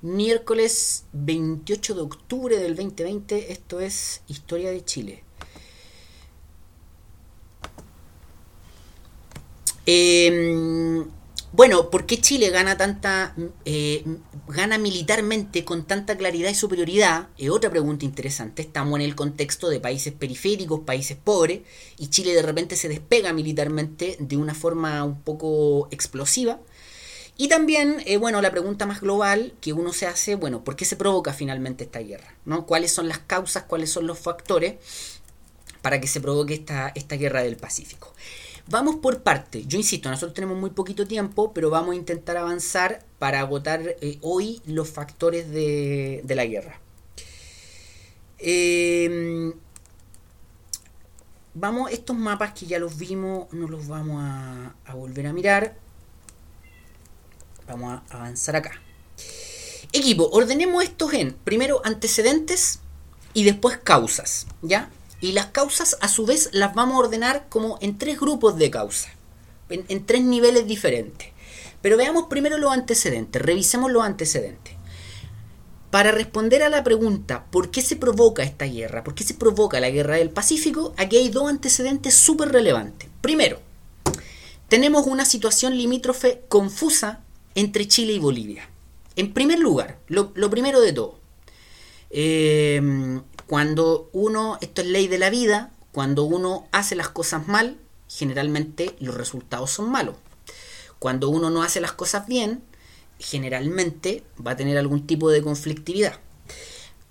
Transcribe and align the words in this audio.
Miércoles 0.00 1.06
28 1.12 1.94
de 1.94 2.00
octubre 2.00 2.56
del 2.56 2.76
2020, 2.76 3.52
esto 3.52 3.80
es 3.80 4.22
Historia 4.28 4.70
de 4.70 4.84
Chile. 4.84 5.24
Eh, 9.86 11.04
bueno, 11.50 11.90
¿por 11.90 12.06
qué 12.06 12.20
Chile 12.20 12.50
gana 12.50 12.76
tanta 12.76 13.34
eh, 13.64 14.04
gana 14.48 14.76
militarmente 14.78 15.64
con 15.64 15.84
tanta 15.86 16.16
claridad 16.16 16.50
y 16.50 16.54
superioridad? 16.54 17.28
Es 17.38 17.50
otra 17.50 17.70
pregunta 17.70 18.04
interesante. 18.04 18.62
Estamos 18.62 19.00
en 19.00 19.06
el 19.06 19.16
contexto 19.16 19.68
de 19.70 19.80
países 19.80 20.12
periféricos, 20.12 20.80
países 20.80 21.16
pobres, 21.16 21.62
y 21.96 22.08
Chile 22.08 22.34
de 22.34 22.42
repente 22.42 22.76
se 22.76 22.88
despega 22.88 23.32
militarmente 23.32 24.16
de 24.20 24.36
una 24.36 24.54
forma 24.54 25.02
un 25.04 25.22
poco 25.22 25.88
explosiva. 25.90 26.60
Y 27.40 27.46
también, 27.46 28.02
eh, 28.04 28.16
bueno, 28.16 28.42
la 28.42 28.50
pregunta 28.50 28.84
más 28.84 29.00
global 29.00 29.54
que 29.60 29.72
uno 29.72 29.92
se 29.92 30.08
hace, 30.08 30.34
bueno, 30.34 30.64
¿por 30.64 30.74
qué 30.74 30.84
se 30.84 30.96
provoca 30.96 31.32
finalmente 31.32 31.84
esta 31.84 32.00
guerra? 32.00 32.34
¿no? 32.44 32.66
¿Cuáles 32.66 32.92
son 32.92 33.06
las 33.06 33.20
causas, 33.20 33.62
cuáles 33.62 33.92
son 33.92 34.08
los 34.08 34.18
factores 34.18 34.74
para 35.80 36.00
que 36.00 36.08
se 36.08 36.20
provoque 36.20 36.54
esta, 36.54 36.88
esta 36.96 37.14
guerra 37.14 37.44
del 37.44 37.56
Pacífico? 37.56 38.12
Vamos 38.66 38.96
por 38.96 39.22
parte. 39.22 39.64
Yo 39.66 39.78
insisto, 39.78 40.10
nosotros 40.10 40.34
tenemos 40.34 40.58
muy 40.58 40.70
poquito 40.70 41.06
tiempo, 41.06 41.52
pero 41.54 41.70
vamos 41.70 41.92
a 41.92 41.94
intentar 41.94 42.36
avanzar 42.36 43.04
para 43.20 43.38
agotar 43.38 43.82
eh, 44.00 44.18
hoy 44.20 44.60
los 44.66 44.90
factores 44.90 45.48
de, 45.48 46.24
la 46.26 46.44
guerra. 46.44 46.80
Em, 48.38 49.52
vamos, 51.54 51.92
estos 51.92 52.16
mapas 52.16 52.52
que 52.52 52.66
ya 52.66 52.80
los 52.80 52.98
vimos, 52.98 53.46
no 53.52 53.68
los 53.68 53.86
vamos 53.86 54.24
a 54.24 54.94
volver 54.94 55.28
a 55.28 55.32
mirar. 55.32 55.87
Vamos 57.68 58.00
a 58.08 58.16
avanzar 58.16 58.56
acá. 58.56 58.72
Equipo, 59.92 60.28
ordenemos 60.32 60.82
estos 60.82 61.12
en 61.14 61.32
primero 61.32 61.80
antecedentes 61.84 62.80
y 63.34 63.44
después 63.44 63.78
causas, 63.78 64.46
¿ya? 64.62 64.90
Y 65.20 65.32
las 65.32 65.46
causas 65.46 65.96
a 66.00 66.08
su 66.08 66.26
vez 66.26 66.50
las 66.52 66.74
vamos 66.74 66.96
a 66.96 66.98
ordenar 66.98 67.46
como 67.48 67.78
en 67.80 67.98
tres 67.98 68.18
grupos 68.18 68.56
de 68.56 68.70
causas, 68.70 69.12
en, 69.68 70.06
tres 70.06 70.22
niveles 70.22 70.66
diferentes. 70.66 71.28
Pero 71.82 71.96
veamos 71.96 72.24
primero 72.28 72.58
los 72.58 72.72
antecedentes, 72.72 73.40
revisemos 73.40 73.90
los 73.90 74.02
antecedentes. 74.02 74.74
Para 75.90 76.10
responder 76.10 76.62
a 76.62 76.68
la 76.68 76.84
pregunta 76.84 77.46
¿por 77.50 77.70
qué 77.70 77.80
se 77.80 77.96
provoca 77.96 78.42
esta 78.42 78.66
guerra? 78.66 79.04
¿Por 79.04 79.14
qué 79.14 79.24
se 79.24 79.34
provoca 79.34 79.80
la 79.80 79.90
guerra 79.90 80.16
del 80.16 80.30
Pacífico? 80.30 80.94
Aquí 80.96 81.16
hay 81.16 81.28
dos 81.30 81.48
antecedentes 81.48 82.14
súper 82.14 82.50
relevantes. 82.50 83.08
Primero, 83.22 83.60
tenemos 84.68 85.06
una 85.06 85.24
situación 85.24 85.76
limítrofe 85.76 86.42
confusa 86.48 87.24
entre 87.54 87.88
Chile 87.88 88.12
y 88.12 88.18
Bolivia. 88.18 88.68
En 89.16 89.32
primer 89.32 89.58
lugar, 89.58 89.98
lo, 90.06 90.32
primero 90.50 90.80
de 90.80 90.92
todo, 90.92 91.18
eh, 92.10 93.20
cuando 93.46 94.10
uno, 94.12 94.58
esto 94.60 94.82
es 94.82 94.88
ley 94.88 95.08
de 95.08 95.18
la 95.18 95.30
vida, 95.30 95.72
cuando 95.92 96.24
uno 96.24 96.68
hace 96.70 96.94
las 96.94 97.08
cosas 97.08 97.48
mal, 97.48 97.78
generalmente 98.08 98.94
los 99.00 99.14
resultados 99.14 99.70
son 99.70 99.90
malos. 99.90 100.16
Cuando 100.98 101.28
uno 101.28 101.50
no 101.50 101.62
hace 101.62 101.80
las 101.80 101.92
cosas 101.92 102.26
bien, 102.26 102.62
generalmente 103.18 104.22
va 104.44 104.52
a 104.52 104.56
tener 104.56 104.78
algún 104.78 105.06
tipo 105.06 105.30
de 105.30 105.42
conflictividad. 105.42 106.20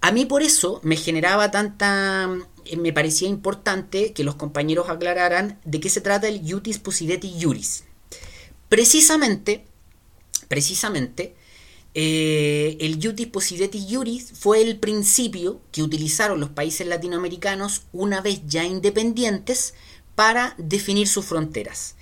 A 0.02 0.12
mí 0.12 0.26
por 0.26 0.42
eso 0.44 0.80
me 0.84 0.96
generaba 0.96 1.52
tanta, 1.52 2.30
me 2.78 2.94
parecía 2.94 3.28
importante 3.28 4.14
que 4.14 4.24
los 4.24 4.36
compañeros 4.36 4.90
aclararan 4.90 5.60
de 5.66 5.80
qué 5.80 5.90
se 5.90 6.02
trata 6.02 6.28
el 6.28 6.46
iutis 6.46 6.80
possidetis 6.80 7.42
iuris. 7.42 7.84
Precisamente, 8.70 9.66
precisamente, 10.48 11.36
eh, 12.00 12.78
el 12.80 13.00
Iutis 13.00 13.26
Possidetis 13.26 13.90
Iuris 13.90 14.32
fue 14.34 14.62
el 14.62 14.78
principio 14.78 15.62
que 15.72 15.82
utilizaron 15.82 16.40
los 16.40 16.50
países 16.50 16.86
latinoamericanos 16.86 17.84
una 17.92 18.22
vez 18.22 18.42
ya 18.46 18.64
independientes 18.66 19.74
para 20.14 20.54
definir 20.60 21.08
sus 21.08 21.26
fronteras. 21.26 21.96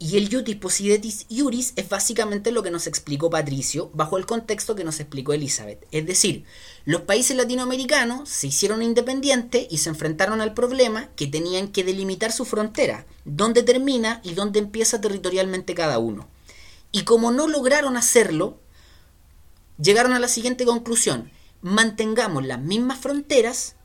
Y 0.00 0.16
el 0.16 0.28
Iutis 0.28 0.56
Possidetis 0.56 1.26
Iuris 1.28 1.72
es 1.76 1.88
básicamente 1.88 2.52
lo 2.52 2.62
que 2.62 2.70
nos 2.70 2.86
explicó 2.86 3.30
Patricio 3.30 3.90
bajo 3.94 4.16
el 4.16 4.26
contexto 4.26 4.76
que 4.76 4.84
nos 4.84 5.00
explicó 5.00 5.32
Elizabeth. 5.32 5.86
Es 5.90 6.06
decir, 6.06 6.44
los 6.84 7.00
países 7.00 7.36
latinoamericanos 7.36 8.28
se 8.28 8.48
hicieron 8.48 8.82
independientes 8.82 9.66
y 9.70 9.78
se 9.78 9.88
enfrentaron 9.88 10.40
al 10.40 10.54
problema 10.54 11.08
que 11.16 11.26
tenían 11.26 11.68
que 11.68 11.82
delimitar 11.82 12.32
su 12.32 12.44
frontera, 12.44 13.06
dónde 13.24 13.62
termina 13.62 14.20
y 14.22 14.34
dónde 14.34 14.60
empieza 14.60 15.00
territorialmente 15.00 15.74
cada 15.74 15.98
uno. 15.98 16.28
Y 16.92 17.04
como 17.04 17.30
no 17.30 17.46
lograron 17.48 17.96
hacerlo, 17.96 18.60
llegaron 19.78 20.12
a 20.12 20.18
la 20.18 20.28
siguiente 20.28 20.64
conclusión. 20.64 21.30
Mantengamos 21.60 22.46
las 22.46 22.60
mismas 22.60 22.98
fronteras 22.98 23.76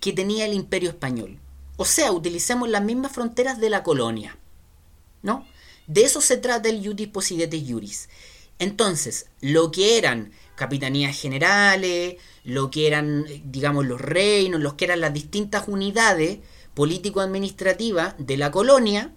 que 0.00 0.12
tenía 0.12 0.46
el 0.46 0.54
imperio 0.54 0.90
español. 0.90 1.38
O 1.76 1.84
sea, 1.84 2.12
utilicemos 2.12 2.68
las 2.68 2.82
mismas 2.82 3.12
fronteras 3.12 3.60
de 3.60 3.70
la 3.70 3.82
colonia. 3.82 4.38
¿No? 5.22 5.46
De 5.86 6.02
eso 6.02 6.20
se 6.20 6.36
trata 6.36 6.68
el 6.68 6.82
Iutis 6.82 7.08
Possidetis 7.08 7.68
Iuris. 7.68 8.08
Entonces, 8.58 9.26
lo 9.40 9.70
que 9.70 9.98
eran 9.98 10.32
capitanías 10.54 11.18
generales, 11.18 12.16
lo 12.44 12.70
que 12.70 12.86
eran, 12.86 13.26
digamos, 13.44 13.86
los 13.86 14.00
reinos, 14.00 14.60
los 14.60 14.74
que 14.74 14.84
eran 14.84 15.00
las 15.00 15.12
distintas 15.12 15.68
unidades 15.68 16.38
político-administrativas 16.74 18.14
de 18.18 18.36
la 18.36 18.50
colonia, 18.50 19.12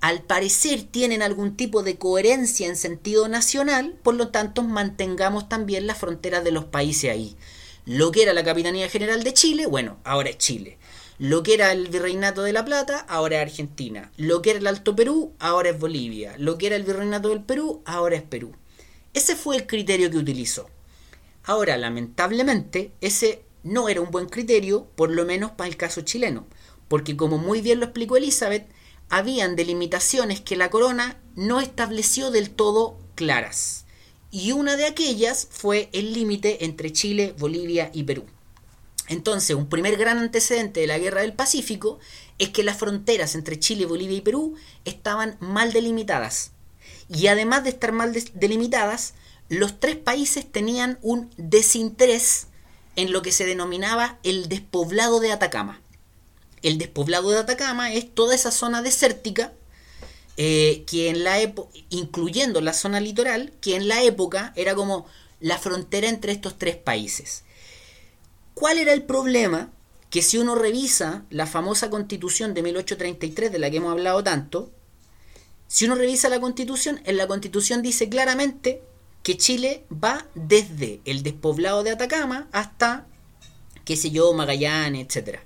al 0.00 0.22
parecer 0.22 0.84
tienen 0.84 1.22
algún 1.22 1.56
tipo 1.56 1.82
de 1.82 1.98
coherencia 1.98 2.66
en 2.66 2.76
sentido 2.76 3.28
nacional, 3.28 3.98
por 4.02 4.14
lo 4.14 4.28
tanto 4.28 4.62
mantengamos 4.62 5.48
también 5.48 5.86
las 5.86 5.98
fronteras 5.98 6.44
de 6.44 6.52
los 6.52 6.64
países 6.66 7.10
ahí. 7.10 7.36
Lo 7.84 8.12
que 8.12 8.22
era 8.22 8.32
la 8.32 8.44
Capitanía 8.44 8.88
General 8.88 9.24
de 9.24 9.34
Chile, 9.34 9.66
bueno, 9.66 9.98
ahora 10.04 10.30
es 10.30 10.38
Chile. 10.38 10.78
Lo 11.18 11.42
que 11.42 11.54
era 11.54 11.72
el 11.72 11.88
Virreinato 11.88 12.42
de 12.42 12.52
la 12.52 12.64
Plata, 12.64 12.98
ahora 13.08 13.36
es 13.36 13.50
Argentina. 13.50 14.12
Lo 14.16 14.40
que 14.40 14.50
era 14.50 14.60
el 14.60 14.66
Alto 14.68 14.94
Perú, 14.94 15.32
ahora 15.40 15.70
es 15.70 15.78
Bolivia. 15.78 16.34
Lo 16.38 16.58
que 16.58 16.68
era 16.68 16.76
el 16.76 16.84
Virreinato 16.84 17.30
del 17.30 17.42
Perú, 17.42 17.82
ahora 17.86 18.16
es 18.16 18.22
Perú. 18.22 18.54
Ese 19.14 19.34
fue 19.34 19.56
el 19.56 19.66
criterio 19.66 20.10
que 20.10 20.18
utilizó. 20.18 20.70
Ahora, 21.42 21.76
lamentablemente, 21.76 22.92
ese 23.00 23.42
no 23.64 23.88
era 23.88 24.00
un 24.00 24.10
buen 24.10 24.28
criterio, 24.28 24.86
por 24.94 25.10
lo 25.10 25.24
menos 25.24 25.50
para 25.52 25.68
el 25.68 25.76
caso 25.76 26.02
chileno, 26.02 26.46
porque 26.88 27.16
como 27.16 27.38
muy 27.38 27.62
bien 27.62 27.80
lo 27.80 27.86
explicó 27.86 28.16
Elizabeth, 28.16 28.68
habían 29.08 29.56
delimitaciones 29.56 30.40
que 30.40 30.56
la 30.56 30.70
corona 30.70 31.18
no 31.34 31.60
estableció 31.60 32.30
del 32.30 32.50
todo 32.50 32.98
claras. 33.14 33.84
Y 34.30 34.52
una 34.52 34.76
de 34.76 34.86
aquellas 34.86 35.48
fue 35.50 35.88
el 35.92 36.12
límite 36.12 36.64
entre 36.64 36.92
Chile, 36.92 37.34
Bolivia 37.38 37.90
y 37.94 38.02
Perú. 38.02 38.26
Entonces, 39.08 39.56
un 39.56 39.68
primer 39.68 39.96
gran 39.96 40.18
antecedente 40.18 40.80
de 40.80 40.86
la 40.86 40.98
Guerra 40.98 41.22
del 41.22 41.32
Pacífico 41.32 41.98
es 42.38 42.50
que 42.50 42.62
las 42.62 42.76
fronteras 42.76 43.34
entre 43.34 43.58
Chile, 43.58 43.86
Bolivia 43.86 44.18
y 44.18 44.22
Perú 44.22 44.54
estaban 44.84 45.38
mal 45.40 45.72
delimitadas. 45.72 46.52
Y 47.08 47.28
además 47.28 47.64
de 47.64 47.70
estar 47.70 47.92
mal 47.92 48.12
delimitadas, 48.34 49.14
los 49.48 49.80
tres 49.80 49.96
países 49.96 50.50
tenían 50.50 50.98
un 51.00 51.30
desinterés 51.38 52.48
en 52.96 53.12
lo 53.12 53.22
que 53.22 53.32
se 53.32 53.46
denominaba 53.46 54.18
el 54.24 54.50
despoblado 54.50 55.20
de 55.20 55.32
Atacama 55.32 55.80
el 56.62 56.78
despoblado 56.78 57.30
de 57.30 57.38
Atacama 57.38 57.92
es 57.92 58.14
toda 58.14 58.34
esa 58.34 58.50
zona 58.50 58.82
desértica, 58.82 59.52
eh, 60.36 60.84
que 60.86 61.08
en 61.08 61.24
la 61.24 61.38
incluyendo 61.90 62.60
la 62.60 62.72
zona 62.72 63.00
litoral, 63.00 63.52
que 63.60 63.76
en 63.76 63.88
la 63.88 64.02
época 64.02 64.52
era 64.56 64.74
como 64.74 65.06
la 65.40 65.58
frontera 65.58 66.08
entre 66.08 66.32
estos 66.32 66.58
tres 66.58 66.76
países. 66.76 67.44
¿Cuál 68.54 68.78
era 68.78 68.92
el 68.92 69.02
problema? 69.02 69.70
Que 70.10 70.22
si 70.22 70.38
uno 70.38 70.54
revisa 70.54 71.24
la 71.30 71.46
famosa 71.46 71.90
constitución 71.90 72.54
de 72.54 72.62
1833 72.62 73.52
de 73.52 73.58
la 73.58 73.70
que 73.70 73.76
hemos 73.76 73.92
hablado 73.92 74.22
tanto, 74.24 74.70
si 75.66 75.84
uno 75.84 75.96
revisa 75.96 76.28
la 76.28 76.40
constitución, 76.40 77.00
en 77.04 77.16
la 77.16 77.26
constitución 77.26 77.82
dice 77.82 78.08
claramente 78.08 78.82
que 79.22 79.36
Chile 79.36 79.84
va 79.92 80.26
desde 80.34 81.00
el 81.04 81.22
despoblado 81.22 81.82
de 81.82 81.90
Atacama 81.90 82.48
hasta, 82.52 83.06
qué 83.84 83.96
sé 83.96 84.10
yo, 84.10 84.32
Magallanes, 84.32 85.06
etcétera. 85.06 85.42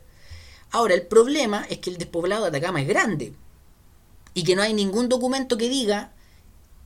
Ahora, 0.73 0.95
el 0.95 1.07
problema 1.07 1.67
es 1.69 1.79
que 1.79 1.91
el 1.91 1.99
despoblado 1.99 2.43
de 2.43 2.49
Atacama 2.49 2.81
es 2.81 2.89
grande 2.89 3.35
y 4.35 4.43
que 4.43 4.57
no 4.57 4.63
hay 4.63 4.73
ningún 4.73 5.09
documento 5.09 5.59
que 5.59 5.69
diga 5.69 6.13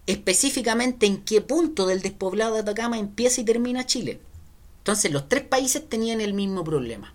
específicamente 0.07 1.07
en 1.07 1.25
qué 1.25 1.41
punto 1.41 1.87
del 1.87 2.03
despoblado 2.03 2.55
de 2.55 2.61
Atacama 2.61 2.99
empieza 2.99 3.41
y 3.41 3.45
termina 3.45 3.87
Chile. 3.87 4.21
Entonces 4.79 5.13
los 5.13 5.29
tres 5.29 5.45
países 5.45 5.89
tenían 5.89 6.21
el 6.21 6.35
mismo 6.35 6.65
problema. 6.65 7.15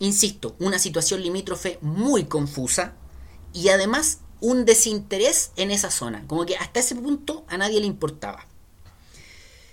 Insisto, 0.00 0.56
una 0.58 0.78
situación 0.78 1.22
limítrofe 1.22 1.78
muy 1.80 2.24
confusa 2.24 2.94
y 3.52 3.68
además 3.68 4.18
un 4.40 4.64
desinterés 4.64 5.52
en 5.56 5.70
esa 5.70 5.90
zona, 5.90 6.24
como 6.26 6.46
que 6.46 6.56
hasta 6.56 6.80
ese 6.80 6.94
punto 6.94 7.44
a 7.48 7.56
nadie 7.56 7.80
le 7.80 7.86
importaba. 7.86 8.46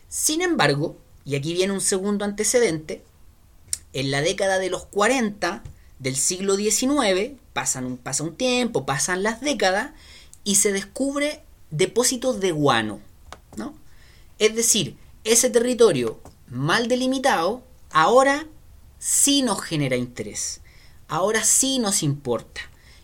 Sin 0.08 0.42
embargo, 0.42 0.98
y 1.26 1.36
aquí 1.36 1.54
viene 1.54 1.74
un 1.74 1.82
segundo 1.82 2.26
antecedente, 2.26 3.04
en 3.94 4.12
la 4.12 4.22
década 4.22 4.60
de 4.60 4.70
los 4.70 4.86
40 4.86 5.64
del 6.00 6.16
siglo 6.16 6.56
XIX, 6.56 7.40
pasan 7.54 7.98
pasa 7.98 8.24
un 8.24 8.36
tiempo, 8.36 8.86
pasan 8.86 9.24
las 9.24 9.42
décadas, 9.42 9.92
y 10.44 10.56
se 10.56 10.72
descubre 10.72 11.42
depósitos 11.72 12.40
de 12.40 12.52
guano. 12.52 13.00
¿no? 13.58 13.74
Es 14.40 14.56
decir, 14.56 14.98
ese 15.24 15.50
territorio 15.50 16.20
mal 16.48 16.88
delimitado 16.88 17.64
ahora 17.92 18.48
sí 19.00 19.42
nos 19.42 19.62
genera 19.62 19.96
interés, 19.96 20.62
ahora 21.08 21.44
sí 21.44 21.80
nos 21.80 22.04
importa. 22.04 22.62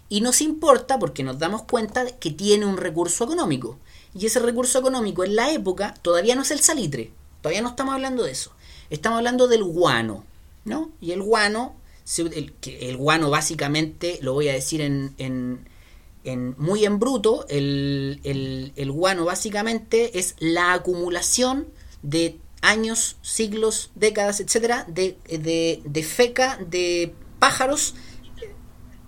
Y 0.10 0.20
nos 0.20 0.42
importa 0.42 1.00
porque 1.00 1.24
nos 1.24 1.40
damos 1.40 1.64
cuenta 1.64 2.06
que 2.06 2.32
tiene 2.32 2.66
un 2.66 2.76
recurso 2.76 3.24
económico. 3.24 3.80
Y 4.14 4.26
ese 4.26 4.40
recurso 4.40 4.78
económico 4.78 5.24
en 5.24 5.38
la 5.38 5.52
época 5.52 5.94
todavía 6.02 6.36
no 6.36 6.42
es 6.42 6.52
el 6.52 6.60
salitre, 6.60 7.14
todavía 7.40 7.62
no 7.62 7.70
estamos 7.70 7.94
hablando 7.94 8.24
de 8.24 8.32
eso. 8.32 8.52
Estamos 8.90 9.20
hablando 9.20 9.48
del 9.48 9.64
guano, 9.64 10.26
¿no? 10.66 10.92
Y 11.00 11.12
el 11.12 11.24
guano, 11.24 11.76
el, 12.18 12.98
guano 12.98 13.30
básicamente, 13.30 14.20
lo 14.22 14.34
voy 14.34 14.50
a 14.50 14.54
decir 14.54 14.82
en, 14.82 15.16
en, 15.18 16.56
muy 16.58 16.86
en 16.86 17.00
bruto, 17.00 17.46
el, 17.50 18.20
el, 18.24 18.92
guano 18.92 19.26
básicamente 19.26 20.20
es 20.20 20.36
la 20.40 20.74
acumulación 20.74 21.68
de 22.04 22.38
años, 22.62 23.18
siglos, 23.22 23.92
décadas, 23.96 24.40
etcétera, 24.40 24.86
de, 24.88 25.18
de, 25.28 25.82
de 25.84 26.04
feca 26.04 26.60
de 26.68 27.14
pájaros 27.40 27.96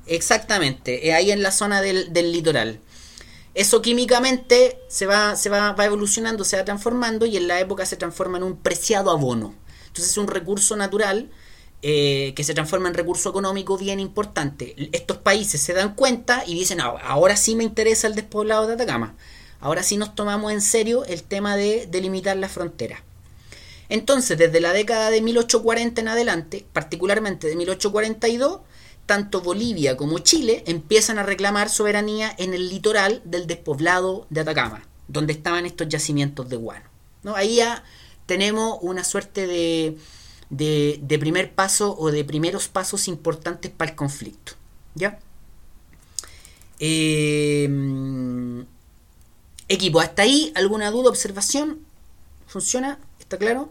Exactamente, 0.05 1.07
eh, 1.07 1.13
ahí 1.13 1.31
en 1.31 1.41
la 1.41 1.51
zona 1.51 1.81
del, 1.81 2.11
litoral. 2.13 2.79
Eso 3.53 3.81
químicamente 3.81 4.79
se, 4.87 5.05
va, 5.05 5.35
se 5.35 5.49
va, 5.49 5.75
evolucionando, 5.79 6.43
se 6.43 6.57
va 6.57 6.65
transformando 6.65 7.25
y 7.25 7.37
en 7.37 7.47
la 7.47 7.59
época 7.59 7.85
se 7.85 7.95
transforma 7.95 8.37
en 8.37 8.43
un 8.43 8.57
preciado 8.57 9.11
abono. 9.11 9.53
Entonces 9.87 10.11
es 10.11 10.17
un 10.17 10.27
recurso 10.27 10.75
natural 10.75 11.29
eh, 11.85 12.31
que 12.33 12.45
se 12.45 12.53
transforma 12.53 12.87
en 12.87 12.93
recurso 12.93 13.29
económico 13.29 13.77
bien 13.77 13.99
importante. 13.99 14.73
Estos 14.93 15.17
países 15.17 15.61
se 15.61 15.73
dan 15.73 15.95
cuenta 15.95 16.45
y 16.47 16.53
dicen, 16.53 16.79
ah, 16.79 16.95
ahora 17.03 17.35
sí 17.35 17.55
me 17.55 17.65
interesa 17.65 18.07
el 18.07 18.15
despoblado 18.15 18.67
de 18.67 18.75
Atacama. 18.75 19.17
Ahora 19.59 19.83
sí 19.83 19.97
nos 19.97 20.15
tomamos 20.15 20.53
en 20.53 20.61
serio 20.61 21.03
el 21.03 21.23
tema 21.23 21.57
de 21.57 21.85
delimitar 21.91 22.37
la 22.37 22.47
frontera. 22.47 23.03
Entonces, 23.89 24.37
desde 24.37 24.61
la 24.61 24.71
década 24.71 25.09
de 25.09 25.19
1840 25.19 25.99
en 25.99 26.07
adelante, 26.07 26.65
particularmente 26.71 27.47
de 27.47 27.57
1842, 27.57 28.61
tanto 29.05 29.41
Bolivia 29.41 29.97
como 29.97 30.19
Chile 30.19 30.63
empiezan 30.65 31.19
a 31.19 31.23
reclamar 31.23 31.67
soberanía 31.69 32.33
en 32.37 32.53
el 32.53 32.69
litoral 32.69 33.21
del 33.25 33.45
despoblado 33.45 34.25
de 34.29 34.39
Atacama, 34.39 34.87
donde 35.09 35.33
estaban 35.33 35.65
estos 35.65 35.89
yacimientos 35.89 36.47
de 36.47 36.55
guano. 36.55 36.85
¿no? 37.23 37.35
Ahí 37.35 37.57
ya 37.57 37.83
tenemos 38.25 38.77
una 38.81 39.03
suerte 39.03 39.47
de, 39.47 39.97
de, 40.57 41.17
primer 41.19 41.53
paso 41.53 41.95
o 41.97 42.11
de 42.11 42.23
primeros 42.23 42.67
pasos 42.67 43.07
importantes 43.07 43.71
para 43.71 43.91
el 43.91 43.97
conflicto. 43.97 44.53
¿Ya? 44.95 45.19
Em, 46.79 48.65
equipo, 49.67 49.99
hasta 49.99 50.23
ahí, 50.23 50.51
¿alguna 50.55 50.91
duda, 50.91 51.09
observación? 51.09 51.79
¿Funciona? 52.47 52.99
¿Está 53.19 53.37
claro? 53.37 53.69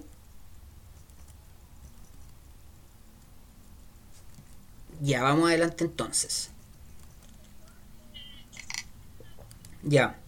Ya, 5.01 5.23
vamos 5.23 5.49
adelante 5.49 5.85
entonces. 5.85 6.51
Ya. 9.83 10.22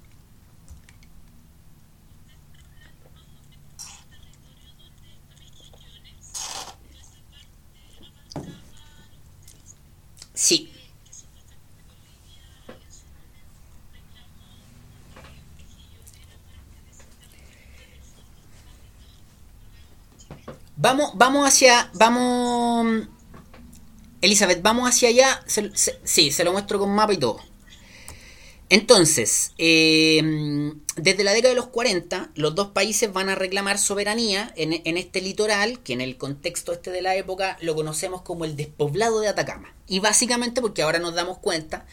Sí. 10.44 10.70
Vamos, 20.76 21.12
vamos 21.14 21.49
hacia, 21.49 21.91
vamos 21.94 23.06
Elizabeth, 24.20 24.61
vamos 24.61 24.87
hacia 24.87 25.08
allá. 25.08 25.43
sí, 25.46 26.31
se 26.31 26.44
lo 26.44 26.52
muestro 26.52 26.79
con 26.79 26.94
mapa 26.94 27.14
y 27.14 27.17
todo. 27.17 27.54
Entonces, 28.70 29.52
em, 29.58 30.81
desde 30.96 31.22
la 31.22 31.32
década 31.32 31.50
de 31.50 31.61
los 31.61 31.69
40, 31.69 32.31
los 32.34 32.55
dos 32.55 32.69
países 32.69 33.12
van 33.12 33.28
a 33.28 33.34
reclamar 33.34 33.78
soberanía 33.78 34.52
en, 34.56 34.96
este 34.96 35.20
litoral, 35.20 35.81
que 35.82 35.93
en 35.93 36.00
el 36.00 36.16
contexto 36.16 36.72
este 36.72 36.90
de 36.90 37.02
la 37.02 37.14
época 37.14 37.58
lo 37.61 37.75
conocemos 37.75 38.22
como 38.22 38.44
el 38.44 38.56
despoblado 38.56 39.20
de 39.20 39.28
Atacama. 39.28 39.75
Y 39.87 40.00
básicamente 40.00 40.61
porque 40.61 40.82
ahora 40.82 40.99
nos 40.99 41.14
damos 41.14 41.38
cuenta, 41.38 41.87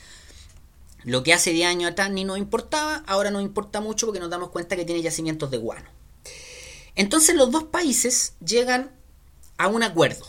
lo 1.04 1.24
que 1.24 1.34
hace 1.34 1.52
10 1.52 1.68
años 1.68 1.92
atrás 1.92 2.10
ni 2.10 2.24
nos 2.24 2.38
importaba, 2.38 3.04
ahora 3.06 3.32
nos 3.32 3.42
importa 3.42 3.82
mucho 3.82 4.06
porque 4.06 4.20
nos 4.20 4.30
damos 4.30 4.50
cuenta 4.50 4.76
que 4.76 4.86
tiene 4.86 5.02
yacimientos 5.02 5.52
de 5.52 5.58
guano. 5.58 5.90
Entonces 6.96 7.36
los 7.36 7.52
dos 7.52 7.66
países 7.66 8.34
llegan 8.40 8.92
a 9.58 9.68
un 9.68 9.84
acuerdo. 9.84 10.26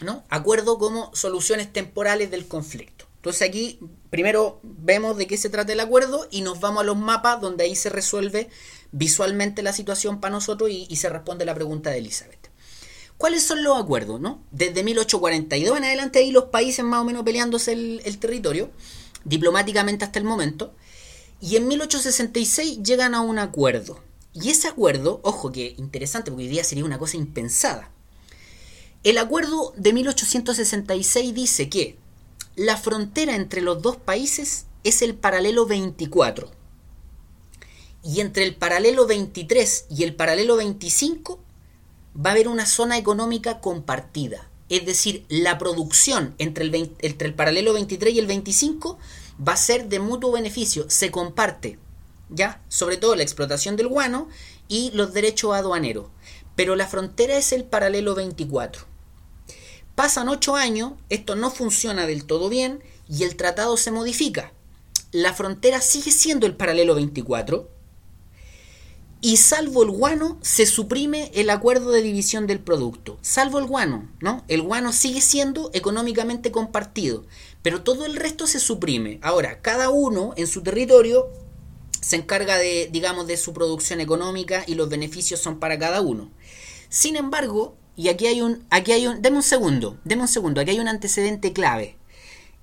¿no? 0.00 0.24
Acuerdo 0.28 0.78
como 0.78 1.14
soluciones 1.14 1.72
temporales 1.72 2.30
del 2.30 2.46
conflicto. 2.46 2.97
Entonces 3.18 3.48
aquí 3.48 3.80
primero 4.10 4.60
vemos 4.62 5.16
de 5.16 5.26
qué 5.26 5.36
se 5.36 5.50
trata 5.50 5.72
el 5.72 5.80
acuerdo 5.80 6.28
y 6.30 6.42
nos 6.42 6.60
vamos 6.60 6.82
a 6.82 6.86
los 6.86 6.96
mapas 6.96 7.40
donde 7.40 7.64
ahí 7.64 7.74
se 7.74 7.90
resuelve 7.90 8.48
visualmente 8.92 9.62
la 9.62 9.72
situación 9.72 10.20
para 10.20 10.32
nosotros 10.32 10.70
y, 10.70 10.94
se 10.96 11.08
responde 11.08 11.44
la 11.44 11.54
pregunta 11.54 11.90
de 11.90 11.98
Elizabeth. 11.98 12.50
¿Cuáles 13.16 13.42
son 13.42 13.64
los 13.64 13.76
acuerdos? 13.76 14.20
No? 14.20 14.44
Desde 14.52 14.84
1842 14.84 15.76
en 15.76 15.84
adelante 15.84 16.20
ahí 16.20 16.30
los 16.30 16.44
países 16.44 16.84
más 16.84 17.00
o 17.00 17.04
menos 17.04 17.24
peleándose 17.24 17.72
el, 17.72 18.00
el 18.04 18.18
territorio, 18.18 18.70
diplomáticamente 19.24 20.04
hasta 20.04 20.20
el 20.20 20.24
momento, 20.24 20.74
y 21.40 21.56
en 21.56 21.66
1866 21.66 22.84
llegan 22.84 23.16
a 23.16 23.20
un 23.20 23.40
acuerdo. 23.40 24.00
Y 24.32 24.50
ese 24.50 24.68
acuerdo, 24.68 25.20
ojo 25.24 25.50
que 25.50 25.74
interesante 25.76 26.30
porque 26.30 26.44
hoy 26.44 26.48
día 26.48 26.62
sería 26.62 26.84
una 26.84 26.98
cosa 26.98 27.16
impensada, 27.16 27.90
el 29.02 29.18
acuerdo 29.18 29.72
de 29.76 29.92
1866 29.92 31.34
dice 31.34 31.68
que 31.68 31.98
la 32.58 32.76
frontera 32.76 33.36
entre 33.36 33.60
los 33.60 33.80
dos 33.82 33.96
países 33.96 34.66
es 34.82 35.02
el 35.02 35.14
paralelo 35.14 35.64
24 35.64 36.50
y 38.02 38.20
entre 38.20 38.42
el 38.42 38.56
paralelo 38.56 39.06
23 39.06 39.86
y 39.90 40.02
el 40.02 40.14
paralelo 40.14 40.56
25 40.56 41.38
va 42.14 42.30
a 42.30 42.32
haber 42.32 42.48
una 42.48 42.66
zona 42.66 42.98
económica 42.98 43.60
compartida. 43.60 44.50
Es 44.68 44.84
decir, 44.84 45.24
la 45.28 45.56
producción 45.56 46.34
entre 46.38 46.64
el, 46.64 47.34
paralelo 47.34 47.72
23 47.74 48.12
y 48.12 48.18
el 48.18 48.26
25 48.26 48.98
va 49.46 49.52
a 49.52 49.56
ser 49.56 49.88
de 49.88 50.00
mutuo 50.00 50.32
beneficio, 50.32 50.90
se 50.90 51.12
comparte, 51.12 51.78
¿ya? 52.28 52.60
Sobre 52.68 52.96
todo 52.96 53.14
la 53.14 53.22
explotación 53.22 53.76
del 53.76 53.88
guano 53.88 54.28
y 54.66 54.90
los 54.90 55.14
derechos 55.14 55.54
aduaneros 55.54 56.06
pero 56.58 56.74
la 56.74 56.88
frontera 56.88 57.36
es 57.36 57.52
el 57.52 57.62
paralelo 57.62 58.16
24. 58.16 58.87
Pasan 59.98 60.28
ocho 60.28 60.54
años, 60.54 60.92
esto 61.08 61.34
no 61.34 61.50
funciona 61.50 62.06
del 62.06 62.24
todo 62.24 62.48
bien 62.48 62.84
y 63.08 63.24
el 63.24 63.34
tratado 63.34 63.76
se 63.76 63.90
modifica. 63.90 64.52
La 65.10 65.34
frontera 65.34 65.80
sigue 65.80 66.12
siendo 66.12 66.46
el 66.46 66.54
paralelo 66.54 66.94
24 66.94 67.68
y 69.20 69.38
salvo 69.38 69.82
el 69.82 69.90
guano 69.90 70.38
se 70.40 70.66
suprime 70.66 71.32
el 71.34 71.50
acuerdo 71.50 71.90
de 71.90 72.02
división 72.02 72.46
del 72.46 72.60
producto. 72.60 73.18
Salvo 73.22 73.58
el 73.58 73.64
guano, 73.64 74.08
¿no? 74.20 74.44
El 74.46 74.62
guano 74.62 74.92
sigue 74.92 75.20
siendo 75.20 75.68
económicamente 75.74 76.52
compartido, 76.52 77.24
pero 77.62 77.82
todo 77.82 78.06
el 78.06 78.14
resto 78.14 78.46
se 78.46 78.60
suprime. 78.60 79.18
Ahora, 79.20 79.60
cada 79.62 79.90
uno 79.90 80.32
en 80.36 80.46
su 80.46 80.62
territorio 80.62 81.26
se 82.00 82.14
encarga 82.14 82.56
de, 82.56 82.88
digamos, 82.92 83.26
de 83.26 83.36
su 83.36 83.52
producción 83.52 84.00
económica 84.00 84.62
y 84.64 84.76
los 84.76 84.90
beneficios 84.90 85.40
son 85.40 85.58
para 85.58 85.76
cada 85.76 86.02
uno. 86.02 86.30
Sin 86.88 87.16
embargo, 87.16 87.74
y 87.98 88.10
aquí 88.10 88.28
hay 88.28 88.42
un, 88.42 88.64
aquí 88.70 88.92
hay 88.92 89.08
un, 89.08 89.20
deme 89.22 89.38
un 89.38 89.42
segundo, 89.42 89.98
deme 90.04 90.22
un 90.22 90.28
segundo, 90.28 90.60
aquí 90.60 90.70
hay 90.70 90.78
un 90.78 90.86
antecedente 90.86 91.52
clave. 91.52 91.96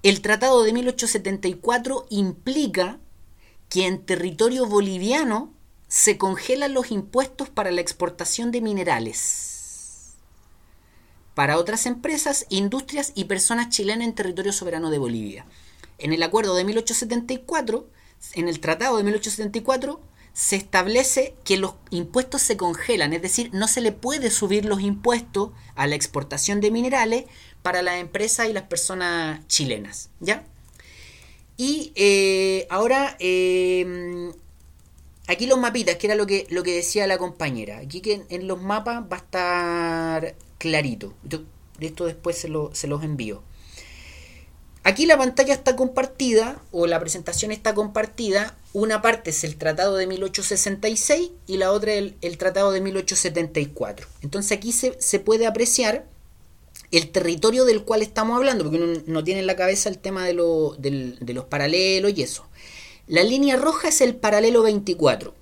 El 0.02 0.22
Tratado 0.22 0.64
de 0.64 0.72
1874 0.72 2.06
implica 2.10 3.00
que 3.68 3.86
en 3.86 4.06
territorio 4.06 4.66
boliviano 4.66 5.54
se 5.90 6.18
congelan 6.18 6.74
los 6.74 6.90
impuestos 6.90 7.50
para 7.50 7.72
la 7.72 7.82
exportación 7.82 8.52
de 8.52 8.62
minerales 8.62 9.56
para 11.34 11.58
otras 11.58 11.86
empresas, 11.86 12.46
industrias 12.48 13.12
y 13.14 13.26
personas 13.26 13.68
chilenas 13.68 14.08
en 14.08 14.16
territorio 14.16 14.54
soberano 14.54 14.90
de 14.90 15.00
Bolivia. 15.00 15.46
En 15.98 16.14
el 16.14 16.24
acuerdo 16.24 16.56
de 16.56 16.64
1874, 16.64 17.90
en 18.36 18.48
el 18.48 18.62
Tratado 18.62 18.96
de 18.96 19.04
1874, 19.04 20.00
se 20.36 20.58
establece 20.58 21.34
que 21.46 21.56
los 21.56 21.76
impuestos 21.92 22.42
se 22.42 22.58
congelan, 22.58 23.14
es 23.14 23.22
decir, 23.22 23.52
no 23.54 23.70
se 23.70 23.80
le 23.80 23.94
puede 23.94 24.30
subir 24.30 24.66
los 24.66 24.82
impuestos 24.82 25.52
a 25.76 25.88
la 25.88 25.96
exportación 25.96 26.60
de 26.60 26.72
minerales 26.72 27.24
para 27.62 27.82
las 27.82 28.02
empresas 28.02 28.50
y 28.50 28.54
las 28.54 28.64
personas 28.64 29.48
chilenas, 29.48 30.10
¿ya? 30.20 30.44
Y 31.56 31.94
eh, 31.96 32.68
ahora, 32.70 33.16
em, 33.20 34.34
aquí 35.28 35.48
los 35.48 35.58
mapitas, 35.58 35.96
que 35.96 36.08
era 36.08 36.16
lo 36.16 36.28
que, 36.28 36.48
lo 36.50 36.64
que 36.64 36.76
decía 36.76 37.08
la 37.08 37.18
compañera, 37.18 37.78
aquí 37.78 38.02
que 38.02 38.26
en, 38.28 38.46
los 38.46 38.62
mapas 38.62 39.04
va 39.04 39.16
a 39.16 39.20
estar 39.20 40.36
clarito, 40.58 41.14
esto 41.80 42.08
después 42.08 42.38
se, 42.38 42.52
se 42.74 42.88
los 42.88 43.06
envío. 43.06 43.42
Aquí 44.84 45.06
la 45.06 45.18
pantalla 45.18 45.54
está 45.54 45.78
compartida, 45.78 46.62
o 46.74 46.88
la 46.88 47.00
presentación 47.00 47.54
está 47.54 47.74
compartida, 47.74 48.58
una 48.76 49.02
parte 49.02 49.30
es 49.30 49.46
el 49.46 49.56
Tratado 49.56 49.96
de 49.96 50.06
1866 50.06 51.32
y 51.48 51.56
la 51.56 51.72
otra 51.72 51.94
el, 51.94 52.18
el 52.20 52.38
Tratado 52.38 52.74
de 52.74 52.82
1874. 52.82 54.06
Entonces 54.22 54.52
aquí 54.58 54.74
se, 54.74 55.20
puede 55.22 55.48
apreciar 55.48 56.06
el 56.92 57.10
territorio 57.10 57.64
del 57.64 57.86
cual 57.86 58.02
estamos 58.02 58.36
hablando, 58.36 58.66
porque 58.66 58.84
uno 58.84 59.02
no 59.08 59.24
tiene 59.24 59.40
en 59.40 59.48
la 59.48 59.56
cabeza 59.56 59.88
el 59.88 59.98
tema 59.98 60.26
de, 60.26 60.34
lo, 60.34 60.76
de 60.78 61.34
los 61.34 61.46
paralelos 61.46 62.12
y 62.18 62.22
eso. 62.22 62.48
La 63.08 63.24
línea 63.24 63.56
roja 63.56 63.88
es 63.88 64.02
el 64.02 64.18
paralelo 64.18 64.62
24. 64.62 65.34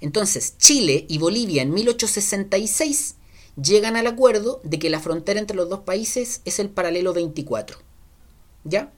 Entonces, 0.00 0.56
Chile 0.56 1.04
y 1.08 1.18
Bolivia 1.18 1.60
en 1.60 1.74
1866 1.74 3.16
llegan 3.62 3.94
al 3.94 4.06
acuerdo 4.06 4.62
de 4.64 4.78
que 4.78 4.88
la 4.88 5.00
frontera 5.00 5.38
entre 5.38 5.54
los 5.56 5.68
dos 5.68 5.80
países 5.80 6.40
es 6.46 6.58
el 6.60 6.70
paralelo 6.70 7.12
24. 7.12 7.76
¿Ya? 8.64 8.90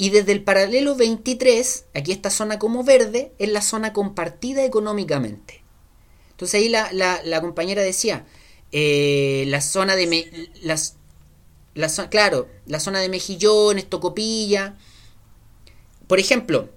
Y 0.00 0.10
desde 0.10 0.30
el 0.30 0.44
paralelo 0.44 0.94
23, 0.94 1.86
aquí 1.92 2.12
esta 2.12 2.30
zona 2.30 2.60
como 2.60 2.84
verde, 2.84 3.32
es 3.40 3.48
la 3.48 3.60
zona 3.60 3.92
compartida 3.92 4.64
económicamente. 4.64 5.64
Entonces 6.30 6.60
ahí 6.60 6.68
la, 6.68 7.40
compañera 7.40 7.82
decía, 7.82 8.24
eh, 8.70 9.44
la 9.48 9.60
zona 9.60 9.96
de... 9.96 10.06
Me, 10.06 10.24
las, 10.62 10.94
la, 11.74 11.88
claro, 12.08 12.48
la 12.66 12.78
zona 12.78 13.00
de 13.00 13.08
Mejillones, 13.08 13.90
Tocopilla. 13.90 14.78
Por 16.06 16.20
ejemplo, 16.20 16.68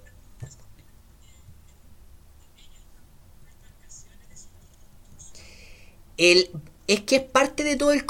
el, 6.16 6.50
es 6.88 7.02
que 7.02 7.16
es 7.16 7.22
parte 7.22 7.62
de 7.62 7.76
todo 7.76 7.92
el... 7.92 8.04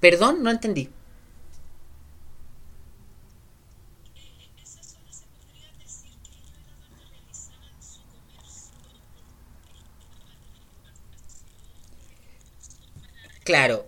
Perdón, 0.00 0.42
no 0.42 0.50
entendí. 0.50 0.88
Claro. 13.44 13.86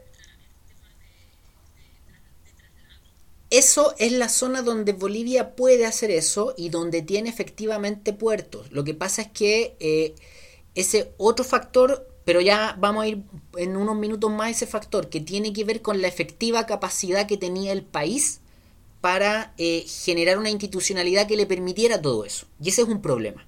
Eso 3.49 3.95
es 3.99 4.13
la 4.13 4.29
zona 4.29 4.63
donde 4.63 4.93
Bolivia 4.93 5.55
puede 5.55 5.87
hacer 5.87 6.11
eso 6.11 6.55
y 6.57 6.69
donde 6.69 7.03
tiene 7.03 7.31
efectivamente 7.31 8.13
puertos. 8.13 8.71
Lo 8.73 8.85
que 8.85 8.93
pasa 8.93 9.23
es 9.23 9.29
que 9.29 9.77
eh, 9.81 10.15
ese 10.75 11.13
otro 11.17 11.45
factor, 11.45 12.09
pero 12.25 12.41
ya 12.41 12.77
vamos 12.79 13.05
a 13.05 13.09
ir 13.09 13.23
en 13.57 13.77
unos 13.77 13.97
minutos 13.97 14.31
más 14.31 14.51
ese 14.51 14.67
factor, 14.67 15.09
que 15.09 15.21
tiene 15.21 15.53
que 15.53 15.65
ver 15.65 15.81
con 15.81 16.03
la 16.03 16.09
efectiva 16.09 16.67
capacidad 16.67 17.27
que 17.27 17.37
tenía 17.37 17.73
el 17.73 17.83
país 17.83 18.41
para 19.01 19.55
eh, 19.59 19.85
generar 19.87 20.39
una 20.39 20.51
institucionalidad 20.51 21.29
que 21.29 21.37
le 21.37 21.47
permitiera 21.47 22.03
todo 22.03 22.25
eso. 22.25 22.47
Y 22.61 22.71
ese 22.71 22.83
es 22.83 22.89
un 22.89 23.01
problema. 23.01 23.47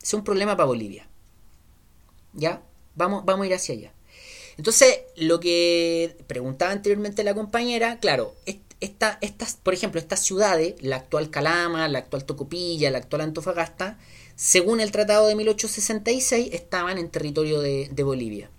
Es 0.00 0.14
un 0.14 0.22
problema 0.22 0.56
para 0.56 0.66
Bolivia. 0.66 1.08
¿Ya? 2.32 2.62
Vamos, 2.94 3.24
vamos 3.24 3.44
a 3.44 3.46
ir 3.48 3.54
hacia 3.54 3.74
allá. 3.74 3.92
Entonces, 4.58 4.98
lo 5.16 5.38
que 5.38 6.16
preguntaba 6.26 6.72
anteriormente 6.72 7.22
la 7.22 7.32
compañera, 7.32 8.00
claro, 8.00 8.34
esta, 8.80 9.16
estas, 9.20 9.54
por 9.54 9.72
ejemplo, 9.72 10.00
estas 10.00 10.20
ciudades, 10.20 10.74
la 10.80 10.96
actual 10.96 11.30
Calama, 11.30 11.86
la 11.86 12.00
actual 12.00 12.24
Tocopilla, 12.24 12.90
la 12.90 12.98
actual 12.98 13.22
Antofagasta, 13.22 13.98
según 14.34 14.80
el 14.80 14.90
Tratado 14.90 15.28
de 15.28 15.36
1866, 15.36 16.50
estaban 16.52 16.98
en 16.98 17.08
territorio 17.08 17.60
de, 17.60 18.02
Bolivia. 18.02 18.50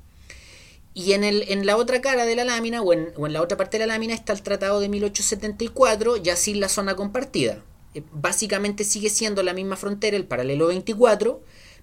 Y 0.93 1.13
en, 1.13 1.25
el, 1.25 1.43
en 1.49 1.65
la 1.65 1.75
otra 1.75 1.99
cara 1.99 2.25
de 2.25 2.35
la 2.35 2.45
lámina, 2.45 2.81
o 2.81 2.93
en, 2.93 3.09
o 3.17 3.27
en 3.27 3.33
la 3.33 3.41
otra 3.41 3.57
parte 3.57 3.77
de 3.77 3.85
la 3.85 3.93
lámina, 3.93 4.13
está 4.13 4.31
el 4.31 4.41
Tratado 4.41 4.79
de 4.79 4.87
1874, 4.87 6.15
ya 6.15 6.37
sin 6.37 6.61
la 6.61 6.69
zona 6.69 6.95
compartida. 6.95 7.61
Eh, 7.93 8.03
básicamente 8.13 8.85
sigue 8.85 9.09
siendo 9.09 9.43
la 9.43 9.53
misma 9.53 9.75
frontera, 9.75 10.15
el 10.15 10.25
paralelo 10.25 10.67
24, 10.67 11.41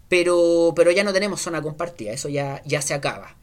pero, 0.09 0.73
pero 0.75 0.91
ya 0.91 1.05
no 1.05 1.13
tenemos 1.13 1.43
zona 1.43 1.61
compartida, 1.61 2.13
eso 2.13 2.31
ya, 2.31 2.63
ya 2.65 2.81
se 2.81 2.95
acaba. 2.95 3.37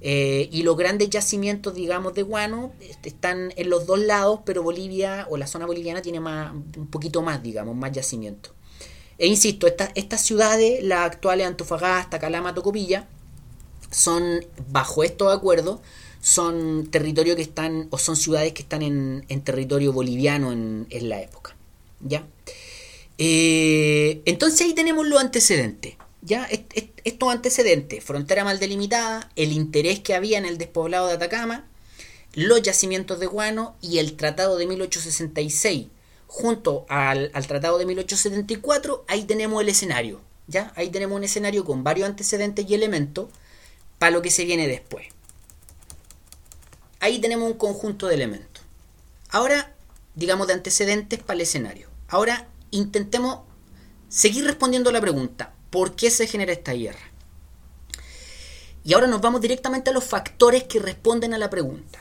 Eh, 0.00 0.48
y 0.52 0.62
los 0.62 0.76
grandes 0.76 1.10
yacimientos, 1.10 1.74
digamos, 1.74 2.14
de 2.14 2.22
guano 2.22 2.72
están 3.02 3.52
en 3.56 3.68
los 3.68 3.86
dos 3.86 3.98
lados, 3.98 4.40
pero 4.44 4.62
Bolivia 4.62 5.26
o 5.28 5.36
la 5.36 5.46
zona 5.46 5.66
boliviana 5.66 6.02
tiene 6.02 6.20
más, 6.20 6.52
un 6.52 6.86
poquito 6.88 7.22
más, 7.22 7.42
digamos, 7.42 7.74
más 7.74 7.92
yacimientos. 7.92 8.52
E 9.18 9.26
insisto, 9.26 9.66
estas 9.66 10.20
ciudades, 10.22 10.84
las 10.84 11.00
actuales 11.00 11.46
Antofagasta, 11.46 12.20
Calama, 12.20 12.54
Tocopilla, 12.54 13.08
son, 13.90 14.44
bajo 14.70 15.02
estos 15.02 15.34
acuerdos, 15.34 15.80
son 16.20 16.88
territorios 16.90 17.34
que 17.34 17.42
están, 17.42 17.88
o 17.90 17.98
son 17.98 18.14
ciudades 18.14 18.52
que 18.52 18.62
están 18.62 18.82
en, 18.82 19.24
territorio 19.42 19.92
boliviano 19.92 20.52
en, 20.52 21.08
la 21.08 21.20
época. 21.20 21.56
¿Ya? 22.00 22.24
Eh, 23.18 24.22
entonces 24.24 24.60
ahí 24.60 24.74
tenemos 24.74 25.08
los 25.08 25.20
antecedentes. 25.20 25.96
¿Ya? 26.20 26.48
estos 27.04 27.32
antecedentes, 27.32 28.02
frontera 28.02 28.44
mal 28.44 28.58
delimitada, 28.58 29.30
el 29.36 29.52
interés 29.52 30.00
que 30.00 30.14
había 30.14 30.38
en 30.38 30.46
el 30.46 30.58
despoblado 30.58 31.06
de 31.06 31.14
Atacama, 31.14 31.64
los 32.34 32.60
yacimientos 32.62 33.20
de 33.20 33.26
guano 33.26 33.76
y 33.80 33.98
el 33.98 34.16
Tratado 34.16 34.56
de 34.56 34.66
1866, 34.66 35.86
junto 36.26 36.86
al, 36.88 37.30
Tratado 37.46 37.78
de 37.78 37.86
1874, 37.86 39.04
ahí 39.08 39.24
tenemos 39.24 39.62
el 39.62 39.68
escenario. 39.68 40.20
¿ya? 40.48 40.72
Ahí 40.76 40.90
tenemos 40.90 41.16
un 41.16 41.24
escenario 41.24 41.64
con 41.64 41.84
varios 41.84 42.08
antecedentes 42.08 42.68
y 42.68 42.74
elementos 42.74 43.28
para 43.98 44.10
lo 44.10 44.22
que 44.22 44.30
se 44.30 44.44
viene 44.44 44.66
después. 44.66 45.06
Ahí 47.00 47.20
tenemos 47.20 47.50
un 47.50 47.58
conjunto 47.58 48.08
de 48.08 48.14
elementos. 48.14 48.64
Ahora, 49.30 49.72
digamos, 50.14 50.48
de 50.48 50.54
antecedentes 50.54 51.20
para 51.20 51.34
el 51.34 51.42
escenario. 51.42 51.88
Ahora 52.08 52.48
intentemos 52.70 53.40
seguir 54.08 54.44
respondiendo 54.44 54.90
la 54.90 55.00
pregunta, 55.00 55.54
¿Por 55.70 55.94
qué 55.94 56.10
se 56.10 56.26
genera 56.26 56.52
esta 56.52 56.72
guerra? 56.72 56.98
Y 58.84 58.94
ahora 58.94 59.06
nos 59.06 59.20
vamos 59.20 59.40
directamente 59.40 59.90
a 59.90 59.92
los 59.92 60.04
factores 60.04 60.64
que 60.64 60.78
responden 60.78 61.34
a 61.34 61.38
la 61.38 61.50
pregunta. 61.50 62.00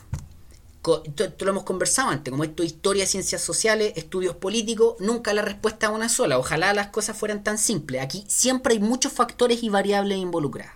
Esto, 1.04 1.44
lo 1.44 1.52
hemos 1.52 1.64
conversado 1.64 2.10
antes, 2.10 2.32
como 2.32 2.46
esto 2.46 2.64
historia, 2.64 3.06
ciencias 3.06 3.42
sociales, 3.42 3.92
estudios 3.98 4.38
políticos, 4.38 4.96
nunca 5.00 5.34
la 5.34 5.42
respuesta 5.42 5.88
es 5.88 5.92
una 5.92 6.08
sola. 6.08 6.40
Ojalá 6.40 6.74
las 6.74 6.88
cosas 6.88 7.18
fueran 7.18 7.44
tan 7.44 7.58
simples. 7.58 8.02
Aquí 8.02 8.24
siempre 8.30 8.74
hay 8.74 8.80
muchos 8.80 9.12
factores 9.12 9.64
y 9.64 9.70
variables 9.70 10.18
involucradas. 10.18 10.76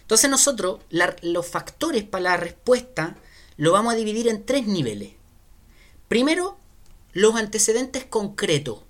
Entonces 0.00 0.30
nosotros 0.30 0.80
los 1.20 1.46
factores 1.46 2.02
para 2.04 2.22
la 2.22 2.36
respuesta 2.38 3.16
lo 3.58 3.72
vamos 3.72 3.92
a 3.92 3.96
dividir 3.96 4.26
en 4.28 4.46
tres 4.46 4.66
niveles. 4.66 5.12
Primero, 6.08 6.56
los 7.12 7.36
antecedentes 7.36 8.06
concretos. 8.06 8.87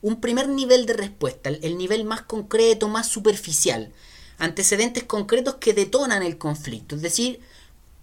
Un 0.00 0.20
primer 0.20 0.48
nivel 0.48 0.86
de 0.86 0.92
respuesta, 0.92 1.50
el 1.50 1.76
nivel 1.76 2.04
más 2.04 2.22
concreto, 2.22 2.88
más 2.88 3.08
superficial, 3.08 3.92
antecedentes 4.38 5.04
concretos 5.04 5.56
que 5.56 5.74
detonan 5.74 6.22
el 6.22 6.38
conflicto, 6.38 6.94
es 6.94 7.02
decir, 7.02 7.40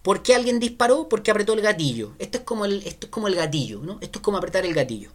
¿por 0.02 0.22
qué 0.22 0.34
alguien 0.34 0.60
disparó? 0.60 1.08
Porque 1.08 1.30
apretó 1.30 1.54
el 1.54 1.62
gatillo. 1.62 2.12
Esto 2.18 2.38
es 2.38 2.44
como 2.44 2.66
el, 2.66 2.86
esto 2.86 3.06
es 3.06 3.10
como 3.10 3.28
el 3.28 3.36
gatillo, 3.36 3.80
¿no? 3.80 3.98
Esto 4.02 4.18
es 4.18 4.22
como 4.22 4.36
apretar 4.36 4.66
el 4.66 4.74
gatillo. 4.74 5.10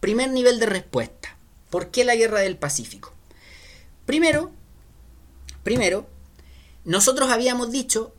Primer 0.00 0.30
nivel 0.30 0.60
de 0.60 0.66
respuesta. 0.66 1.36
¿Por 1.70 1.90
qué 1.90 2.04
la 2.04 2.16
guerra 2.16 2.40
del 2.40 2.58
Pacífico? 2.58 3.12
Primero, 4.04 4.50
primero, 5.62 6.06
nosotros 6.84 7.30
habíamos 7.30 7.70
dicho 7.70 8.12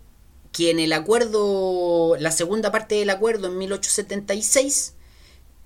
que 0.51 0.71
en 0.71 0.79
el 0.79 0.93
acuerdo, 0.93 2.15
la 2.17 2.31
segunda 2.31 2.71
parte 2.71 2.95
del 2.95 3.09
acuerdo 3.09 3.47
en 3.47 3.57
1876, 3.57 4.93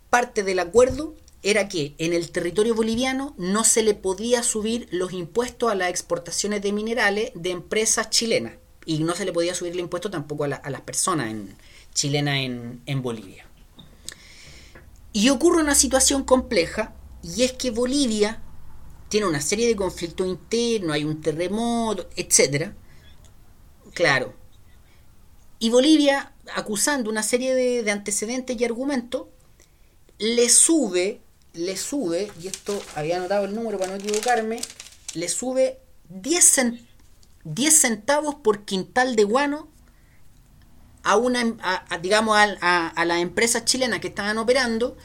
parte 0.10 0.44
del 0.44 0.60
acuerdo 0.60 1.14
era 1.46 1.68
que 1.68 1.94
en 2.00 2.14
el 2.14 2.32
territorio 2.32 2.74
boliviano 2.74 3.36
no 3.38 3.64
se 3.64 3.84
le 3.84 3.94
podía 3.94 4.42
subir 4.42 4.88
los 4.90 5.14
impuestos 5.14 5.72
a 5.72 5.76
las 5.76 5.92
exportaciones 5.92 6.64
de 6.64 6.72
minerales 6.72 7.32
de 7.36 7.52
empresas 7.52 8.10
chilenas 8.10 8.54
y 8.84 9.04
no 9.04 9.14
se 9.14 9.26
le 9.26 9.32
podía 9.32 9.54
subir 9.54 9.74
el 9.74 9.80
impuesto 9.80 10.10
tampoco 10.10 10.46
a, 10.46 10.48
las 10.48 10.82
personas 10.82 11.30
en, 11.30 11.56
chilenas 11.94 12.38
en, 12.40 13.02
Bolivia. 13.04 13.46
Y 15.14 15.30
ocurre 15.30 15.62
una 15.62 15.76
situación 15.76 16.24
compleja 16.24 16.96
y 17.22 17.44
es 17.44 17.54
que 17.54 17.70
Bolivia 17.70 18.42
tiene 19.08 19.28
una 19.28 19.40
serie 19.40 19.68
de 19.68 19.76
conflictos 19.76 20.26
internos, 20.26 20.96
hay 20.96 21.04
un 21.04 21.22
terremoto, 21.22 22.10
etc. 22.16 22.72
Claro. 23.94 24.34
Y 25.60 25.70
Bolivia, 25.70 26.34
acusando 26.56 27.12
una 27.12 27.22
serie 27.22 27.54
de 27.54 27.92
antecedentes 27.92 28.60
y 28.60 28.66
argumentos, 28.66 29.28
le 30.18 30.50
sube 30.50 31.22
le 31.56 31.78
sube, 31.78 32.32
y 32.42 32.48
esto 32.48 32.82
había 32.96 33.18
anotado 33.18 33.46
el 33.46 33.56
número 33.56 33.78
para 33.78 33.92
no 33.92 33.98
equivocarme, 33.98 34.62
le 35.14 35.30
sube 35.30 35.80
10, 36.10 36.82
centavos 37.72 38.36
por 38.36 38.66
quintal 38.66 39.16
de 39.16 39.24
guano 39.24 39.68
a 41.04 41.18
una 41.18 41.44
digamos 42.02 42.36
a, 42.38 43.06
las 43.06 43.20
empresas 43.20 43.66
chilenas 43.66 44.00
que 44.00 44.08
estaban 44.08 44.38
operando 44.38 44.98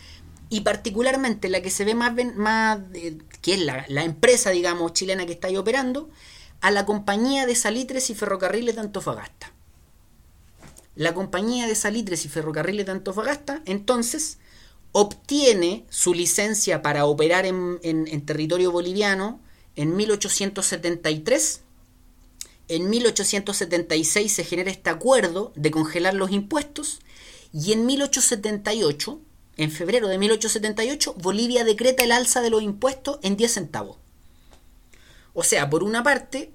y 0.49 0.63
particularmente 0.63 1.49
la 1.49 1.61
que 1.61 1.71
se 1.71 1.85
ve 1.85 1.95
más, 1.95 2.13
más 2.35 2.79
que 3.43 3.55
es 3.55 3.61
la, 3.61 3.85
la, 3.89 4.05
empresa 4.05 4.51
digamos 4.51 4.95
chilena 4.95 5.27
que 5.27 5.33
está 5.33 5.49
ahí 5.49 5.57
operando 5.57 6.11
a 6.61 6.71
la 6.71 6.87
compañía 6.87 7.47
de 7.47 7.55
salitres 7.55 8.11
y 8.11 8.15
ferrocarriles 8.15 8.75
de 8.75 8.81
Antofagasta. 8.81 9.53
La 10.97 11.15
compañía 11.15 11.67
de 11.67 11.75
salitres 11.75 12.25
y 12.25 12.29
ferrocarriles 12.29 12.87
de 12.87 12.93
Antofagasta 12.93 13.63
entonces 13.65 14.39
obtiene 14.93 15.85
su 15.89 16.15
licencia 16.15 16.83
para 16.83 17.07
operar 17.07 17.47
en, 17.47 18.27
territorio 18.27 18.73
boliviano 18.73 19.41
en 19.77 19.97
1873. 19.97 21.63
En 22.69 22.91
1876 22.91 24.33
se 24.33 24.45
genera 24.45 24.71
este 24.71 24.91
acuerdo 24.91 25.53
de 25.57 25.71
congelar 25.71 26.15
los 26.15 26.31
impuestos 26.31 27.01
y 27.53 27.73
en 27.73 27.87
1878, 27.87 29.21
en 29.57 29.71
febrero 29.71 30.09
de 30.09 30.19
1878, 30.19 31.15
Bolivia 31.15 31.65
decreta 31.65 32.05
el 32.05 32.13
alza 32.13 32.41
de 32.41 32.51
los 32.51 32.63
impuestos 32.63 33.19
en 33.23 33.37
10 33.37 33.53
centavos. 33.53 33.97
O 35.35 35.43
sea, 35.43 35.69
por 35.69 35.83
una 35.83 36.03
parte, 36.03 36.53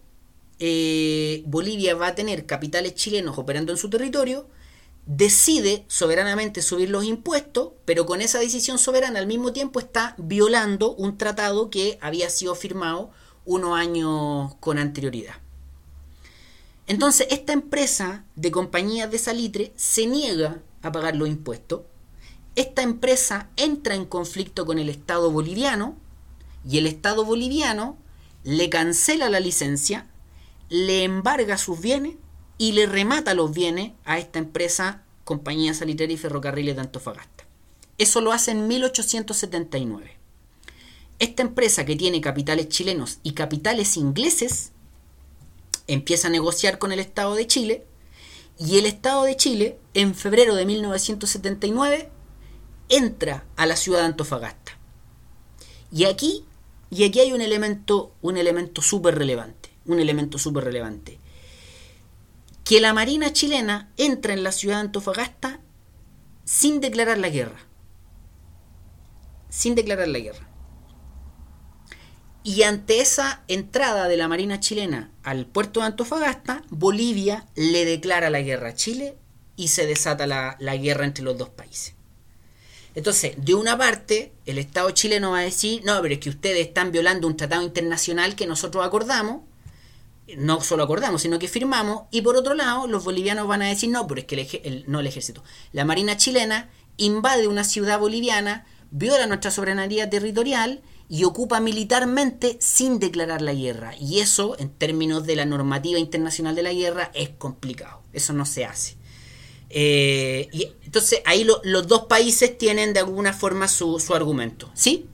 eh, 0.59 1.43
Bolivia 1.45 1.95
va 1.95 2.07
a 2.07 2.15
tener 2.15 2.45
capitales 2.45 2.95
chilenos 2.95 3.37
operando 3.37 3.71
en 3.71 3.77
su 3.77 3.89
territorio, 3.89 4.47
decide 5.05 5.85
soberanamente 5.87 6.61
subir 6.61 6.89
los 6.89 7.03
impuestos, 7.03 7.73
pero 7.85 8.05
con 8.05 8.21
esa 8.21 8.39
decisión 8.39 8.79
soberana 8.79 9.19
al 9.19 9.27
mismo 9.27 9.53
tiempo 9.53 9.79
está 9.79 10.15
violando 10.17 10.95
un 10.95 11.17
tratado 11.17 11.69
que 11.69 11.97
había 12.01 12.29
sido 12.29 12.55
firmado 12.55 13.11
unos 13.45 13.77
años 13.77 14.55
con 14.59 14.79
anterioridad. 14.79 15.35
Entonces, 16.87 17.27
esta 17.29 17.53
empresa 17.53 18.25
de 18.35 18.51
compañías 18.51 19.09
de 19.09 19.19
salitre 19.19 19.73
se 19.75 20.05
niega 20.05 20.61
a 20.81 20.91
pagar 20.91 21.15
los 21.15 21.27
impuestos. 21.27 21.81
Esta 22.55 22.83
empresa 22.83 23.49
entra 23.57 23.95
en 23.95 24.05
conflicto 24.05 24.65
con 24.65 24.79
el 24.79 24.89
Estado 24.89 25.31
boliviano 25.31 25.97
y 26.67 26.77
el 26.77 26.87
Estado 26.87 27.25
boliviano 27.25 27.97
le 28.43 28.69
cancela 28.69 29.29
la 29.29 29.39
licencia, 29.39 30.07
le 30.69 31.03
embarga 31.03 31.57
sus 31.57 31.79
bienes 31.81 32.15
y 32.57 32.71
le 32.71 32.85
remata 32.85 33.33
los 33.33 33.53
bienes 33.53 33.93
a 34.05 34.17
esta 34.17 34.39
empresa 34.39 35.03
Compañía 35.23 35.73
Salitrera 35.73 36.13
y 36.13 36.17
Ferrocarriles 36.17 36.75
de 36.75 36.81
Antofagasta. 36.81 37.45
Eso 37.97 38.21
lo 38.21 38.31
hace 38.31 38.51
en 38.51 38.67
1879. 38.67 40.17
Esta 41.17 41.43
empresa 41.43 41.85
que 41.85 41.95
tiene 41.95 42.21
capitales 42.21 42.69
chilenos 42.69 43.19
y 43.23 43.31
capitales 43.31 43.97
ingleses 43.97 44.71
empieza 45.87 46.27
a 46.27 46.31
negociar 46.31 46.77
con 46.77 46.91
el 46.91 46.99
Estado 46.99 47.35
de 47.35 47.47
Chile 47.47 47.85
y 48.59 48.77
el 48.77 48.85
Estado 48.85 49.23
de 49.23 49.35
Chile 49.35 49.77
en 49.93 50.13
febrero 50.13 50.55
de 50.55 50.65
1979 50.65 52.09
entra 52.89 53.45
a 53.55 53.65
la 53.65 53.75
ciudad 53.75 53.99
de 53.99 54.05
Antofagasta. 54.05 54.77
Y 55.91 56.05
aquí, 56.05 56.43
y 56.89 57.03
aquí 57.03 57.19
hay 57.19 57.31
un 57.31 57.41
elemento, 57.41 58.11
un 58.21 58.37
elemento 58.37 58.81
súper 58.81 59.15
relevante, 59.15 59.69
un 59.85 59.99
elemento 59.99 60.37
súper 60.37 60.65
relevante. 60.65 61.19
Que 62.65 62.81
la 62.81 62.93
Marina 62.93 63.31
chilena 63.31 63.93
entra 63.95 64.33
en 64.33 64.43
la 64.43 64.51
ciudad 64.51 64.75
de 64.77 64.81
Antofagasta 64.81 65.61
sin 66.43 66.81
declarar 66.81 67.17
la 67.17 67.29
guerra. 67.29 67.59
Sin 69.49 69.75
declarar 69.75 70.09
la 70.09 70.19
guerra. 70.19 70.49
Y 72.43 72.61
ante 72.61 72.99
esa 72.99 73.43
entrada 73.47 74.07
de 74.07 74.17
la 74.17 74.27
Marina 74.27 74.59
chilena 74.59 75.11
al 75.23 75.47
puerto 75.47 75.79
de 75.79 75.87
Antofagasta, 75.87 76.63
Bolivia 76.69 77.47
le 77.55 77.85
declara 77.85 78.29
la 78.29 78.41
guerra 78.41 78.69
a 78.69 78.75
Chile 78.75 79.17
y 79.55 79.69
se 79.69 79.87
desata 79.87 80.27
la, 80.27 80.55
guerra 80.77 81.05
entre 81.05 81.23
los 81.23 81.37
dos 81.37 81.49
países. 81.49 81.95
Entonces, 82.93 83.33
de 83.37 83.55
una 83.55 83.77
parte, 83.77 84.31
el 84.45 84.57
Estado 84.57 84.91
chileno 84.91 85.31
va 85.31 85.39
a 85.39 85.43
decir, 85.43 85.83
no, 85.85 85.99
pero 86.01 86.13
es 86.13 86.19
que 86.19 86.29
ustedes 86.29 86.67
están 86.67 86.91
violando 86.91 87.27
un 87.27 87.35
tratado 87.35 87.63
internacional 87.63 88.35
que 88.35 88.47
nosotros 88.47 88.85
acordamos, 88.85 89.41
no 90.37 90.61
solo 90.61 90.83
acordamos, 90.83 91.21
sino 91.21 91.39
que 91.39 91.47
firmamos, 91.47 92.03
y 92.11 92.21
por 92.21 92.35
otro 92.35 92.53
lado, 92.53 92.87
los 92.87 93.03
bolivianos 93.03 93.47
van 93.47 93.61
a 93.61 93.67
decir, 93.67 93.89
no, 93.89 94.07
pero 94.07 94.21
es 94.21 94.27
que 94.27 94.61
el, 94.63 94.85
no 94.87 94.99
el 94.99 95.07
ejército, 95.07 95.43
la 95.71 95.85
Marina 95.85 96.17
chilena 96.17 96.69
invade 96.97 97.47
una 97.47 97.63
ciudad 97.63 97.99
boliviana, 97.99 98.65
viola 98.91 99.27
nuestra 99.27 99.51
soberanía 99.51 100.09
territorial, 100.09 100.81
y 101.07 101.23
ocupa 101.23 101.59
militarmente 101.59 102.57
sin 102.59 102.99
declarar 102.99 103.41
la 103.41 103.53
guerra. 103.53 103.95
Y 103.99 104.19
eso, 104.19 104.55
en 104.57 104.69
términos 104.69 105.25
de 105.25 105.35
la 105.35 105.45
normativa 105.45 105.99
internacional 105.99 106.55
de 106.55 106.63
la 106.63 106.73
guerra, 106.73 107.11
es 107.13 107.29
complicado. 107.29 108.01
Eso 108.11 108.33
no 108.33 108.45
se 108.45 108.65
hace. 108.65 108.97
Eh, 109.69 110.47
y 110.51 110.71
entonces 110.83 111.21
ahí 111.25 111.45
los 111.63 111.87
dos 111.87 112.05
países 112.05 112.57
tienen 112.57 112.93
de 112.93 113.01
alguna 113.01 113.33
forma 113.33 113.67
su, 113.67 113.99
su 113.99 114.15
argumento. 114.15 114.71
¿Sí? 114.73 115.07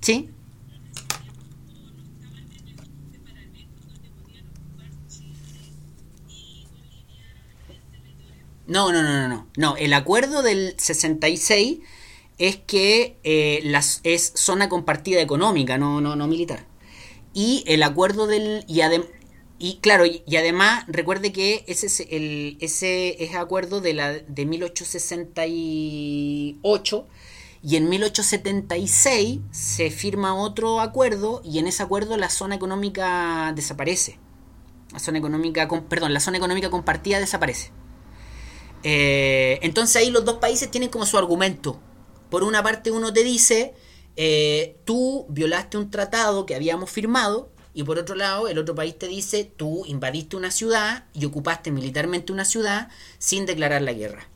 ¿Sí? 0.00 0.30
No, 8.66 8.92
no, 8.92 9.02
no, 9.02 9.12
no, 9.12 9.28
no. 9.28 9.46
No, 9.56 9.76
el 9.76 9.92
acuerdo 9.92 10.42
del 10.42 10.74
66 10.76 11.78
es 12.38 12.56
que 12.56 13.18
eh, 13.22 13.72
es 14.02 14.32
zona 14.34 14.68
compartida 14.68 15.20
económica, 15.20 15.78
no, 15.78 16.00
no, 16.00 16.16
no 16.16 16.26
militar. 16.26 16.66
Y 17.32 17.62
el 17.66 17.82
acuerdo 17.82 18.26
del... 18.26 18.64
Y, 18.66 18.80
y 19.58 19.78
claro, 19.78 20.04
y, 20.06 20.22
además 20.36 20.84
recuerde 20.86 21.32
que 21.32 21.64
ese 21.66 21.86
es 21.86 22.00
el 22.10 22.58
ese 22.60 23.24
es 23.24 23.34
acuerdo 23.34 23.80
de, 23.80 23.94
la, 23.94 24.12
de 24.12 24.44
1868 24.44 27.06
y 27.62 27.76
en 27.76 27.88
1876 27.88 29.38
se 29.50 29.90
firma 29.90 30.34
otro 30.34 30.80
acuerdo 30.80 31.40
y 31.42 31.58
en 31.58 31.68
ese 31.68 31.82
acuerdo 31.82 32.18
la 32.18 32.28
zona 32.28 32.54
económica 32.54 33.54
desaparece. 33.56 34.18
La 34.92 34.98
zona 34.98 35.16
económica, 35.18 35.66
perdón, 35.88 36.12
la 36.12 36.20
zona 36.20 36.36
económica 36.36 36.68
compartida 36.70 37.18
desaparece. 37.18 37.70
Eh, 38.88 39.58
entonces 39.62 39.96
ahí 39.96 40.10
los 40.10 40.24
dos 40.24 40.36
países 40.36 40.70
tienen 40.70 40.90
como 40.90 41.06
su 41.06 41.18
argumento 41.18 41.80
por 42.30 42.42
una 42.42 42.62
parte 42.62 42.90
uno 42.90 43.12
te 43.12 43.22
dice, 43.24 43.74
eh, 44.16 44.76
tú 44.84 45.26
violaste 45.28 45.78
un 45.78 45.90
tratado 45.90 46.46
que 46.46 46.54
habíamos 46.54 46.90
firmado, 46.90 47.50
y 47.74 47.82
por 47.82 47.98
otro 47.98 48.14
lado 48.14 48.48
el 48.48 48.58
otro 48.58 48.74
país 48.74 48.98
te 48.98 49.06
dice, 49.06 49.50
tú 49.56 49.84
invadiste 49.86 50.36
una 50.36 50.50
ciudad 50.50 51.04
y 51.12 51.26
ocupaste 51.26 51.70
militarmente 51.70 52.32
una 52.32 52.44
ciudad 52.44 52.88
sin 53.18 53.44
declarar 53.44 53.82
la 53.82 53.92
guerra. 53.92 54.28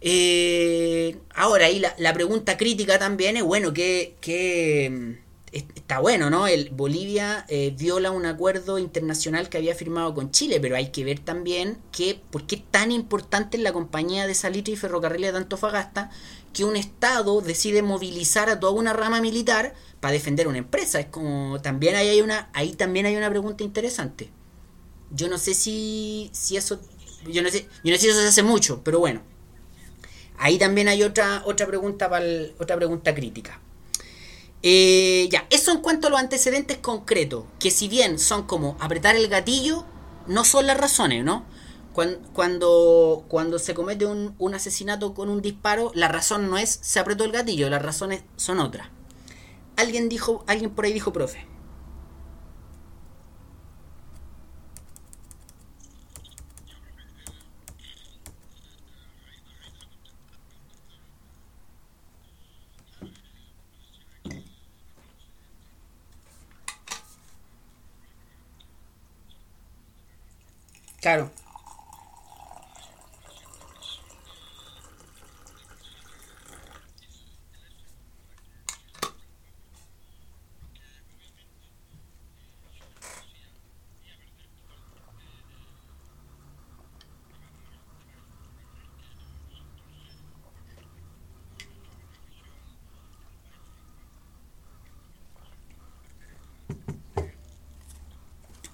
Eh, 0.00 1.16
ahora 1.34 1.66
ahí 1.66 1.80
la, 1.80 2.12
pregunta 2.12 2.56
crítica 2.56 2.98
también 2.98 3.36
es, 3.36 3.44
bueno, 3.44 3.72
¿qué, 3.72 4.16
qué 4.20 5.18
está 5.54 6.00
bueno, 6.00 6.30
¿no? 6.30 6.46
El 6.48 6.70
Bolivia 6.70 7.44
eh, 7.48 7.74
viola 7.78 8.10
un 8.10 8.26
acuerdo 8.26 8.78
internacional 8.78 9.48
que 9.48 9.58
había 9.58 9.74
firmado 9.74 10.12
con 10.12 10.32
Chile, 10.32 10.58
pero 10.60 10.74
hay 10.74 10.88
que 10.88 11.04
ver 11.04 11.20
también 11.20 11.78
que, 11.92 12.20
por 12.30 12.46
qué 12.46 12.56
es 12.56 12.62
tan 12.70 12.90
importante 12.90 13.56
en 13.56 13.62
la 13.62 13.72
compañía 13.72 14.26
de 14.26 14.34
salitre 14.34 14.72
y 14.74 14.76
ferrocarriles 14.76 15.32
de 15.32 15.38
Antofagasta 15.38 16.10
que 16.52 16.64
un 16.64 16.76
Estado 16.76 17.40
decide 17.40 17.82
movilizar 17.82 18.48
a 18.48 18.58
toda 18.58 18.72
una 18.72 18.92
rama 18.92 19.20
militar 19.20 19.74
para 20.00 20.12
defender 20.12 20.48
una 20.48 20.58
empresa. 20.58 20.98
Es 21.00 21.06
como, 21.06 21.60
también 21.60 21.94
hay 21.94 22.20
una, 22.20 22.50
ahí 22.52 22.72
también 22.72 23.06
hay 23.06 23.16
una 23.16 23.30
pregunta 23.30 23.62
interesante. 23.62 24.30
Yo 25.10 25.28
no 25.28 25.38
sé 25.38 25.54
si, 25.54 26.30
si 26.32 26.56
eso, 26.56 26.80
yo 27.28 27.42
no 27.42 27.50
sé, 27.50 27.68
yo 27.84 27.92
no 27.92 27.96
sé 27.96 28.02
si 28.02 28.08
eso 28.08 28.20
se 28.20 28.28
hace 28.28 28.42
mucho, 28.42 28.82
pero 28.82 28.98
bueno. 28.98 29.22
Ahí 30.36 30.58
también 30.58 30.88
hay 30.88 31.04
otra, 31.04 31.42
otra 31.46 31.66
pregunta 31.66 32.10
para 32.10 32.26
otra 32.58 32.76
pregunta 32.76 33.14
crítica. 33.14 33.60
Eh, 34.66 35.28
ya, 35.30 35.46
eso 35.50 35.72
en 35.72 35.82
cuanto 35.82 36.06
a 36.06 36.10
los 36.10 36.18
antecedentes 36.18 36.78
concretos, 36.78 37.44
que 37.60 37.70
si 37.70 37.86
bien 37.86 38.18
son 38.18 38.46
como 38.46 38.78
apretar 38.80 39.14
el 39.14 39.28
gatillo, 39.28 39.84
no 40.26 40.42
son 40.42 40.66
las 40.66 40.78
razones, 40.78 41.22
¿no? 41.22 41.44
Cuando, 41.92 43.26
cuando, 43.28 43.58
se 43.58 43.74
comete 43.74 44.06
un, 44.06 44.34
un, 44.38 44.54
asesinato 44.54 45.12
con 45.12 45.28
un 45.28 45.42
disparo, 45.42 45.92
la 45.94 46.08
razón 46.08 46.48
no 46.48 46.56
es 46.56 46.78
se 46.80 46.98
apretó 46.98 47.24
el 47.24 47.32
gatillo, 47.32 47.68
las 47.68 47.82
razones 47.82 48.22
son 48.36 48.58
otras. 48.58 48.88
Alguien 49.76 50.08
dijo, 50.08 50.44
alguien 50.46 50.70
por 50.70 50.86
ahí 50.86 50.94
dijo, 50.94 51.12
profe. 51.12 51.46
Claro. 71.04 71.30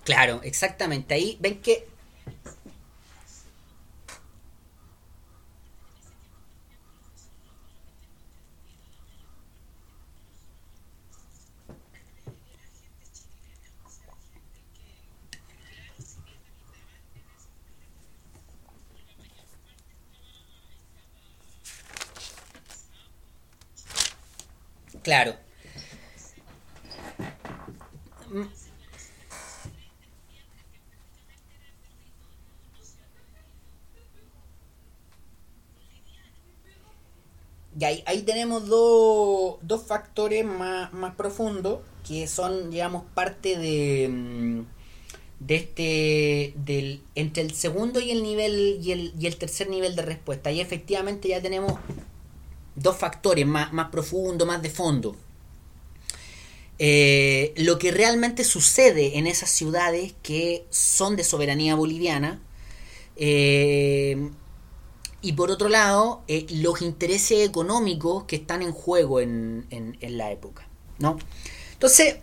Claro, 0.04 0.40
exactamente. 0.44 1.14
Ahí 1.14 1.36
ven 1.40 1.60
que 1.60 1.89
Claro. 25.10 25.34
Y 37.76 37.84
ahí, 37.84 38.22
tenemos 38.22 38.68
dos, 38.68 39.82
factores 39.84 40.44
más, 40.44 40.90
profundos 41.16 41.80
que 42.06 42.28
son, 42.28 42.70
digamos, 42.70 43.02
parte 43.12 43.58
de, 43.58 44.08
mm, 44.08 44.60
de 45.40 45.56
este, 45.56 46.54
del, 46.56 47.02
entre 47.16 47.42
el 47.42 47.52
segundo 47.54 47.98
y 47.98 48.12
el 48.12 48.22
nivel 48.22 48.78
y 48.80 48.92
el, 48.92 49.12
y 49.18 49.26
el 49.26 49.36
tercer 49.36 49.68
nivel 49.70 49.96
de 49.96 50.02
respuesta. 50.02 50.52
Y 50.52 50.60
efectivamente 50.60 51.28
ya 51.28 51.42
tenemos 51.42 51.80
dos 52.80 52.96
factores 52.96 53.46
más, 53.46 53.72
más 53.72 53.90
profundos, 53.90 54.46
más 54.46 54.62
de 54.62 54.70
fondo. 54.70 55.16
Eh, 56.82 57.52
lo 57.56 57.78
que 57.78 57.90
realmente 57.90 58.42
sucede 58.42 59.18
en 59.18 59.26
esas 59.26 59.50
ciudades 59.50 60.14
que 60.22 60.64
son 60.70 61.14
de 61.14 61.24
soberanía 61.24 61.74
boliviana 61.74 62.40
eh, 63.16 64.30
y 65.20 65.34
por 65.34 65.50
otro 65.50 65.68
lado 65.68 66.22
eh, 66.26 66.46
los 66.48 66.80
intereses 66.80 67.46
económicos 67.46 68.24
que 68.24 68.36
están 68.36 68.62
en 68.62 68.72
juego 68.72 69.20
en, 69.20 69.66
la 70.00 70.30
época 70.30 70.66
¿no? 70.98 71.18
entonces 71.74 72.16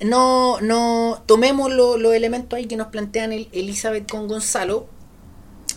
no, 0.00 0.60
no 0.60 1.20
tomemos 1.26 1.72
los 1.72 2.14
elementos 2.14 2.56
ahí 2.56 2.66
que 2.66 2.76
nos 2.76 2.86
plantean 2.92 3.32
Elizabeth 3.32 4.08
con 4.08 4.28
Gonzalo 4.28 4.86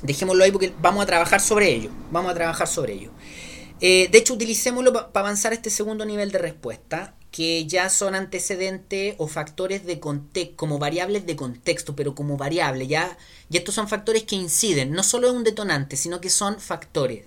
dejémoslo 0.04 0.44
ahí 0.44 0.52
porque 0.52 0.72
vamos 0.80 1.02
a 1.02 1.08
trabajar 1.08 1.42
sobre 1.42 1.74
ello 1.74 1.90
vamos 2.12 2.30
a 2.30 2.36
trabajar 2.36 2.68
sobre 2.68 2.94
ello 2.94 3.10
de 3.80 4.18
hecho 4.18 4.34
utilicémoslo 4.34 4.94
para 4.94 5.10
avanzar 5.14 5.52
a 5.52 5.56
este 5.56 5.70
segundo 5.70 6.06
nivel 6.06 6.32
de 6.32 6.40
respuesta 6.40 7.14
que 7.32 7.68
ya 7.68 7.90
son 7.90 8.16
antecedentes 8.16 9.16
o 9.18 9.28
factores 9.28 9.86
de 9.86 10.00
contexto, 10.00 10.56
como 10.56 10.80
variables 10.80 11.26
de 11.26 11.36
contexto, 11.36 11.96
pero 11.96 12.16
como 12.16 12.38
variable, 12.38 12.88
ya, 12.88 13.18
y 13.50 13.58
estos 13.58 13.76
son 13.76 13.88
factores 13.88 14.24
que 14.24 14.36
inciden, 14.36 14.92
no 14.92 15.04
solo 15.04 15.28
es 15.28 15.34
un 15.34 15.44
detonante, 15.44 15.98
sino 15.98 16.20
que 16.22 16.30
son 16.30 16.60
factores. 16.60 17.26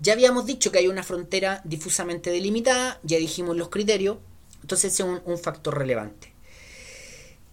Ya 0.00 0.14
habíamos 0.14 0.46
dicho 0.46 0.72
que 0.72 0.78
hay 0.78 0.88
una 0.88 1.02
frontera 1.02 1.60
difusamente 1.64 2.30
delimitada, 2.30 2.98
ya 3.02 3.18
dijimos 3.18 3.56
los 3.56 3.68
criterios, 3.68 4.16
entonces 4.62 4.94
es 4.94 5.00
un, 5.00 5.20
un 5.24 5.38
factor 5.38 5.78
relevante. 5.78 6.32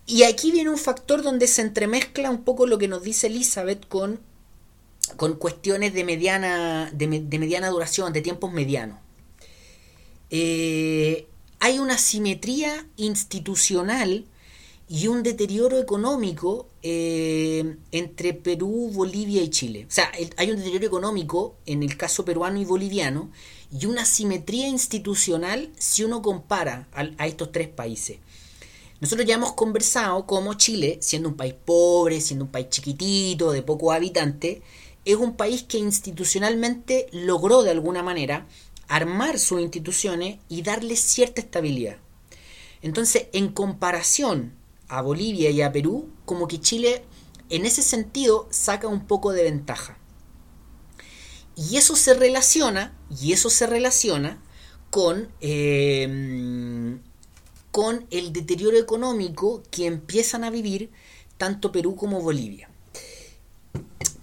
Y 0.05 0.23
aquí 0.23 0.51
viene 0.51 0.69
un 0.69 0.77
factor 0.77 1.21
donde 1.21 1.47
se 1.47 1.61
entremezcla 1.61 2.31
un 2.31 2.43
poco 2.43 2.65
lo 2.65 2.77
que 2.77 2.87
nos 2.87 3.03
dice 3.03 3.27
Elizabeth 3.27 3.87
con, 3.87 4.21
con 5.15 5.35
cuestiones 5.35 5.93
de 5.93 6.03
mediana, 6.03 6.91
de, 6.93 7.07
mediana 7.07 7.69
duración, 7.69 8.13
de 8.13 8.21
tiempos 8.21 8.51
medianos. 8.51 8.99
Eh, 10.29 11.27
hay 11.59 11.79
una 11.79 11.97
simetría 11.97 12.85
institucional 12.97 14.25
y 14.89 15.07
un 15.07 15.23
deterioro 15.23 15.79
económico 15.79 16.67
eh, 16.81 17.75
entre 17.91 18.33
Perú, 18.33 18.89
Bolivia 18.93 19.41
y 19.41 19.49
Chile. 19.49 19.85
O 19.87 19.91
sea, 19.91 20.11
hay 20.37 20.51
un 20.51 20.57
deterioro 20.57 20.85
económico 20.85 21.55
en 21.65 21.83
el 21.83 21.97
caso 21.97 22.23
peruano 22.23 22.59
y 22.59 22.65
boliviano 22.65 23.29
y 23.71 23.85
una 23.85 24.05
simetría 24.05 24.67
institucional 24.67 25.69
si 25.77 26.03
uno 26.03 26.21
compara 26.21 26.87
a, 26.93 27.27
estos 27.27 27.51
tres 27.51 27.67
países. 27.67 28.19
Nosotros 29.01 29.27
ya 29.27 29.35
hemos 29.35 29.53
conversado 29.53 30.25
cómo 30.25 30.55
Chile, 30.55 30.97
siendo 31.01 31.29
un 31.29 31.35
país 31.35 31.53
pobre, 31.53 32.21
siendo 32.21 32.45
un 32.45 32.51
país 32.51 32.69
chiquitito, 32.69 33.51
de 33.51 33.61
pocos 33.61 33.93
habitantes, 33.93 34.59
es 35.07 35.15
un 35.15 35.37
país 35.37 35.63
que 35.63 35.77
institucionalmente 35.77 37.07
logró 37.13 37.63
de 37.63 37.71
alguna 37.71 38.03
manera 38.03 38.45
armar 38.89 39.39
sus 39.39 39.61
instituciones 39.61 40.39
y 40.49 40.63
darle 40.63 40.97
cierta 40.97 41.39
estabilidad. 41.39 41.95
Entonces, 42.81 43.27
en 43.31 43.47
comparación 43.53 44.53
a 44.89 45.01
Bolivia 45.01 45.49
y 45.49 45.61
a 45.61 45.71
Perú, 45.71 46.09
como 46.25 46.49
que 46.49 46.59
Chile 46.59 47.05
en 47.49 47.65
ese 47.65 47.83
sentido 47.83 48.49
saca 48.51 48.89
un 48.89 49.07
poco 49.07 49.31
de 49.31 49.43
ventaja. 49.43 49.97
Y 51.55 51.77
eso 51.77 51.95
se 51.95 52.13
relaciona, 52.13 52.93
y 53.09 53.31
eso 53.31 53.49
se 53.49 53.65
relaciona 53.65 54.43
con, 54.89 55.29
eh, 55.39 56.97
con 57.71 58.05
el 58.11 58.33
deterioro 58.33 58.77
económico 58.77 59.63
que 59.71 59.85
empiezan 59.85 60.43
a 60.43 60.49
vivir 60.49 60.91
tanto 61.37 61.71
Perú 61.71 61.95
como 61.95 62.21
Bolivia. 62.21 62.69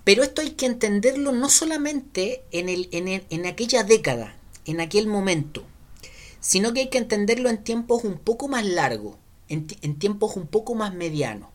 Pero 0.05 0.23
esto 0.23 0.43
hay 0.43 0.51
que 0.51 0.67
entenderlo 0.67 1.33
no 1.33 1.49
solamente 1.49 2.45
en, 2.51 2.69
el, 2.69 2.89
en, 2.93 3.25
en 3.29 3.47
aquella 3.47 3.83
década, 3.83 4.37
en 4.67 4.81
aquel 4.81 5.07
momento, 5.07 5.65
sino 6.41 6.75
que 6.75 6.81
hay 6.81 6.89
que 6.89 6.99
entenderlo 6.99 7.49
en 7.49 7.65
tiempos 7.65 8.05
un 8.05 8.19
poco 8.19 8.49
más 8.49 8.67
largos, 8.67 9.17
en, 9.49 9.99
tiempos 9.99 10.37
un 10.37 10.47
poco 10.47 10.75
más 10.75 10.95
medianos. 10.95 11.49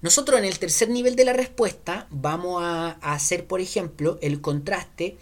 Nosotros 0.00 0.38
en 0.38 0.44
el 0.44 0.58
tercer 0.58 0.88
nivel 0.90 1.16
de 1.16 1.24
la 1.24 1.32
respuesta 1.32 2.06
vamos 2.10 2.62
a, 2.62 2.90
hacer, 3.00 3.46
por 3.46 3.60
ejemplo, 3.60 4.18
el 4.20 4.40
contraste 4.40 5.16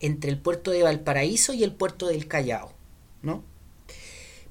entre 0.00 0.30
el 0.30 0.38
puerto 0.38 0.70
de 0.70 0.82
Valparaíso 0.82 1.52
y 1.52 1.64
el 1.64 1.72
puerto 1.72 2.08
del 2.08 2.28
Callao, 2.28 2.72
¿no? 3.22 3.42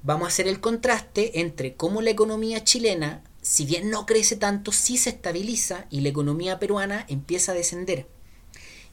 Vamos 0.02 0.24
a 0.24 0.28
hacer 0.28 0.48
el 0.48 0.60
contraste 0.60 1.40
entre 1.40 1.74
cómo 1.74 2.02
la 2.02 2.10
economía 2.10 2.64
chilena, 2.64 3.22
si 3.42 3.66
bien 3.66 3.90
no 3.90 4.06
crece 4.06 4.36
tanto, 4.36 4.72
sí 4.72 4.96
se 4.96 5.10
estabiliza 5.10 5.86
y 5.90 6.00
la 6.00 6.08
economía 6.08 6.58
peruana 6.58 7.04
empieza 7.08 7.52
a 7.52 7.56
descender. 7.56 8.06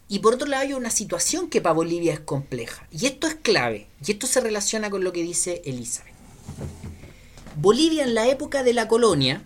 Y 0.08 0.20
por 0.20 0.34
otro 0.34 0.48
lado 0.48 0.64
hay 0.64 0.74
una 0.74 0.90
situación 0.90 1.50
que 1.50 1.62
para 1.62 1.74
Bolivia 1.74 2.14
es 2.14 2.20
compleja. 2.20 2.88
Y 2.92 3.06
esto 3.06 3.28
es 3.28 3.36
clave. 3.36 3.88
Y 4.04 4.12
esto 4.12 4.26
se 4.26 4.42
relaciona 4.42 4.90
con 4.90 5.04
lo 5.04 5.14
que 5.14 5.22
dice 5.22 5.62
Elizabeth. 5.66 6.16
Bolivia 7.56 8.04
en 8.04 8.16
la 8.16 8.28
época 8.28 8.64
de 8.64 8.74
la 8.74 8.88
colonia, 8.88 9.46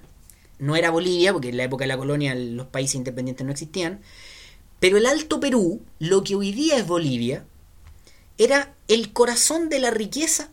no 0.59 0.77
era 0.77 0.89
Bolivia, 0.89 1.33
porque 1.33 1.49
en 1.49 1.57
la 1.57 1.63
época 1.63 1.83
de 1.83 1.89
la 1.89 1.97
colonia 1.97 2.33
los 2.33 2.67
países 2.67 2.95
independientes 2.95 3.45
no 3.45 3.51
existían, 3.51 4.01
pero 4.79 4.97
el 4.97 5.05
Alto 5.05 5.41
Perú, 5.41 5.81
lo 5.99 6.23
que 6.23 6.35
hoy 6.35 6.53
día 6.53 6.77
es 6.77 6.87
Bolivia, 6.87 7.45
era 8.37 8.73
el 8.87 9.11
corazón 9.11 9.67
de 9.67 9.79
la 9.79 9.91
riqueza 9.91 10.49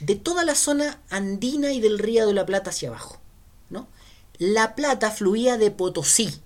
de 0.00 0.16
toda 0.16 0.44
la 0.44 0.54
zona 0.54 1.00
andina 1.08 1.72
y 1.72 1.80
del 1.80 1.98
río 1.98 2.26
de 2.26 2.34
la 2.34 2.44
Plata 2.44 2.70
hacia 2.70 2.88
abajo. 2.88 3.20
La 4.38 4.74
plata 4.74 5.10
fluía 5.10 5.56
de 5.56 5.70
Potosí, 5.70 6.40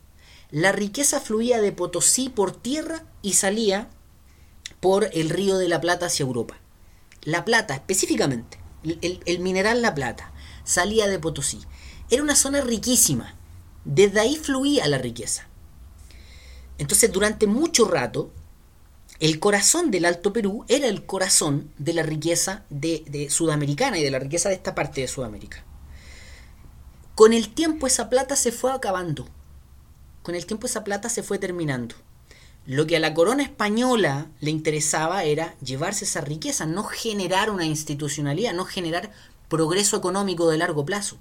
la 0.50 0.72
riqueza 0.72 1.20
fluía 1.20 1.60
de 1.60 1.72
Potosí 1.72 2.28
por 2.28 2.52
tierra 2.52 3.04
y 3.22 3.34
salía 3.34 3.88
por 4.80 5.10
el 5.12 5.30
río 5.30 5.58
de 5.58 5.68
la 5.68 5.80
Plata 5.80 6.06
hacia 6.06 6.24
Europa. 6.24 6.56
La 7.22 7.44
plata, 7.44 7.74
específicamente, 7.74 8.58
el, 8.82 9.38
mineral 9.40 9.80
La 9.80 9.94
Plata, 9.94 10.32
salía 10.64 11.06
de 11.06 11.18
Potosí. 11.18 11.60
Era 12.10 12.22
una 12.22 12.34
zona 12.34 12.60
riquísima. 12.60 13.34
Desde 13.84 14.20
ahí 14.20 14.36
fluía 14.36 14.86
la 14.88 14.98
riqueza. 14.98 15.46
Entonces, 16.78 17.12
durante 17.12 17.46
mucho 17.46 17.86
rato, 17.86 18.30
el 19.20 19.38
corazón 19.38 19.90
del 19.90 20.04
Alto 20.04 20.32
Perú 20.32 20.64
era 20.68 20.88
el 20.88 21.06
corazón 21.06 21.70
de 21.78 21.94
la 21.94 22.02
riqueza 22.02 22.64
de, 22.70 23.28
sudamericana 23.30 23.98
y 23.98 24.02
de 24.02 24.10
la 24.10 24.18
riqueza 24.18 24.48
de 24.48 24.56
esta 24.56 24.74
parte 24.74 25.00
de 25.00 25.08
Sudamérica. 25.08 25.64
Con 27.14 27.32
el 27.32 27.48
tiempo 27.52 27.86
esa 27.86 28.08
plata 28.08 28.36
se 28.36 28.52
fue 28.52 28.72
acabando 28.72 29.26
con 30.22 30.34
el 30.34 30.46
tiempo 30.46 30.66
esa 30.66 30.84
plata 30.84 31.08
se 31.08 31.22
fue 31.22 31.38
terminando. 31.38 31.94
Lo 32.64 32.86
que 32.86 32.96
a 32.96 33.00
la 33.00 33.12
corona 33.12 33.42
española 33.42 34.28
le 34.40 34.50
interesaba 34.50 35.24
era 35.24 35.56
llevarse 35.58 36.04
esa 36.04 36.20
riqueza, 36.20 36.64
no 36.64 36.84
generar 36.84 37.50
una 37.50 37.66
institucionalidad, 37.66 38.54
no 38.54 38.64
generar 38.64 39.10
progreso 39.48 39.96
económico 39.96 40.48
de 40.48 40.58
largo 40.58 40.86
plazo. 40.86 41.18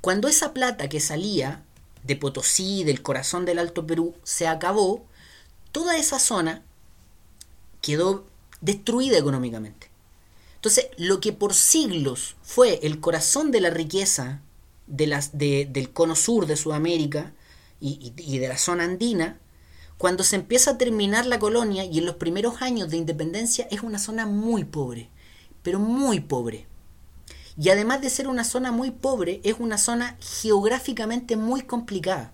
Cuando 0.00 0.28
esa 0.28 0.54
plata 0.54 0.88
que 0.88 1.00
salía 1.00 1.64
de 2.04 2.14
Potosí, 2.14 2.84
del 2.84 3.02
corazón 3.02 3.44
del 3.44 3.58
Alto 3.58 3.86
Perú, 3.86 4.14
se 4.22 4.46
acabó, 4.46 5.04
toda 5.72 5.96
esa 5.96 6.20
zona 6.20 6.62
quedó 7.80 8.24
destruida 8.60 9.18
económicamente. 9.18 9.90
Entonces, 10.54 10.86
lo 10.96 11.20
que 11.20 11.32
por 11.32 11.54
siglos 11.54 12.36
fue 12.42 12.78
el 12.84 13.00
corazón 13.00 13.50
de 13.50 13.60
la 13.60 13.70
riqueza 13.70 14.42
de 14.86 15.06
las, 15.06 15.36
del 15.38 15.90
cono 15.92 16.14
sur 16.16 16.46
de 16.46 16.56
Sudamérica, 16.56 17.32
y, 17.80 18.38
de 18.38 18.48
la 18.48 18.58
zona 18.58 18.84
andina, 18.84 19.38
cuando 19.98 20.24
se 20.24 20.36
empieza 20.36 20.72
a 20.72 20.78
terminar 20.78 21.26
la 21.26 21.38
colonia 21.38 21.84
y 21.84 21.98
en 21.98 22.06
los 22.06 22.16
primeros 22.16 22.60
años 22.62 22.90
de 22.90 22.96
independencia 22.96 23.66
es 23.70 23.82
una 23.82 23.98
zona 23.98 24.26
muy 24.26 24.64
pobre, 24.64 25.08
pero 25.62 25.78
muy 25.78 26.20
pobre. 26.20 26.66
Y 27.58 27.70
además 27.70 28.02
de 28.02 28.10
ser 28.10 28.28
una 28.28 28.44
zona 28.44 28.72
muy 28.72 28.90
pobre, 28.90 29.40
es 29.42 29.56
una 29.58 29.78
zona 29.78 30.16
geográficamente 30.20 31.36
muy 31.36 31.62
complicada. 31.62 32.32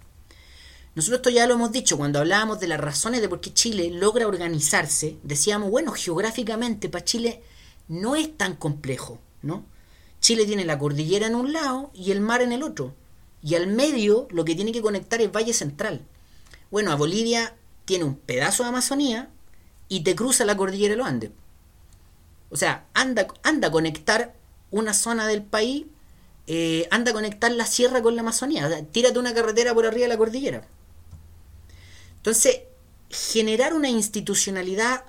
Nosotros 0.95 1.19
esto 1.19 1.31
ya 1.31 1.47
lo 1.47 1.55
hemos 1.55 1.73
dicho 1.73 1.97
cuando 1.97 2.19
hablábamos 2.19 2.61
de 2.61 2.67
las 2.67 2.81
razones 2.81 3.21
de 3.21 3.29
por 3.29 3.41
qué 3.41 3.55
Chile 3.55 3.91
logra 3.91 4.27
organizarse, 4.27 5.17
decíamos, 5.23 5.71
bueno, 5.71 5.93
geográficamente 5.93 6.89
para 6.89 7.05
Chile 7.05 7.43
no 7.89 8.17
es 8.17 8.37
tan 8.37 8.57
complejo, 8.57 9.19
¿no? 9.43 9.65
Chile 10.23 10.47
tiene 10.47 10.65
la 10.65 10.79
cordillera 10.79 11.27
en 11.27 11.35
un 11.35 11.53
lado 11.53 11.91
y 11.93 12.13
el 12.13 12.21
mar 12.21 12.41
en 12.41 12.53
el 12.53 12.63
otro. 12.63 12.95
Y 13.43 13.57
al 13.57 13.67
medio 13.67 14.29
lo 14.31 14.45
que 14.45 14.55
tiene 14.55 14.73
que 14.73 14.81
conectar 14.81 15.21
es 15.21 15.33
Valle 15.33 15.53
Central. 15.53 16.07
Bueno, 16.71 16.93
a 16.93 16.95
Bolivia 16.95 17.57
tiene 17.85 18.05
un 18.05 18.15
pedazo 18.15 18.63
de 18.63 18.71
Amazonía 18.71 19.29
y 19.89 20.05
te 20.05 20.15
cruza 20.15 20.45
la 20.45 20.57
cordillera 20.57 20.93
de 20.93 20.97
los 20.97 21.07
Andes. 21.07 21.31
O 22.51 22.57
sea, 22.57 22.87
anda, 22.95 23.27
anda 23.43 23.69
a 23.69 23.71
conectar 23.73 24.35
una 24.71 24.95
zona 24.95 25.27
del 25.27 25.43
país, 25.43 25.87
eh, 26.47 26.87
anda 26.91 27.11
a 27.11 27.15
conectar 27.15 27.51
la 27.51 27.67
sierra 27.67 28.01
con 28.01 28.15
la 28.15 28.23
Amazonía. 28.23 28.87
Tírate 28.93 29.19
una 29.19 29.35
carretera 29.35 29.75
por 29.75 29.87
arriba 29.87 30.05
de 30.05 30.09
la 30.09 30.19
cordillera. 30.19 30.67
Entonces, 32.17 32.61
generar 33.11 33.75
una 33.75 33.89
institucionalidad 33.89 35.05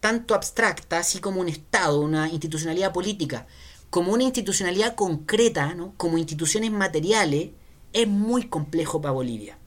tanto 0.00 0.34
abstracta, 0.34 0.98
así 0.98 1.20
como 1.20 1.40
un 1.40 1.48
Estado, 1.48 2.00
una 2.00 2.28
institucionalidad 2.28 2.92
política, 2.92 3.46
como 3.90 4.12
una 4.12 4.24
institucionalidad 4.24 4.94
concreta, 4.94 5.74
¿no? 5.74 5.94
como 5.96 6.18
instituciones 6.18 6.70
materiales, 6.70 7.50
es 7.92 8.08
muy 8.08 8.48
complejo 8.48 9.00
para 9.00 9.12
Bolivia. 9.12 9.58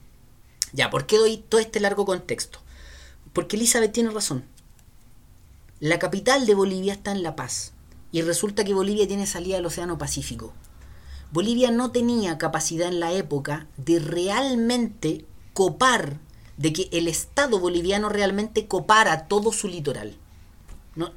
Ya, 0.72 0.90
¿por 0.90 1.06
qué 1.06 1.18
doy 1.18 1.38
todo 1.38 1.60
este 1.60 1.80
largo 1.80 2.04
contexto? 2.04 2.60
Porque 3.32 3.56
Elizabeth 3.56 3.92
tiene 3.92 4.10
razón. 4.10 4.44
La 5.80 5.98
capital 5.98 6.46
de 6.46 6.54
Bolivia 6.54 6.92
está 6.92 7.12
en 7.12 7.22
La 7.22 7.34
Paz 7.34 7.72
y 8.12 8.22
resulta 8.22 8.64
que 8.64 8.74
Bolivia 8.74 9.08
tiene 9.08 9.26
salida 9.26 9.58
al 9.58 9.66
Océano 9.66 9.98
Pacífico. 9.98 10.52
Bolivia 11.32 11.70
no 11.70 11.90
tenía 11.90 12.38
capacidad 12.38 12.88
en 12.88 13.00
la 13.00 13.12
época 13.12 13.66
de 13.78 13.98
realmente 13.98 15.24
copar, 15.54 16.18
de 16.58 16.72
que 16.72 16.88
el 16.92 17.08
Estado 17.08 17.58
boliviano 17.58 18.10
realmente 18.10 18.66
copara 18.66 19.26
todo 19.26 19.50
su 19.50 19.66
litoral. 19.66 20.16
No, 20.94 21.10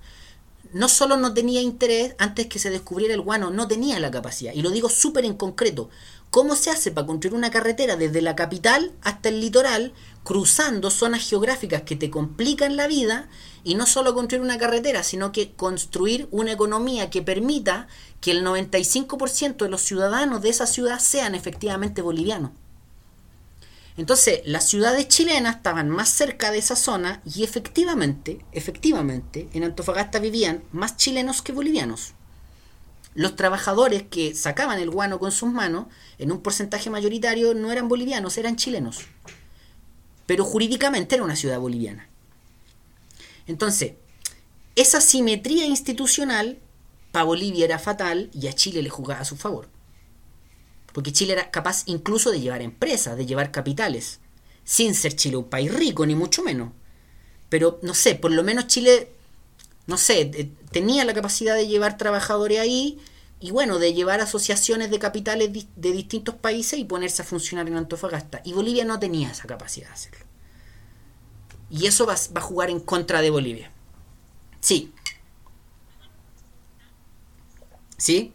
no 0.76 0.90
solo 0.90 1.16
no 1.16 1.34
tenía 1.34 1.62
interés 1.62 2.16
antes 2.18 2.48
que 2.48 2.60
se 2.60 2.70
descubriera 2.70 3.14
el 3.14 3.22
guano, 3.22 3.50
no 3.50 3.66
tenía 3.66 3.98
la 4.02 4.12
capacidad. 4.12 4.52
Y 4.54 4.62
lo 4.62 4.72
digo 4.72 4.90
súper 4.90 5.24
en 5.24 5.36
concreto. 5.36 5.90
¿Cómo 6.32 6.58
se 6.58 6.70
hace 6.70 6.92
para 6.92 7.08
construir 7.08 7.34
una 7.34 7.50
carretera 7.50 7.96
desde 7.96 8.22
la 8.22 8.36
capital 8.36 8.92
hasta 9.02 9.30
el 9.30 9.40
litoral, 9.40 9.94
cruzando 10.26 10.92
zonas 10.92 11.30
geográficas 11.30 11.84
que 11.84 11.96
te 11.96 12.10
complican 12.10 12.76
la 12.76 12.88
vida? 12.88 13.30
Y 13.64 13.76
no 13.76 13.86
solo 13.86 14.14
construir 14.14 14.44
una 14.44 14.58
carretera, 14.58 15.04
sino 15.04 15.32
que 15.32 15.54
construir 15.54 16.28
una 16.32 16.52
economía 16.52 17.10
que 17.10 17.22
permita 17.22 17.88
que 18.20 18.32
el 18.32 18.44
95% 18.46 19.56
de 19.56 19.70
los 19.70 19.82
ciudadanos 19.82 20.42
de 20.42 20.50
esa 20.50 20.68
ciudad 20.68 21.00
sean 21.00 21.36
efectivamente 21.36 22.02
bolivianos. 22.02 22.52
Entonces, 23.98 24.42
las 24.46 24.68
ciudades 24.68 25.08
chilenas 25.08 25.58
estaban 25.58 25.90
más 25.90 26.10
cerca 26.10 26.52
de 26.52 26.58
esa 26.58 26.76
zona 26.76 27.22
y 27.26 27.44
efectivamente, 27.44 28.46
efectivamente, 28.52 29.48
en 29.54 29.64
Antofagasta 29.64 30.20
vivían 30.20 30.64
más 30.74 30.98
chilenos 30.98 31.42
que 31.42 31.54
bolivianos. 31.54 32.14
Los 33.14 33.38
trabajadores 33.38 34.04
que 34.04 34.36
sacaban 34.36 34.80
el 34.80 34.90
guano 34.90 35.18
con 35.18 35.32
sus 35.32 35.50
manos, 35.50 35.86
en 36.18 36.34
un 36.34 36.42
porcentaje 36.42 36.90
mayoritario, 36.90 37.54
no 37.54 37.72
eran 37.72 37.88
bolivianos, 37.88 38.38
eran 38.38 38.58
chilenos. 38.58 39.00
Pero 40.26 40.44
jurídicamente 40.44 41.16
era 41.16 41.24
una 41.24 41.38
ciudad 41.38 41.60
boliviana. 41.60 42.10
Entonces, 43.48 43.94
esa 44.76 45.00
simetría 45.00 45.66
institucional 45.66 46.60
para 47.14 47.24
Bolivia 47.24 47.64
era 47.64 47.80
fatal 47.80 48.30
y 48.34 48.48
a 48.48 48.54
Chile 48.54 48.82
le 48.82 48.90
jugaba 48.90 49.22
a 49.22 49.26
su 49.26 49.38
favor 49.38 49.70
porque 50.96 51.12
Chile 51.12 51.34
era 51.34 51.52
capaz 51.52 51.84
incluso 51.88 52.32
de 52.32 52.40
llevar 52.40 52.62
empresas, 52.62 53.18
de 53.18 53.26
llevar 53.26 53.52
capitales, 53.52 54.22
sin 54.64 54.96
ser 54.96 55.14
Chile 55.14 55.36
un 55.36 55.50
país 55.50 55.74
rico, 55.74 56.06
ni 56.06 56.16
mucho 56.16 56.42
menos. 56.42 56.72
Pero, 57.50 57.80
no 57.82 57.94
sé, 57.94 58.16
por 58.16 58.32
lo 58.32 58.44
menos 58.44 58.68
Chile, 58.68 59.12
no 59.88 59.98
sé, 59.98 60.54
tenía 60.72 61.04
la 61.04 61.14
capacidad 61.14 61.54
de 61.54 61.68
llevar 61.68 61.98
trabajadores 61.98 62.60
ahí 62.60 62.98
y 63.42 63.52
bueno, 63.52 63.78
de 63.78 63.94
llevar 63.94 64.22
asociaciones 64.22 64.90
de 64.90 64.98
capitales 64.98 65.50
de 65.76 65.92
distintos 65.92 66.36
países 66.36 66.80
y 66.80 66.86
ponerse 66.86 67.24
a 67.24 67.26
funcionar 67.26 67.68
en 67.68 67.76
Antofagasta. 67.76 68.40
Y 68.46 68.54
Bolivia 68.54 68.86
no 68.86 68.98
tenía 68.98 69.32
esa 69.32 69.48
capacidad 69.48 69.88
de 69.88 69.94
hacerlo. 69.94 70.26
Y 71.70 71.88
eso 71.88 72.06
va, 72.06 72.16
va 72.34 72.40
a 72.40 72.42
jugar 72.42 72.70
en 72.70 72.80
contra 72.80 73.20
de 73.22 73.32
Bolivia. 73.32 73.70
Sí. 74.62 74.94
¿Sí? 77.98 78.32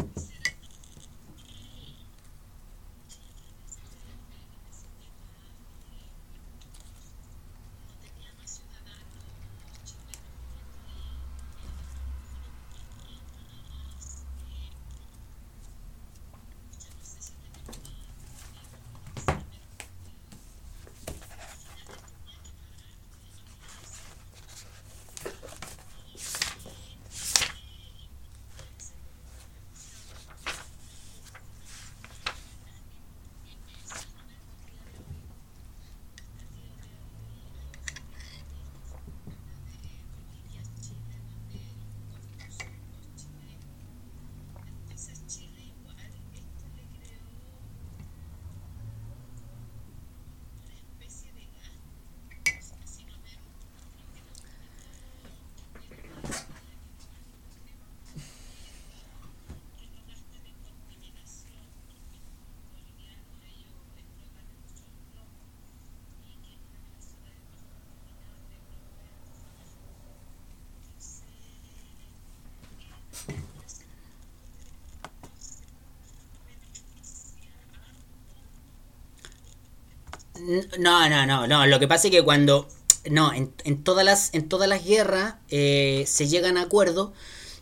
No, 80.78 81.08
no, 81.08 81.26
no, 81.26 81.46
no. 81.46 81.66
Lo 81.66 81.78
que 81.78 81.88
pasa 81.88 82.08
es 82.08 82.12
que 82.12 82.22
cuando. 82.22 82.68
No, 83.10 83.32
en, 83.32 83.82
todas 83.82 84.04
las, 84.04 84.34
en 84.34 84.48
todas 84.48 84.68
las 84.68 84.84
guerras 84.84 85.36
eh, 85.48 86.04
se 86.06 86.28
llegan 86.28 86.58
a 86.58 86.62
acuerdos, 86.62 87.12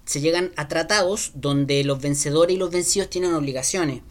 se 0.05 0.21
llegan 0.21 0.51
a 0.57 0.67
tratados 0.67 1.31
donde 1.37 1.85
los 1.85 2.01
vencedores 2.01 2.57
y 2.57 2.59
los 2.59 2.73
vencidos 2.73 3.09
tienen 3.09 3.35
obligaciones. 3.35 4.03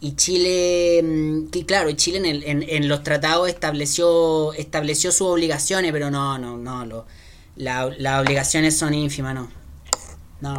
Y 0.00 0.16
Chile, 0.16 1.00
mm, 1.04 1.50
que 1.50 1.64
claro, 1.66 1.92
Chile 1.92 2.18
en, 2.18 2.42
en, 2.42 2.68
en, 2.68 2.88
los 2.88 3.04
tratados 3.04 3.48
estableció, 3.48 4.52
estableció 4.54 5.12
sus 5.12 5.28
obligaciones, 5.28 5.92
pero 5.92 6.10
no, 6.10 6.36
no, 6.38 6.56
no, 6.58 7.06
las 7.54 8.20
obligaciones 8.20 8.76
son 8.76 8.94
ínfimas, 8.94 9.36
no. 9.36 9.61
No, 10.42 10.58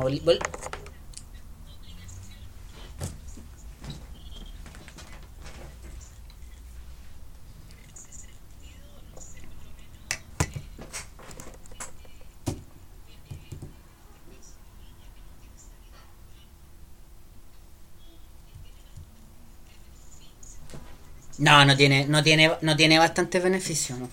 No, 21.38 21.66
no 21.66 21.76
tiene, 21.76 22.08
no 22.08 22.24
tiene, 22.24 22.52
no 22.62 22.76
tiene 22.76 23.00
bastante 23.00 23.40
beneficio, 23.40 23.98
¿no? 23.98 24.10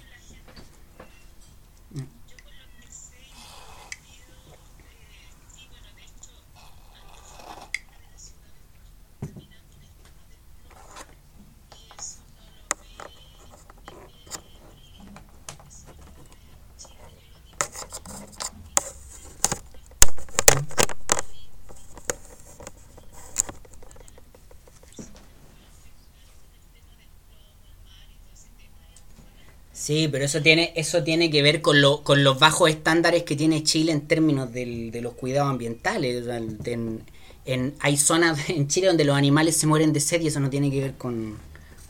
Sí, 29.91 30.07
pero 30.07 30.25
eso 30.25 30.41
tiene, 30.41 30.73
eso 30.77 31.03
tiene 31.03 31.33
que 31.33 31.43
ver 31.43 31.63
con, 31.63 31.81
lo, 31.81 32.05
con 32.05 32.23
los 32.23 32.39
bajos 32.39 32.71
estándares 32.71 33.25
que 33.25 33.35
tiene 33.35 33.65
Chile 33.65 33.91
en 33.91 34.07
términos 34.07 34.53
de 34.53 35.01
los 35.03 35.15
cuidados 35.15 35.51
ambientales. 35.51 36.25
en, 36.29 37.75
hay 37.81 37.97
zonas 37.97 38.39
en 38.51 38.69
Chile 38.69 38.87
donde 38.87 39.05
los 39.05 39.17
animales 39.17 39.57
se 39.57 39.67
mueren 39.67 39.93
de 39.93 39.99
sed 39.99 40.21
y 40.21 40.29
eso 40.29 40.39
no 40.39 40.49
tiene 40.49 40.71
que 40.71 40.81
ver 40.81 40.95
con, 40.95 41.37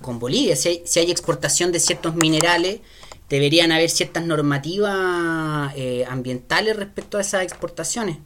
con 0.00 0.18
Bolivia. 0.18 0.56
Si 0.56 0.70
hay, 0.70 0.82
si 0.86 0.98
hay 0.98 1.10
exportación 1.10 1.72
de 1.72 1.78
ciertos 1.78 2.14
minerales, 2.14 2.80
deberían 3.28 3.70
haber 3.70 3.90
ciertas 3.90 4.24
normativas 4.24 5.70
eh, 5.76 6.06
ambientales 6.08 6.76
respecto 6.76 7.18
a 7.18 7.20
esas 7.20 7.42
exportaciones. 7.42 8.16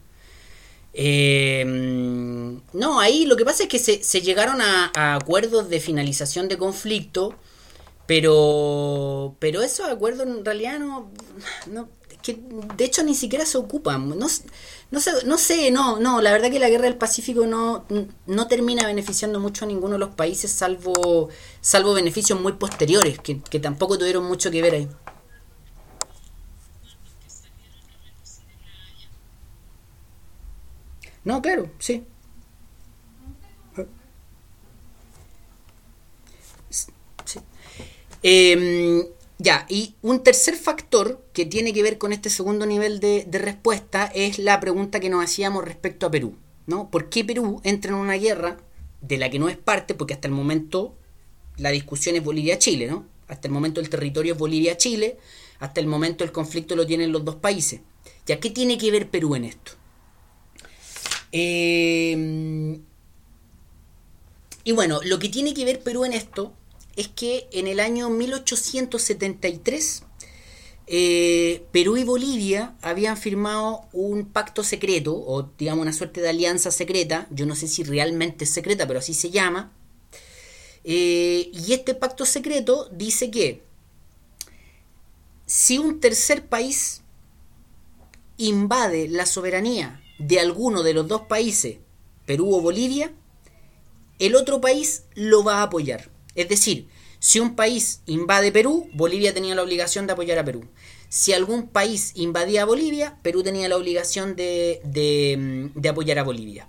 Eh, 0.93 1.65
no, 1.65 3.01
ahí 3.01 3.25
lo 3.25 3.35
que 3.35 3.43
pasa 3.43 3.63
es 3.63 3.67
que 3.67 3.79
se, 3.79 4.21
llegaron 4.21 4.61
a, 4.61 5.15
acuerdos 5.15 5.67
de 5.67 5.81
finalización 5.81 6.47
de 6.47 6.57
conflicto, 6.57 7.35
pero, 8.07 9.35
pero 9.39 9.61
esos 9.61 9.87
acuerdos 9.89 10.27
en 10.27 10.45
realidad 10.45 10.79
no, 10.79 11.11
que 12.21 12.39
de 12.75 12.85
hecho 12.85 13.03
ni 13.03 13.15
siquiera 13.15 13.45
se 13.45 13.57
ocupan. 13.57 14.09
No, 14.09 14.15
no, 14.15 14.29
sé, 14.29 15.11
no 15.25 15.37
sé, 15.37 15.71
no, 15.71 15.99
no, 15.99 16.21
la 16.21 16.31
verdad 16.31 16.49
que 16.51 16.59
la 16.59 16.69
guerra 16.69 16.85
del 16.85 16.97
Pacífico 16.97 17.45
no, 17.45 17.85
no 18.25 18.47
termina 18.47 18.85
beneficiando 18.87 19.39
mucho 19.39 19.65
a 19.65 19.67
ninguno 19.67 19.93
de 19.93 19.99
los 19.99 20.15
países, 20.15 20.51
salvo, 20.51 21.29
salvo 21.61 21.93
beneficios 21.93 22.39
muy 22.41 22.53
posteriores, 22.53 23.19
que, 23.19 23.41
que 23.41 23.59
tampoco 23.59 23.97
tuvieron 23.97 24.25
mucho 24.25 24.51
que 24.51 24.61
ver 24.61 24.73
ahí. 24.75 24.89
No, 31.23 31.41
claro, 31.41 31.69
sí. 31.79 32.05
Em, 38.27 39.05
ya, 39.37 39.67
y 39.69 39.93
un 40.01 40.23
tercer 40.23 40.55
factor 40.55 41.23
que 41.31 41.45
tiene 41.45 41.73
que 41.73 41.83
ver 41.83 41.99
con 41.99 42.11
este 42.11 42.31
segundo 42.31 42.65
nivel 42.65 42.99
de, 42.99 43.27
respuesta 43.31 44.07
es 44.15 44.39
la 44.39 44.59
pregunta 44.59 44.99
que 44.99 45.09
nos 45.09 45.23
hacíamos 45.23 45.63
respecto 45.63 46.07
a 46.07 46.11
Perú. 46.11 46.35
¿no? 46.65 46.89
¿Por 46.89 47.09
qué 47.09 47.23
Perú 47.23 47.61
entra 47.63 47.91
en 47.91 47.97
una 47.97 48.15
guerra 48.15 48.57
de 49.01 49.19
la 49.19 49.29
que 49.29 49.37
no 49.37 49.47
es 49.47 49.57
parte? 49.57 49.93
Porque 49.93 50.15
hasta 50.15 50.27
el 50.27 50.33
momento 50.33 50.95
la 51.57 51.69
discusión 51.69 52.15
es 52.15 52.23
Bolivia-Chile, 52.23 52.87
¿no? 52.87 53.05
Hasta 53.27 53.47
el 53.47 53.53
momento 53.53 53.79
el 53.79 53.89
territorio 53.89 54.33
es 54.33 54.39
Bolivia-Chile, 54.39 55.19
hasta 55.59 55.79
el 55.79 55.85
momento 55.85 56.23
el 56.23 56.31
conflicto 56.31 56.75
lo 56.75 56.87
tienen 56.87 57.11
los 57.11 57.23
dos 57.23 57.35
países. 57.35 57.81
¿Ya 58.25 58.39
qué 58.39 58.49
tiene 58.49 58.79
que 58.79 58.89
ver 58.89 59.07
Perú 59.11 59.35
en 59.35 59.45
esto? 59.45 59.73
Em, 61.31 62.81
y 64.63 64.71
bueno, 64.71 64.99
lo 65.03 65.19
que 65.19 65.29
tiene 65.29 65.53
que 65.53 65.63
ver 65.63 65.81
Perú 65.83 66.05
en 66.05 66.13
esto 66.13 66.53
es 66.95 67.07
que 67.09 67.47
en 67.51 67.67
el 67.67 67.79
año 67.79 68.09
1873 68.09 70.03
eh, 70.87 71.65
Perú 71.71 71.97
y 71.97 72.03
Bolivia 72.03 72.75
habían 72.81 73.17
firmado 73.17 73.87
un 73.91 74.25
pacto 74.25 74.63
secreto, 74.63 75.15
o 75.15 75.49
digamos 75.57 75.81
una 75.81 75.93
suerte 75.93 76.21
de 76.21 76.29
alianza 76.29 76.69
secreta, 76.71 77.27
yo 77.31 77.45
no 77.45 77.55
sé 77.55 77.67
si 77.67 77.83
realmente 77.83 78.45
es 78.45 78.51
secreta, 78.51 78.85
pero 78.87 78.99
así 78.99 79.13
se 79.13 79.31
llama. 79.31 79.71
Eh, 80.83 81.49
y 81.51 81.73
este 81.73 81.95
pacto 81.95 82.25
secreto 82.25 82.87
dice 82.91 83.31
que 83.31 83.63
si 85.47 85.79
un 85.79 85.99
tercer 85.99 86.45
país 86.45 87.01
invade 88.37 89.07
la 89.07 89.25
soberanía 89.25 90.01
de 90.19 90.39
alguno 90.39 90.83
de 90.83 90.93
los 90.93 91.07
dos 91.07 91.21
países, 91.21 91.77
Perú 92.27 92.53
o 92.53 92.61
Bolivia, 92.61 93.11
el 94.19 94.35
otro 94.35 94.61
país 94.61 95.03
lo 95.15 95.43
va 95.43 95.59
a 95.59 95.63
apoyar. 95.63 96.14
Es 96.35 96.49
decir, 96.49 96.87
si 97.19 97.39
un 97.39 97.55
país 97.55 98.01
invade 98.05 98.51
Perú, 98.51 98.89
Bolivia 98.93 99.33
tenía 99.33 99.55
la 99.55 99.63
obligación 99.63 100.05
de 100.05 100.13
apoyar 100.13 100.37
a 100.37 100.45
Perú. 100.45 100.65
Si 101.09 101.33
algún 101.33 101.67
país 101.67 102.11
invadía 102.15 102.65
Bolivia, 102.65 103.17
Perú 103.23 103.41
tenía 103.41 103.69
la 103.69 103.77
obligación 103.77 104.35
de, 104.35 104.81
de, 104.83 105.89
apoyar 105.89 106.19
a 106.19 106.23
Bolivia. 106.23 106.67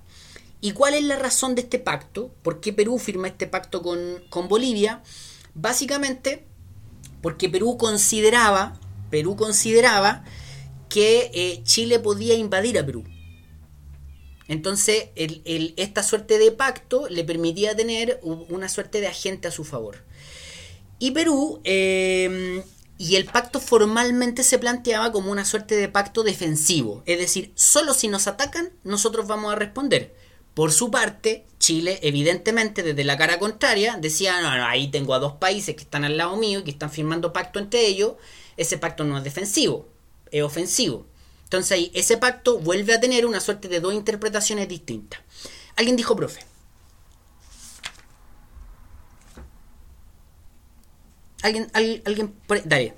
¿Y 0.61 0.73
cuál 0.73 0.95
es 0.95 1.03
la 1.05 1.19
razón 1.19 1.55
de 1.55 1.63
este 1.63 1.79
pacto? 1.79 2.31
¿Por 2.43 2.61
qué 2.61 2.73
Perú 2.73 2.99
firma 2.99 3.29
este 3.29 3.47
pacto 3.47 3.83
con, 3.83 4.23
con 4.31 4.49
Bolivia? 4.49 5.03
Básicamente 5.55 6.45
porque 7.21 7.49
Perú 7.49 7.77
consideraba, 7.77 8.79
Perú 9.11 9.37
consideraba 9.37 10.25
que 10.89 11.31
eh, 11.35 11.61
Chile 11.65 11.99
podía 11.99 12.35
invadir 12.35 12.79
a 12.79 12.87
Perú. 12.87 13.05
Entonces, 14.49 15.09
esta 15.15 16.03
suerte 16.03 16.39
de 16.39 16.53
pacto 16.53 17.09
le 17.09 17.25
permitía 17.25 17.75
tener 17.75 18.21
una 18.23 18.69
suerte 18.69 19.01
de 19.01 19.09
agente 19.09 19.49
a 19.49 19.51
su 19.51 19.65
favor. 19.65 20.05
Y 20.99 21.11
Perú, 21.11 21.61
em, 21.65 22.63
y 22.99 23.17
el 23.17 23.27
pacto 23.27 23.61
formalmente 23.61 24.43
se 24.43 24.59
planteaba 24.59 25.13
como 25.13 25.31
una 25.31 25.45
suerte 25.45 25.75
de 25.75 25.89
pacto 25.89 26.23
defensivo, 26.23 27.03
es 27.05 27.19
decir, 27.19 27.53
solo 27.55 27.93
si 27.93 28.09
nos 28.09 28.27
atacan, 28.27 28.71
nosotros 28.85 29.27
vamos 29.27 29.53
a 29.53 29.57
responder. 29.57 30.15
Por 30.55 30.73
su 30.73 30.91
parte, 30.91 31.45
Chile, 31.59 31.99
evidentemente, 32.03 32.83
desde 32.83 33.05
la 33.05 33.19
cara 33.19 33.39
contraria, 33.39 33.99
decía, 34.01 34.41
no, 34.41 34.57
no, 34.57 34.67
ahí 34.67 34.89
tengo 34.91 35.13
a 35.13 35.19
dos 35.19 35.35
países 35.35 35.75
que 35.75 35.83
están 35.83 36.05
al 36.05 36.17
lado 36.17 36.37
mío 36.37 36.61
y 36.61 36.63
que 36.63 36.71
están 36.71 36.91
firmando 36.91 37.35
pacto 37.35 37.59
entre 37.59 37.87
ellos, 37.87 38.15
ese 38.57 38.79
pacto 38.79 39.05
no 39.05 39.19
es 39.19 39.25
defensivo, 39.25 39.87
es 40.31 40.43
ofensivo. 40.43 41.07
Entonces 41.47 41.71
ahí 41.73 41.93
ese 41.95 42.17
pacto 42.17 42.59
vuelve 42.59 42.93
a 42.93 43.01
tener 43.01 43.25
una 43.25 43.39
suerte 43.39 43.69
de 43.69 43.79
dos 43.79 43.95
interpretaciones 43.95 44.69
distintas. 44.69 45.21
Alguien 45.77 45.95
dijo, 45.95 46.17
profe. 46.17 46.41
Alguien, 51.43 51.71
alguien, 51.73 52.03
alguien, 52.05 52.35
dale. 52.65 52.95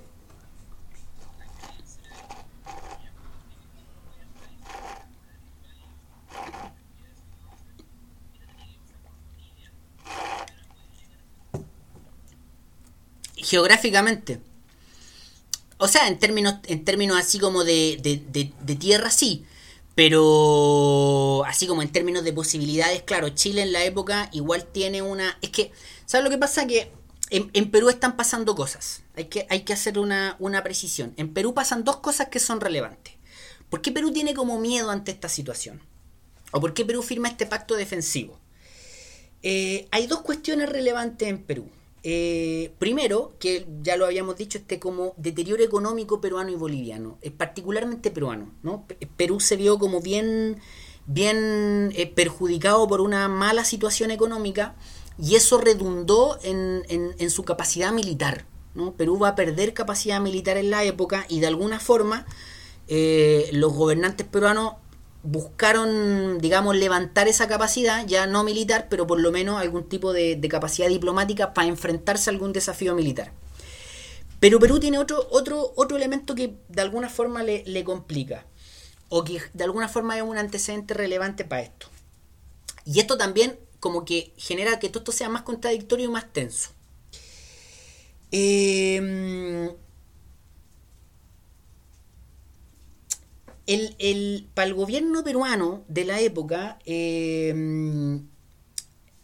Geográficamente. 13.36 14.40
O 15.78 15.88
sea, 15.88 16.08
en 16.08 16.18
términos, 16.18 16.56
en 16.66 16.84
términos 16.84 17.16
así 17.16 17.38
como 17.38 17.64
de, 17.64 17.98
de, 18.02 18.74
tierra, 18.76 19.10
sí. 19.10 19.44
Pero 19.94 21.44
así 21.46 21.66
como 21.66 21.82
en 21.82 21.90
términos 21.90 22.24
de 22.24 22.32
posibilidades, 22.32 23.02
claro, 23.02 23.30
Chile 23.30 23.62
en 23.62 23.72
la 23.72 23.84
época 23.84 24.28
igual 24.32 24.66
tiene 24.66 25.02
una... 25.02 25.38
Es 25.40 25.50
que, 25.50 25.72
¿sabes 26.06 26.24
lo 26.24 26.30
que 26.30 26.38
pasa? 26.38 26.66
Que 26.66 26.92
en, 27.30 27.70
Perú 27.70 27.88
están 27.88 28.16
pasando 28.16 28.54
cosas. 28.54 29.02
Hay 29.16 29.26
que, 29.26 29.46
hay 29.50 29.62
que 29.62 29.72
hacer 29.72 29.98
una, 29.98 30.36
una, 30.38 30.62
precisión. 30.62 31.14
En 31.16 31.32
Perú 31.32 31.54
pasan 31.54 31.84
dos 31.84 31.98
cosas 31.98 32.28
que 32.28 32.40
son 32.40 32.60
relevantes. 32.60 33.14
¿Por 33.70 33.82
qué 33.82 33.92
Perú 33.92 34.12
tiene 34.12 34.34
como 34.34 34.58
miedo 34.58 34.90
ante 34.90 35.10
esta 35.10 35.28
situación? 35.28 35.80
¿O 36.52 36.60
por 36.60 36.74
qué 36.74 36.84
Perú 36.84 37.02
firma 37.02 37.28
este 37.28 37.46
pacto 37.46 37.74
defensivo? 37.74 38.38
Eh, 39.42 39.86
hay 39.90 40.06
dos 40.06 40.22
cuestiones 40.22 40.68
relevantes 40.68 41.28
en 41.28 41.42
Perú. 41.42 41.70
Eh, 42.02 42.72
primero, 42.78 43.34
que 43.38 43.66
ya 43.82 43.96
lo 43.96 44.06
habíamos 44.06 44.36
dicho, 44.36 44.58
este 44.58 44.78
como 44.78 45.14
deterioro 45.16 45.62
económico 45.62 46.20
peruano 46.20 46.50
y 46.50 46.54
boliviano, 46.54 47.18
es 47.22 47.32
particularmente 47.32 48.10
peruano. 48.10 48.52
¿no? 48.62 48.86
Perú 49.16 49.40
se 49.40 49.56
vio 49.56 49.78
como 49.78 50.00
bien, 50.00 50.60
bien 51.06 51.92
eh, 51.94 52.06
perjudicado 52.06 52.86
por 52.86 53.00
una 53.00 53.28
mala 53.28 53.64
situación 53.64 54.10
económica 54.10 54.76
y 55.20 55.34
eso 55.34 55.58
redundó 55.58 56.38
en, 56.42 56.84
en, 56.88 57.30
su 57.30 57.44
capacidad 57.44 57.92
militar. 57.92 58.46
¿no? 58.74 58.92
Perú 58.92 59.18
va 59.18 59.30
a 59.30 59.34
perder 59.34 59.74
capacidad 59.74 60.20
militar 60.20 60.56
en 60.56 60.70
la 60.70 60.84
época 60.84 61.26
y 61.28 61.40
de 61.40 61.48
alguna 61.48 61.80
forma 61.80 62.26
eh, 62.86 63.50
los 63.52 63.72
gobernantes 63.74 64.26
peruanos 64.26 64.74
buscaron, 65.22 66.38
digamos, 66.38 66.76
levantar 66.76 67.28
esa 67.28 67.48
capacidad, 67.48 68.06
ya 68.06 68.26
no 68.26 68.44
militar, 68.44 68.86
pero 68.88 69.06
por 69.06 69.20
lo 69.20 69.32
menos 69.32 69.60
algún 69.60 69.88
tipo 69.88 70.12
de, 70.12 70.40
capacidad 70.48 70.88
diplomática 70.88 71.54
para 71.54 71.68
enfrentarse 71.68 72.30
a 72.30 72.32
algún 72.32 72.52
desafío 72.52 72.94
militar. 72.94 73.32
Pero 74.40 74.60
Perú 74.60 74.78
tiene 74.78 74.98
otro, 74.98 75.26
otro, 75.30 75.72
otro 75.76 75.96
elemento 75.96 76.34
que 76.34 76.54
de 76.68 76.82
alguna 76.82 77.08
forma 77.08 77.42
le, 77.42 77.64
le 77.66 77.84
complica, 77.84 78.46
o 79.08 79.24
que 79.24 79.40
de 79.52 79.64
alguna 79.64 79.88
forma 79.88 80.16
es 80.16 80.22
un 80.22 80.38
antecedente 80.38 80.94
relevante 80.94 81.44
para 81.44 81.62
esto. 81.62 81.88
Y 82.84 83.00
esto 83.00 83.18
también 83.18 83.58
como 83.80 84.04
que 84.04 84.32
genera 84.36 84.78
que 84.78 84.88
todo 84.88 85.00
esto 85.00 85.12
sea 85.12 85.28
más 85.28 85.42
contradictorio 85.42 86.06
y 86.06 86.10
más 86.10 86.32
tenso. 86.32 86.70
Eh, 88.30 89.74
el, 93.68 94.48
para 94.54 94.66
el 94.66 94.74
gobierno 94.74 95.22
peruano 95.22 95.84
de 95.88 96.04
la 96.06 96.20
época, 96.20 96.78
em, 96.86 98.26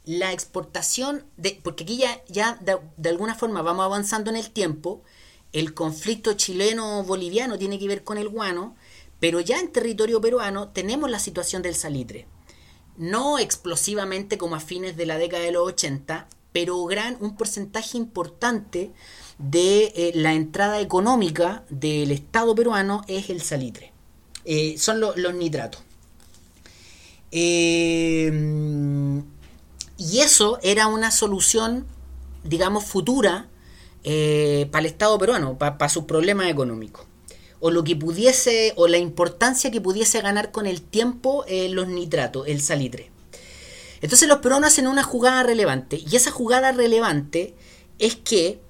la 0.04 0.32
exportación, 0.32 1.24
de, 1.38 1.58
porque 1.62 1.84
aquí 1.84 1.96
ya, 1.96 2.22
ya 2.28 2.58
de, 2.60 3.08
alguna 3.08 3.34
forma 3.34 3.62
vamos 3.62 3.84
avanzando 3.84 4.30
en 4.30 4.36
el 4.36 4.50
tiempo, 4.50 5.02
el 5.52 5.72
conflicto 5.72 6.34
chileno-boliviano 6.34 7.58
tiene 7.58 7.78
que 7.78 7.88
ver 7.88 8.04
con 8.04 8.18
el 8.18 8.28
guano, 8.28 8.76
pero 9.18 9.40
ya 9.40 9.58
en 9.60 9.72
territorio 9.72 10.20
peruano 10.20 10.68
tenemos 10.68 11.10
la 11.10 11.20
situación 11.20 11.62
del 11.62 11.74
salitre. 11.74 12.26
No 12.98 13.38
explosivamente 13.38 14.36
como 14.36 14.56
a 14.56 14.60
fines 14.60 14.96
de 14.96 15.06
la 15.06 15.16
década 15.16 15.42
de 15.44 15.52
los 15.52 15.66
80, 15.66 16.28
pero 16.52 16.84
gran, 16.84 17.16
un 17.20 17.36
porcentaje 17.36 17.96
importante 17.96 18.92
de 19.38 19.92
eh, 19.96 20.12
la 20.14 20.34
entrada 20.34 20.80
económica 20.80 21.64
del 21.70 22.10
Estado 22.10 22.54
peruano 22.54 23.04
es 23.08 23.30
el 23.30 23.40
salitre. 23.40 23.93
Eh, 24.44 24.76
son 24.78 25.00
los 25.00 25.34
nitratos. 25.34 25.82
Eh, 27.30 28.30
y 29.96 30.20
eso 30.20 30.58
era 30.62 30.86
una 30.86 31.10
solución, 31.10 31.86
digamos, 32.44 32.84
futura 32.84 33.48
eh, 34.04 34.68
para 34.70 34.80
el 34.80 34.86
Estado 34.86 35.18
peruano, 35.18 35.56
para 35.58 35.88
sus 35.88 36.04
problemas 36.04 36.48
económicos. 36.48 37.06
o 37.60 37.70
lo 37.70 37.82
que 37.82 37.96
pudiese, 37.96 38.74
o 38.76 38.88
la 38.88 38.98
importancia 38.98 39.70
que 39.70 39.80
pudiese 39.80 40.20
ganar 40.20 40.52
con 40.52 40.66
el 40.66 40.82
tiempo 40.82 41.46
los 41.70 41.88
nitratos, 41.88 42.46
el 42.46 42.60
salitre. 42.60 43.10
Entonces 44.02 44.28
los 44.28 44.40
peruanos 44.40 44.68
hacen 44.68 44.86
una 44.86 45.02
jugada 45.02 45.42
relevante, 45.44 45.96
y 45.96 46.14
esa 46.14 46.30
jugada 46.30 46.72
relevante 46.72 47.54
es 47.98 48.16
que 48.16 48.60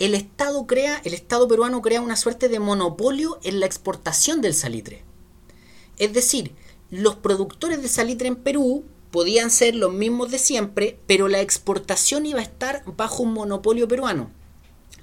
el 0.00 0.14
Estado 0.16 0.66
crea, 0.66 1.00
el 1.04 1.14
Estado 1.14 1.46
peruano 1.46 1.80
crea 1.82 2.00
una 2.00 2.16
suerte 2.16 2.48
de 2.48 2.58
monopolio 2.58 3.38
en 3.44 3.60
la 3.60 3.66
exportación 3.66 4.40
del 4.40 4.54
salitre. 4.54 5.04
Es 6.02 6.12
decir, 6.12 6.56
los 6.90 7.14
productores 7.14 7.80
de 7.80 7.86
salitre 7.86 8.26
en 8.26 8.34
Perú 8.34 8.84
podían 9.12 9.52
ser 9.52 9.76
los 9.76 9.92
mismos 9.92 10.32
de 10.32 10.40
siempre, 10.40 10.98
pero 11.06 11.28
la 11.28 11.40
exportación 11.40 12.26
iba 12.26 12.40
a 12.40 12.42
estar 12.42 12.82
bajo 12.96 13.22
un 13.22 13.32
monopolio 13.32 13.86
peruano, 13.86 14.32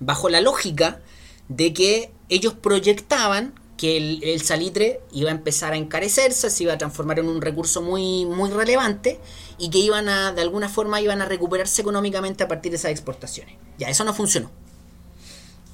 bajo 0.01 0.27
la 0.27 0.41
lógica 0.41 0.99
de 1.47 1.71
que 1.71 2.11
ellos 2.27 2.53
proyectaban 2.53 3.53
que 3.77 3.95
el, 3.95 4.41
salitre 4.41 4.99
iba 5.13 5.29
a 5.29 5.33
empezar 5.33 5.71
a 5.71 5.77
encarecerse, 5.77 6.49
se 6.49 6.63
iba 6.63 6.73
a 6.73 6.77
transformar 6.77 7.19
en 7.19 7.29
un 7.29 7.39
recurso 7.39 7.81
muy, 7.81 8.25
muy 8.25 8.49
relevante 8.49 9.21
y 9.57 9.69
que 9.69 9.77
iban 9.77 10.09
a, 10.09 10.33
de 10.33 10.41
alguna 10.41 10.67
forma, 10.67 10.99
iban 10.99 11.21
a 11.21 11.25
recuperarse 11.27 11.81
económicamente 11.81 12.43
a 12.43 12.49
partir 12.49 12.73
de 12.73 12.75
esas 12.75 12.91
exportaciones. 12.91 13.55
Ya, 13.77 13.87
eso 13.87 14.03
no 14.03 14.13
funcionó. 14.13 14.51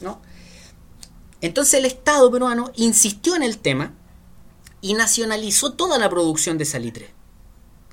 ¿no? 0.01 0.21
Entonces 1.41 1.79
el 1.79 1.85
Estado 1.85 2.29
peruano 2.29 2.71
insistió 2.75 3.35
en 3.35 3.41
el 3.41 3.57
tema 3.57 3.95
y 4.85 4.93
nacionalizó 4.93 5.73
toda 5.73 5.97
la 5.97 6.11
producción 6.11 6.59
de 6.59 6.65
salitre. 6.65 7.09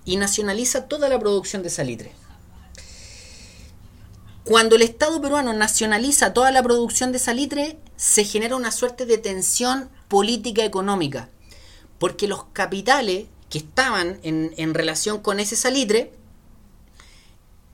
Y 0.04 0.18
nacionaliza 0.18 0.88
toda 0.88 1.08
la 1.08 1.18
producción 1.18 1.62
de 1.62 1.70
salitre. 1.70 2.12
Cuando 4.44 4.76
el 4.76 4.82
Estado 4.82 5.18
peruano 5.22 5.54
nacionaliza 5.54 6.34
toda 6.34 6.50
la 6.50 6.62
producción 6.62 7.10
de 7.10 7.18
salitre, 7.18 7.78
se 7.96 8.24
genera 8.24 8.56
una 8.56 8.70
suerte 8.70 9.06
de 9.06 9.16
tensión 9.16 9.88
política 10.08 10.66
económica, 10.66 11.30
porque 11.98 12.28
los 12.28 12.44
capitales 12.52 13.24
que 13.48 13.56
estaban 13.56 14.20
en, 14.22 14.52
en 14.58 14.74
relación 14.74 15.22
con 15.22 15.40
ese 15.40 15.56
salitre 15.56 16.12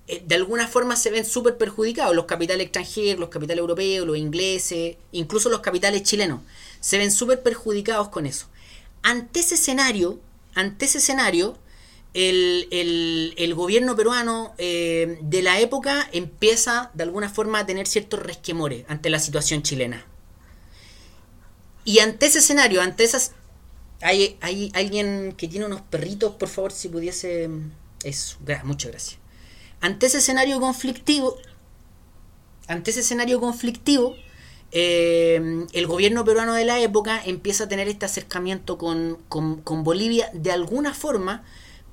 eh, 0.06 0.22
de 0.24 0.36
alguna 0.36 0.68
forma 0.68 0.94
se 0.94 1.10
ven 1.10 1.24
súper 1.24 1.56
perjudicados. 1.56 2.14
Los 2.14 2.26
capitales 2.26 2.66
extranjeros, 2.66 3.18
los 3.18 3.30
capitales 3.30 3.62
europeos, 3.62 4.06
los 4.06 4.16
ingleses, 4.16 4.96
incluso 5.10 5.48
los 5.48 5.58
capitales 5.58 6.04
chilenos, 6.04 6.42
se 6.78 6.98
ven 6.98 7.10
súper 7.10 7.42
perjudicados 7.42 8.10
con 8.10 8.24
eso. 8.26 8.46
Ante 9.03 9.40
ese 9.40 9.55
escenario, 9.55 10.20
ante 10.55 10.84
ese 10.84 10.99
escenario, 10.99 11.57
el, 12.14 13.55
gobierno 13.55 13.94
peruano 13.96 14.55
eh, 14.59 15.18
de 15.22 15.42
la 15.42 15.61
época 15.61 16.09
empieza 16.12 16.90
de 16.94 17.05
alguna 17.05 17.28
forma 17.28 17.61
a 17.61 17.66
tener 17.66 17.86
ciertos 17.86 18.20
resquemores 18.20 18.84
ante 18.88 19.11
la 19.11 19.18
situación 19.18 19.62
chilena. 19.62 20.05
Y 21.84 22.01
ante 22.01 22.26
ese 22.26 22.40
escenario, 22.40 22.82
ante 22.82 23.05
esas... 23.05 23.32
Hay, 24.01 24.36
hay 24.42 24.70
alguien 24.74 25.34
que 25.36 25.49
tiene 25.49 25.66
unos 25.66 25.80
perritos, 25.80 26.34
por 26.34 26.49
favor, 26.49 26.72
si 26.72 26.88
pudiese... 26.88 27.49
Eso, 28.05 28.38
muchas 28.64 28.90
gracias. 28.90 29.18
Ante 29.80 30.07
ese 30.07 30.18
escenario 30.18 30.61
conflictivo, 30.61 31.36
ante 32.66 32.90
ese 32.90 33.01
escenario 33.01 33.40
conflictivo, 33.40 34.14
eh, 34.70 35.66
el 35.72 35.86
gobierno 35.86 36.24
peruano 36.24 36.52
de 36.52 36.64
la 36.64 36.80
época 36.80 37.22
empieza 37.24 37.64
a 37.64 37.68
tener 37.68 37.88
este 37.88 38.06
acercamiento 38.06 38.76
con, 38.76 39.18
Bolivia 39.84 40.30
de 40.34 40.52
alguna 40.52 40.94
forma, 40.94 41.44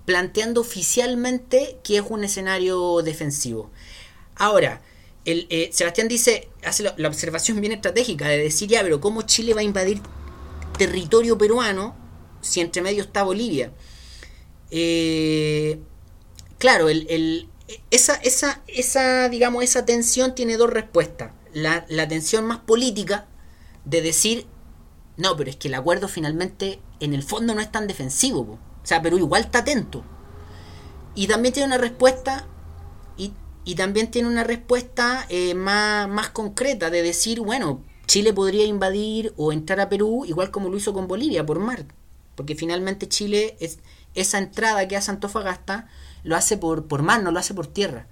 planteando 0.05 0.61
oficialmente 0.61 1.78
que 1.84 1.97
es 1.97 2.03
un 2.07 2.23
escenario 2.23 3.01
defensivo. 3.01 3.71
Ahora, 4.36 4.82
el, 5.23 5.47
eh, 5.49 5.69
Sebastián 5.71 6.07
dice, 6.07 6.49
hace 6.63 6.84
la, 6.84 7.07
observación 7.07 7.59
bien 7.61 7.73
estratégica 7.73 8.28
de 8.28 8.38
decir, 8.38 8.69
ya, 8.69 8.82
pero 8.84 8.99
¿cómo 8.99 9.23
Chile 9.23 9.53
va 9.53 9.61
a 9.61 9.63
invadir 9.63 10.01
territorio 10.78 11.38
peruano 11.38 11.95
si 12.41 12.59
entre 12.59 12.82
medio 12.82 13.03
está 13.03 13.23
Bolivia? 13.23 13.71
Eh, 14.69 15.80
claro, 16.59 16.89
el, 16.89 17.47
esa, 17.89 18.15
esa, 18.15 18.61
esa, 18.67 19.30
digamos, 19.30 19.63
esa 19.63 19.86
tensión 19.86 20.36
tiene 20.36 20.57
dos 20.57 20.69
respuestas. 20.69 21.32
La, 21.56 21.86
la 21.88 22.08
tensión 22.08 22.45
más 22.45 22.60
política 22.60 23.26
de 23.86 24.01
decir, 24.01 24.45
no, 25.16 25.38
pero 25.38 25.49
es 25.49 25.56
que 25.56 25.70
el 25.70 25.74
acuerdo 25.74 26.08
finalmente 26.08 26.82
en 26.99 27.14
el 27.14 27.24
fondo 27.24 27.56
no 27.56 27.62
es 27.62 27.72
tan 27.72 27.88
defensivo. 27.88 28.41
O 28.41 28.86
sea, 28.86 29.01
Perú 29.01 29.18
igual 29.18 29.43
está 29.43 29.60
atento. 29.60 30.03
Y 31.16 31.28
también 31.28 31.53
tiene 31.53 31.68
una 31.68 31.78
respuesta, 31.78 32.45
y, 33.18 33.32
y 33.64 33.76
también 33.76 34.12
tiene 34.12 34.28
una 34.28 34.43
respuesta 34.43 35.26
eh, 35.30 35.53
más, 35.53 36.10
más 36.10 36.30
concreta 36.30 36.89
de 36.89 37.01
decir, 37.01 37.39
bueno, 37.39 37.82
Chile 38.06 38.34
podría 38.34 38.66
invadir 38.66 39.34
o 39.38 39.53
entrar 39.53 39.80
a 39.80 39.89
Perú 39.89 40.26
igual 40.26 40.51
como 40.51 40.70
lo 40.70 40.78
hizo 40.78 40.93
con 40.93 41.08
Bolivia, 41.08 41.45
por 41.45 41.60
mar. 41.60 41.86
Porque 42.36 42.56
finalmente 42.56 43.08
Chile, 43.08 43.56
es, 43.62 43.80
esa 44.14 44.39
entrada 44.39 44.88
que 44.88 44.97
hace 44.97 45.12
Antofagasta, 45.12 45.88
lo 46.24 46.36
hace 46.36 46.58
por, 46.58 46.86
por 46.88 47.01
mar, 47.01 47.24
no 47.24 47.32
lo 47.32 47.39
hace 47.39 47.53
por 47.53 47.68
tierra. 47.68 48.08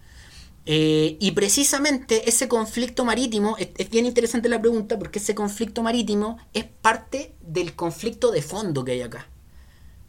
Eh, 0.66 1.18
y 1.20 1.32
precisamente 1.32 2.30
ese 2.30 2.47
conflicto 2.47 3.03
marítimo, 3.03 3.57
es, 3.57 3.89
bien 3.89 4.05
interesante 4.05 4.47
la 4.47 4.61
pregunta, 4.61 4.97
porque 4.97 5.20
ese 5.20 5.36
conflicto 5.36 5.84
marítimo 5.84 6.38
es 6.53 6.66
parte 6.66 7.34
del 7.41 7.76
conflicto 7.76 8.32
de 8.32 8.41
fondo 8.41 8.84
que 8.86 8.93
hay 8.93 9.01
acá. 9.01 9.28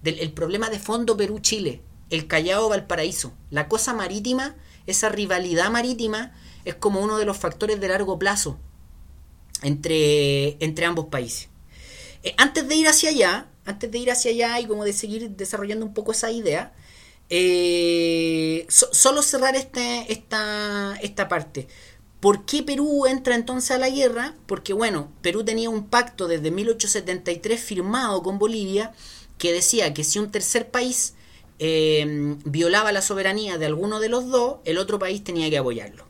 Del 0.03 0.21
el 0.21 0.33
problema 0.33 0.71
de 0.71 0.79
fondo 0.79 1.17
Perú-Chile, 1.17 1.83
el 2.11 2.27
Callao-Valparaíso. 2.29 3.33
La 3.51 3.69
cosa 3.69 3.95
marítima, 3.95 4.55
esa 4.87 5.09
rivalidad 5.09 5.71
marítima, 5.71 6.33
es 6.65 6.75
como 6.75 7.01
uno 7.01 7.19
de 7.19 7.25
los 7.25 7.37
factores 7.37 7.81
de 7.81 7.89
largo 7.89 8.19
plazo 8.19 8.59
entre, 9.63 10.63
entre 10.65 10.87
ambos 10.87 11.07
países. 11.07 11.49
Eh, 12.23 12.35
antes 12.39 12.69
de 12.69 12.77
ir 12.77 12.87
hacia 12.87 13.11
allá, 13.11 13.49
antes 13.65 13.91
de 13.91 13.99
ir 13.99 14.11
hacia 14.11 14.31
allá 14.31 14.61
y 14.61 14.67
como 14.67 14.85
de 14.85 14.93
seguir 14.93 15.31
desarrollando 15.31 15.85
un 15.85 15.95
poco 15.95 16.13
esa 16.13 16.31
idea, 16.31 16.73
eh, 17.31 18.67
solo 18.69 19.23
cerrar 19.23 19.57
este, 19.57 20.13
esta, 20.13 20.97
esta 21.03 21.29
parte. 21.29 21.69
¿Por 22.21 22.47
qué 22.47 22.63
Perú 22.63 23.07
entra 23.07 23.35
entonces 23.35 23.71
a 23.73 23.79
la 23.79 23.91
guerra? 23.91 24.35
Porque 24.47 24.73
bueno, 24.73 25.13
Perú 25.21 25.45
tenía 25.45 25.69
un 25.69 25.89
pacto 25.89 26.27
desde 26.27 26.51
1873 26.51 27.61
firmado 27.61 28.23
con 28.23 28.39
Bolivia 28.39 28.93
que 29.37 29.53
decía 29.53 29.93
que 29.93 30.05
si 30.05 30.19
un 30.19 30.31
tercer 30.31 30.71
país 30.71 31.15
eh, 31.59 32.37
violaba 32.45 32.93
la 32.93 33.03
soberanía 33.03 33.59
de 33.59 33.67
alguno 33.67 34.01
de 34.01 34.09
los 34.09 34.29
dos, 34.29 34.59
el 34.65 34.79
otro 34.79 34.99
país 34.99 35.23
tenía 35.23 35.51
que 35.51 35.59
apoyarlo. 35.59 36.07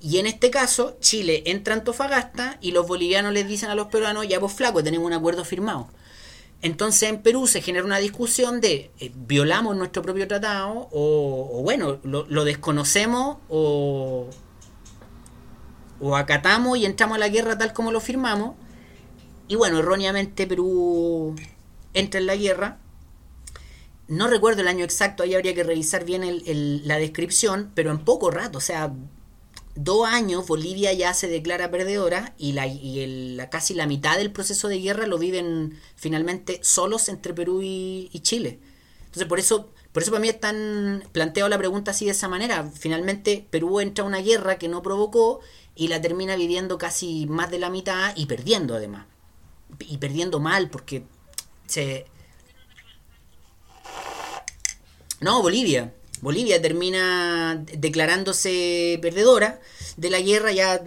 Y 0.00 0.18
en 0.18 0.26
este 0.26 0.50
caso, 0.50 0.96
Chile 1.00 1.44
entra 1.46 1.74
a 1.74 1.78
Antofagasta 1.78 2.58
y 2.60 2.72
los 2.72 2.88
bolivianos 2.88 3.32
les 3.32 3.46
dicen 3.46 3.70
a 3.70 3.76
los 3.76 3.86
peruanos, 3.86 4.26
ya 4.26 4.40
pues 4.40 4.52
flaco, 4.52 4.82
tenemos 4.82 5.06
un 5.06 5.12
acuerdo 5.12 5.44
firmado. 5.44 5.88
Entonces 6.62 7.08
en 7.08 7.22
Perú 7.22 7.48
se 7.48 7.60
genera 7.60 7.84
una 7.84 7.98
discusión 7.98 8.60
de 8.60 8.92
eh, 9.00 9.12
violamos 9.14 9.76
nuestro 9.76 10.00
propio 10.00 10.28
tratado 10.28 10.88
o, 10.92 11.60
bueno, 11.64 11.98
lo, 12.04 12.44
desconocemos 12.44 13.38
o, 13.48 14.30
o 16.00 16.16
acatamos 16.16 16.78
y 16.78 16.86
entramos 16.86 17.16
a 17.16 17.18
la 17.18 17.28
guerra 17.28 17.58
tal 17.58 17.72
como 17.72 17.90
lo 17.90 18.00
firmamos. 18.00 18.54
Y 19.48 19.56
bueno, 19.56 19.80
erróneamente 19.80 20.46
Perú 20.46 21.34
entra 21.94 22.20
en 22.20 22.26
la 22.26 22.36
guerra. 22.36 22.78
No 24.06 24.28
recuerdo 24.28 24.60
el 24.60 24.68
año 24.68 24.84
exacto, 24.84 25.24
ahí 25.24 25.34
habría 25.34 25.54
que 25.54 25.64
revisar 25.64 26.04
bien 26.04 26.22
la 26.86 26.98
descripción, 26.98 27.72
pero 27.74 27.90
en 27.90 27.98
poco 27.98 28.30
rato, 28.30 28.58
o 28.58 28.60
sea, 28.60 28.92
dos 29.74 30.06
años 30.06 30.46
Bolivia 30.46 30.92
ya 30.92 31.14
se 31.14 31.28
declara 31.28 31.70
perdedora 31.70 32.34
y, 32.38 32.52
la, 32.52 32.66
y 32.66 33.34
la, 33.36 33.50
casi 33.50 33.74
la 33.74 33.86
mitad 33.86 34.16
del 34.16 34.32
proceso 34.32 34.68
de 34.68 34.80
guerra 34.80 35.06
lo 35.06 35.18
viven 35.18 35.78
finalmente 35.96 36.60
solos 36.62 37.08
entre 37.08 37.34
Perú 37.34 37.60
y, 37.62 38.10
Chile. 38.20 38.58
Entonces 39.00 39.26
por 39.26 39.38
eso, 39.38 39.70
por 39.92 40.02
eso 40.02 40.12
para 40.12 40.20
mí 40.20 40.28
es 40.28 40.40
tan 40.40 41.04
planteo 41.12 41.48
la 41.48 41.58
pregunta 41.58 41.90
así 41.92 42.04
de 42.04 42.12
esa 42.12 42.28
manera. 42.28 42.70
Finalmente 42.74 43.46
Perú 43.50 43.80
entra 43.80 44.04
a 44.04 44.08
una 44.08 44.20
guerra 44.20 44.58
que 44.58 44.68
no 44.68 44.82
provocó 44.82 45.40
y 45.74 45.88
la 45.88 46.00
termina 46.00 46.36
viviendo 46.36 46.78
casi 46.78 47.26
más 47.26 47.50
de 47.50 47.58
la 47.58 47.70
mitad 47.70 48.14
y 48.16 48.26
perdiendo 48.26 48.74
además. 48.74 49.06
Y 49.80 49.98
perdiendo 49.98 50.38
mal 50.38 50.68
porque 50.68 51.04
se... 51.66 52.06
No, 55.20 55.40
Bolivia. 55.40 55.94
Bolivia 56.22 56.62
termina 56.62 57.62
declarándose 57.86 58.98
perdedora 59.02 59.60
de 59.96 60.10
la 60.10 60.20
guerra 60.20 60.52
ya 60.52 60.80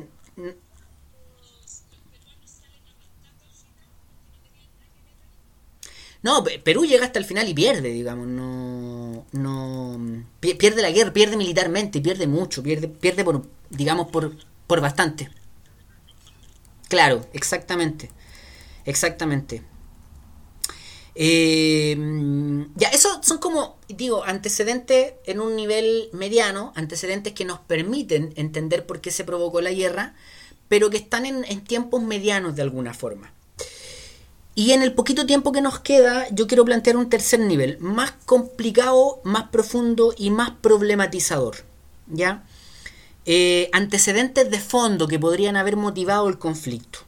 No, 6.23 6.43
Perú 6.63 6.86
llega 6.86 7.05
hasta 7.05 7.19
el 7.19 7.25
final 7.25 7.47
y 7.47 7.53
pierde, 7.53 7.89
digamos, 7.89 8.25
no, 8.25 9.27
no 9.31 10.25
pierde 10.39 10.81
la 10.81 10.89
guerra, 10.89 11.13
pierde 11.13 11.38
militarmente, 11.38 12.01
pierde 12.01 12.25
mucho, 12.25 12.63
pierde, 12.63 12.88
pierde 12.88 13.23
por, 13.23 13.45
digamos, 13.69 14.07
por, 14.07 14.36
por 14.65 14.81
bastante. 14.81 15.29
Claro, 16.89 17.25
exactamente, 17.33 18.09
exactamente. 18.86 19.61
Eh, 21.18 21.95
ya, 22.76 22.89
eso 22.89 23.22
son 23.24 23.38
como, 23.38 23.78
digo, 23.88 24.24
antecedentes 24.26 25.13
en 25.26 25.39
un 25.39 25.55
nivel 25.55 26.09
mediano, 26.11 26.74
antecedentes 26.76 27.34
que 27.34 27.45
nos 27.45 27.59
permiten 27.59 28.34
entender 28.36 28.86
por 28.86 28.99
qué 28.99 29.11
se 29.11 29.24
provocó 29.24 29.61
la 29.61 29.72
guerra, 29.72 30.13
pero 30.68 30.89
que 30.89 30.97
están 30.97 31.26
en, 31.26 31.61
tiempos 31.61 32.01
medianos 32.01 32.55
de 32.55 32.63
alguna 32.63 32.93
forma. 32.93 33.32
Y 34.55 34.72
en 34.72 34.82
el 34.82 34.93
poquito 34.93 35.26
tiempo 35.26 35.51
que 35.51 35.61
nos 35.61 35.80
queda, 35.80 36.28
yo 36.32 36.47
quiero 36.47 36.66
plantear 36.66 36.97
un 36.97 37.09
tercer 37.09 37.39
nivel, 37.39 37.78
más 37.80 38.13
complicado, 38.26 39.22
más 39.24 39.49
profundo 39.49 40.13
y 40.18 40.30
más 40.30 40.51
problematizador. 40.61 41.57
¿Ya? 42.07 42.43
Eh, 43.26 43.70
antecedentes 43.74 44.51
de 44.51 44.59
fondo 44.59 45.07
que 45.07 45.18
podrían 45.18 45.57
haber 45.57 45.76
motivado 45.76 46.30
el 46.30 46.38
conflicto. 46.38 46.99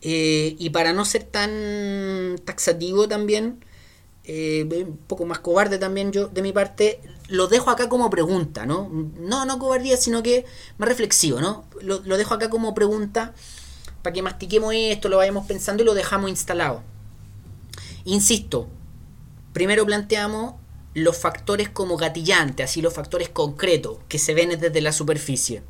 Eh, 0.00 0.54
y 0.58 0.70
para 0.70 0.92
no 0.92 1.04
ser 1.04 1.24
tan 1.24 2.36
taxativo 2.44 3.08
también, 3.08 3.64
eh, 4.24 4.66
un 4.86 4.96
poco 4.96 5.24
más 5.24 5.40
cobarde 5.40 5.78
también 5.78 6.12
yo 6.12 6.28
de 6.28 6.42
mi 6.42 6.52
parte, 6.52 7.00
lo 7.28 7.48
dejo 7.48 7.70
acá 7.70 7.88
como 7.88 8.10
pregunta, 8.10 8.66
¿no? 8.66 8.88
No, 9.18 9.44
no 9.44 9.58
cobardía, 9.58 9.96
sino 9.96 10.22
que 10.22 10.44
más 10.76 10.88
reflexivo, 10.88 11.40
¿no? 11.40 11.64
Lo, 11.80 12.00
lo 12.00 12.16
dejo 12.16 12.34
acá 12.34 12.50
como 12.50 12.74
pregunta 12.74 13.34
para 14.02 14.12
que 14.12 14.22
mastiquemos 14.22 14.74
esto, 14.74 15.08
lo 15.08 15.16
vayamos 15.16 15.46
pensando 15.46 15.82
y 15.82 15.86
lo 15.86 15.94
dejamos 15.94 16.30
instalado. 16.30 16.82
Insisto, 18.04 18.68
primero 19.52 19.84
planteamos 19.84 20.54
los 20.94 21.16
factores 21.16 21.68
como 21.68 21.96
gatillantes, 21.96 22.70
así 22.70 22.82
los 22.82 22.94
factores 22.94 23.28
concretos 23.28 23.98
que 24.08 24.18
se 24.18 24.34
ven 24.34 24.58
desde 24.58 24.80
la 24.80 24.92
superficie. 24.92 25.62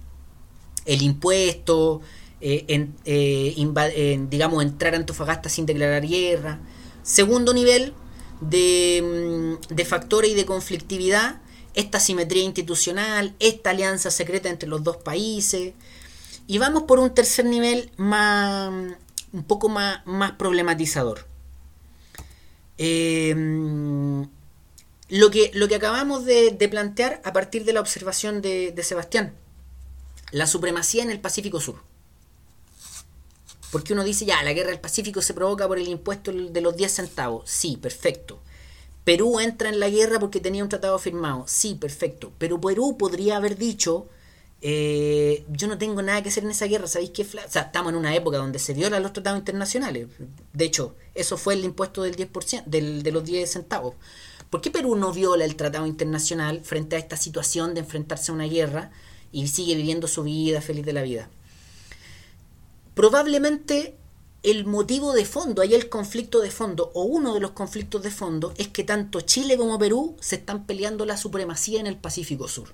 El 0.84 1.02
impuesto, 1.02 2.00
eh, 2.40 2.88
eh, 3.04 4.26
digamos, 4.30 4.62
entrar 4.62 4.94
a 4.94 4.96
Antofagasta 4.96 5.48
sin 5.48 5.66
declarar 5.66 6.06
guerra. 6.06 6.60
Segundo 7.02 7.54
nivel, 7.54 7.94
Mm, 8.40 9.54
de, 9.68 9.84
factores 9.84 10.30
y 10.30 10.34
de 10.34 10.46
conflictividad, 10.46 11.40
esta 11.74 12.00
simetría 12.00 12.42
institucional, 12.44 13.34
esta 13.40 13.70
alianza 13.70 14.10
secreta 14.10 14.48
entre 14.48 14.68
los 14.68 14.82
dos 14.84 14.98
países. 14.98 15.74
Y 16.46 16.58
vamos 16.58 16.84
por 16.84 16.98
un 16.98 17.14
tercer 17.14 17.44
nivel 17.44 17.90
más, 17.96 18.70
un 19.32 19.44
poco 19.44 19.68
más, 19.68 20.06
más 20.06 20.32
problematizador. 20.32 21.26
Em, 22.78 24.28
lo, 25.08 25.30
que, 25.30 25.50
lo 25.54 25.68
que 25.68 25.74
acabamos 25.74 26.24
de, 26.24 26.52
plantear 26.70 27.20
a 27.24 27.32
partir 27.32 27.64
de 27.64 27.72
la 27.72 27.80
observación 27.80 28.40
de, 28.40 28.72
de 28.72 28.82
Sebastián, 28.82 29.34
la 30.30 30.46
supremacía 30.46 31.02
en 31.02 31.10
el 31.10 31.20
Pacífico 31.20 31.60
Sur. 31.60 31.87
Porque 33.70 33.92
uno 33.92 34.04
dice, 34.04 34.24
ya, 34.24 34.42
la 34.42 34.52
guerra 34.52 34.70
del 34.70 34.80
Pacífico 34.80 35.20
se 35.20 35.34
provoca 35.34 35.68
por 35.68 35.78
el 35.78 35.88
impuesto 35.88 36.32
de 36.32 36.60
los 36.60 36.76
10 36.76 36.90
centavos. 36.90 37.50
Sí, 37.50 37.76
perfecto. 37.76 38.40
Perú 39.04 39.40
entra 39.40 39.68
en 39.68 39.80
la 39.80 39.88
guerra 39.88 40.18
porque 40.18 40.40
tenía 40.40 40.62
un 40.62 40.68
tratado 40.68 40.98
firmado. 40.98 41.44
Sí, 41.46 41.74
perfecto. 41.74 42.32
Pero 42.38 42.60
Perú 42.60 42.96
podría 42.98 43.36
haber 43.36 43.56
dicho, 43.56 44.08
eh, 44.60 45.44
yo 45.48 45.68
no 45.68 45.78
tengo 45.78 46.02
nada 46.02 46.22
que 46.22 46.30
hacer 46.30 46.44
en 46.44 46.50
esa 46.50 46.66
guerra, 46.66 46.86
¿sabéis 46.86 47.10
qué? 47.10 47.22
O 47.22 47.50
sea, 47.50 47.62
estamos 47.62 47.92
en 47.92 47.98
una 47.98 48.14
época 48.14 48.38
donde 48.38 48.58
se 48.58 48.74
violan 48.74 49.02
los 49.02 49.12
tratados 49.12 49.38
internacionales. 49.38 50.08
De 50.52 50.64
hecho, 50.64 50.94
eso 51.14 51.36
fue 51.36 51.54
el 51.54 51.64
impuesto 51.64 52.02
del 52.02 52.16
10%, 52.16 52.64
del, 52.64 53.02
de 53.02 53.12
los 53.12 53.24
10 53.24 53.50
centavos. 53.50 53.94
¿Por 54.50 54.60
qué 54.62 54.70
Perú 54.70 54.96
no 54.96 55.12
viola 55.12 55.44
el 55.44 55.56
tratado 55.56 55.86
internacional 55.86 56.62
frente 56.62 56.96
a 56.96 56.98
esta 56.98 57.16
situación 57.16 57.74
de 57.74 57.80
enfrentarse 57.80 58.30
a 58.30 58.34
una 58.34 58.46
guerra 58.46 58.90
y 59.30 59.46
sigue 59.48 59.74
viviendo 59.74 60.08
su 60.08 60.22
vida 60.22 60.62
feliz 60.62 60.86
de 60.86 60.92
la 60.94 61.02
vida? 61.02 61.28
Probablemente 62.98 63.94
el 64.42 64.66
motivo 64.66 65.12
de 65.12 65.24
fondo, 65.24 65.62
ahí 65.62 65.72
el 65.72 65.88
conflicto 65.88 66.40
de 66.40 66.50
fondo, 66.50 66.90
o 66.94 67.04
uno 67.04 67.32
de 67.32 67.38
los 67.38 67.52
conflictos 67.52 68.02
de 68.02 68.10
fondo, 68.10 68.52
es 68.56 68.66
que 68.66 68.82
tanto 68.82 69.20
Chile 69.20 69.56
como 69.56 69.78
Perú 69.78 70.16
se 70.18 70.34
están 70.34 70.66
peleando 70.66 71.06
la 71.06 71.16
supremacía 71.16 71.78
en 71.78 71.86
el 71.86 71.96
Pacífico 71.96 72.48
Sur. 72.48 72.70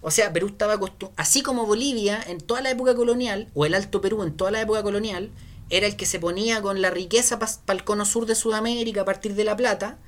O 0.00 0.10
sea, 0.10 0.32
Perú 0.32 0.48
estaba 0.48 0.72
acostumbrado, 0.72 1.14
así 1.16 1.40
como 1.40 1.66
Bolivia 1.66 2.20
en 2.20 2.40
toda 2.40 2.62
la 2.62 2.70
época 2.70 2.96
colonial, 2.96 3.48
o 3.54 3.64
el 3.64 3.74
Alto 3.74 4.00
Perú 4.00 4.24
en 4.24 4.36
toda 4.36 4.50
la 4.50 4.62
época 4.62 4.82
colonial, 4.82 5.30
era 5.70 5.86
el 5.86 5.94
que 5.94 6.04
se 6.04 6.18
ponía 6.18 6.60
con 6.60 6.82
la 6.82 6.90
riqueza 6.90 7.38
para 7.38 7.78
el 7.78 7.84
cono 7.84 8.04
sur 8.04 8.26
de 8.26 8.34
Sudamérica 8.34 9.02
a 9.02 9.04
partir 9.04 9.36
de 9.36 9.44
La 9.44 9.56
Plata, 9.56 9.98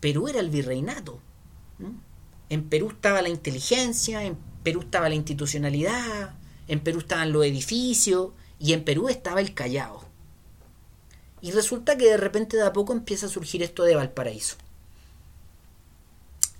Perú 0.00 0.26
era 0.26 0.40
el 0.40 0.50
virreinato. 0.50 1.20
En 2.48 2.68
Perú 2.68 2.88
estaba 2.88 3.22
la 3.22 3.28
inteligencia, 3.28 4.24
en 4.24 4.36
Perú 4.64 4.80
estaba 4.80 5.08
la 5.08 5.14
institucionalidad, 5.14 6.34
en 6.68 6.80
Perú 6.80 7.00
estaban 7.00 7.32
los 7.32 7.44
edificios 7.44 8.30
y 8.58 8.72
en 8.72 8.84
Perú 8.84 9.08
estaba 9.08 9.40
el 9.40 9.54
Callao. 9.54 10.04
Y 11.40 11.50
resulta 11.50 11.96
que 11.98 12.06
de 12.06 12.16
repente 12.16 12.56
de 12.56 12.64
a 12.64 12.72
poco 12.72 12.92
empieza 12.92 13.26
a 13.26 13.28
surgir 13.28 13.62
esto 13.62 13.82
de 13.84 13.94
Valparaíso. 13.94 14.56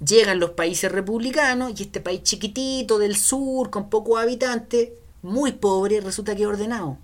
Llegan 0.05 0.41
los 0.41 0.51
países 0.51 0.93
republicanos 0.93 1.73
y 1.79 1.85
este 1.85 2.01
país 2.01 2.23
chiquitito 2.23 2.99
del 2.99 3.17
sur, 3.17 3.71
con 3.71 3.89
pocos 3.89 4.21
habitantes, 4.21 4.91
muy 5.23 5.53
pobre, 5.53 6.01
resulta 6.01 6.37
que 6.37 6.47
ordenado. 6.47 6.99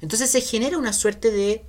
Entonces 0.00 0.30
se 0.30 0.40
genera 0.40 0.78
una 0.78 0.94
suerte 0.94 1.30
de 1.30 1.62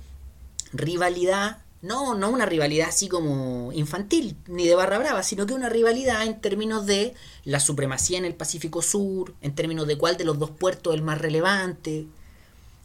rivalidad 0.72 1.63
no, 1.84 2.14
no 2.14 2.30
una 2.30 2.46
rivalidad 2.46 2.88
así 2.88 3.08
como 3.08 3.70
infantil, 3.72 4.36
ni 4.46 4.66
de 4.66 4.74
barra 4.74 4.98
brava, 4.98 5.22
sino 5.22 5.44
que 5.44 5.52
una 5.52 5.68
rivalidad 5.68 6.24
en 6.24 6.40
términos 6.40 6.86
de 6.86 7.12
la 7.44 7.60
supremacía 7.60 8.16
en 8.16 8.24
el 8.24 8.34
Pacífico 8.34 8.80
Sur, 8.80 9.34
en 9.42 9.54
términos 9.54 9.86
de 9.86 9.98
cuál 9.98 10.16
de 10.16 10.24
los 10.24 10.38
dos 10.38 10.50
puertos 10.50 10.94
es 10.94 10.98
el 10.98 11.04
más 11.04 11.18
relevante, 11.20 12.06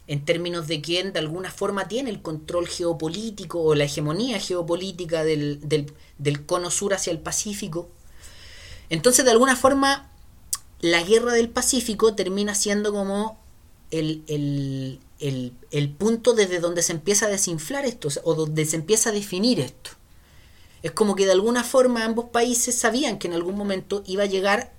en 0.06 0.24
términos 0.26 0.68
de 0.68 0.82
quién 0.82 1.14
de 1.14 1.18
alguna 1.18 1.50
forma 1.50 1.88
tiene 1.88 2.10
el 2.10 2.20
control 2.20 2.68
geopolítico 2.68 3.62
o 3.62 3.74
la 3.74 3.84
hegemonía 3.84 4.38
geopolítica 4.38 5.24
del, 5.24 5.60
del 6.18 6.44
cono 6.44 6.70
sur 6.70 6.92
hacia 6.92 7.10
el 7.10 7.20
Pacífico. 7.20 7.88
Entonces, 8.90 9.24
de 9.24 9.30
alguna 9.30 9.56
forma, 9.56 10.10
la 10.80 11.02
guerra 11.02 11.32
del 11.32 11.48
Pacífico 11.48 12.14
termina 12.14 12.54
siendo 12.54 12.92
como 12.92 13.39
el, 13.90 14.22
el, 15.18 15.52
el, 15.70 15.90
punto 15.90 16.32
desde 16.32 16.60
donde 16.60 16.82
se 16.82 16.92
empieza 16.92 17.26
a 17.26 17.30
desinflar 17.30 17.84
esto, 17.84 18.08
o 18.24 18.34
donde 18.34 18.64
se 18.64 18.76
empieza 18.76 19.10
a 19.10 19.12
definir 19.12 19.60
esto. 19.60 19.90
Es 20.82 20.92
como 20.92 21.14
que 21.14 21.26
de 21.26 21.32
alguna 21.32 21.64
forma 21.64 22.04
ambos 22.04 22.26
países 22.26 22.74
sabían 22.74 23.18
que 23.18 23.28
en 23.28 23.34
algún 23.34 23.56
momento 23.56 24.02
iba 24.06 24.22
a 24.22 24.26
llegar 24.26 24.72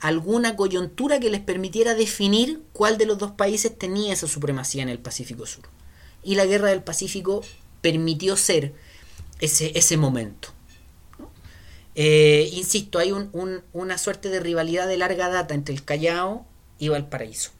alguna 0.00 0.56
coyuntura 0.56 1.20
que 1.20 1.30
les 1.30 1.40
permitiera 1.40 1.94
definir 1.94 2.62
cuál 2.72 2.98
de 2.98 3.06
los 3.06 3.18
dos 3.18 3.32
países 3.32 3.76
tenía 3.76 4.12
esa 4.12 4.26
supremacía 4.26 4.82
en 4.82 4.88
el 4.88 4.98
Pacífico 4.98 5.46
Sur. 5.46 5.64
Y 6.22 6.34
la 6.34 6.46
guerra 6.46 6.70
del 6.70 6.82
Pacífico 6.82 7.42
permitió 7.80 8.36
ser 8.36 8.74
ese, 9.40 9.78
ese 9.78 9.96
momento. 9.96 10.48
Eh, 11.94 12.48
insisto, 12.52 12.98
hay 12.98 13.12
una 13.12 13.98
suerte 13.98 14.30
de 14.30 14.40
rivalidad 14.40 14.88
de 14.88 14.96
larga 14.96 15.28
data 15.28 15.54
entre 15.54 15.74
el 15.74 15.84
Callao 15.84 16.46
y 16.78 16.88
Valparaíso. 16.88 17.50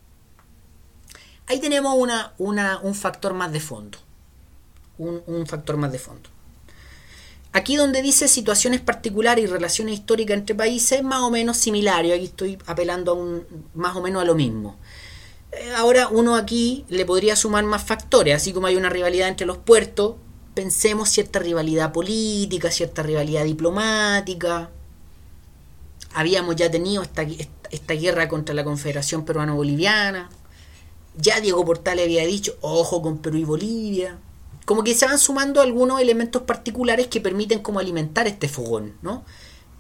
Ahí 1.51 1.59
tenemos 1.59 1.96
una, 1.98 2.78
un 2.80 2.94
factor 2.94 3.34
más 3.34 3.51
de 3.51 3.59
fondo. 3.59 3.98
Un, 4.98 5.44
factor 5.48 5.76
más 5.76 5.90
de 5.90 5.98
fondo. 5.98 6.30
Aquí 7.53 7.74
donde 7.74 8.03
dice 8.03 8.28
situaciones 8.28 8.80
particulares 8.80 9.42
y 9.42 9.48
relaciones 9.48 9.94
históricas 9.94 10.36
entre 10.36 10.55
países, 10.55 11.03
más 11.03 11.22
o 11.22 11.30
menos 11.32 11.57
similares. 11.57 12.14
Aquí 12.14 12.26
estoy 12.26 12.57
apelando 12.66 13.11
a 13.11 13.14
un, 13.14 13.44
más 13.74 13.96
o 13.96 14.01
menos 14.01 14.22
a 14.22 14.26
lo 14.26 14.36
mismo. 14.36 14.76
Eh, 15.51 15.72
ahora 15.74 16.07
uno 16.07 16.36
aquí 16.36 16.84
le 16.88 17.05
podría 17.05 17.34
sumar 17.34 17.64
más 17.64 17.82
factores, 17.82 18.36
así 18.36 18.53
como 18.53 18.68
hay 18.68 18.76
una 18.76 18.88
rivalidad 18.88 19.26
entre 19.26 19.48
los 19.48 19.59
puertos, 19.59 20.14
pensemos 20.55 21.09
cierta 21.09 21.40
rivalidad 21.40 21.90
política, 21.90 22.70
cierta 22.70 23.03
rivalidad 23.03 23.42
diplomática. 23.42 24.70
Habíamos 26.14 26.55
ya 26.55 26.70
tenido 26.70 27.03
esta, 27.03 27.26
esta 27.72 27.94
guerra 27.94 28.28
contra 28.28 28.55
la 28.55 28.62
Confederación 28.62 29.24
Peruano-Boliviana. 29.24 30.30
Ya 31.16 31.40
Diego 31.40 31.64
Portales 31.64 32.04
había 32.04 32.24
dicho, 32.24 32.56
ojo 32.61 33.02
con 33.02 33.18
Perú 33.18 33.38
y 33.38 33.44
Bolivia. 33.44 34.18
Como 34.64 34.84
que 34.84 34.94
se 34.94 35.06
van 35.06 35.18
sumando 35.18 35.61
algunos 35.61 36.00
elementos 36.00 36.42
particulares 36.42 37.08
que 37.08 37.20
permiten 37.20 37.61
como 37.61 37.80
alimentar 37.80 38.28
este 38.28 38.48
fogón, 38.48 38.96
¿no? 39.02 39.24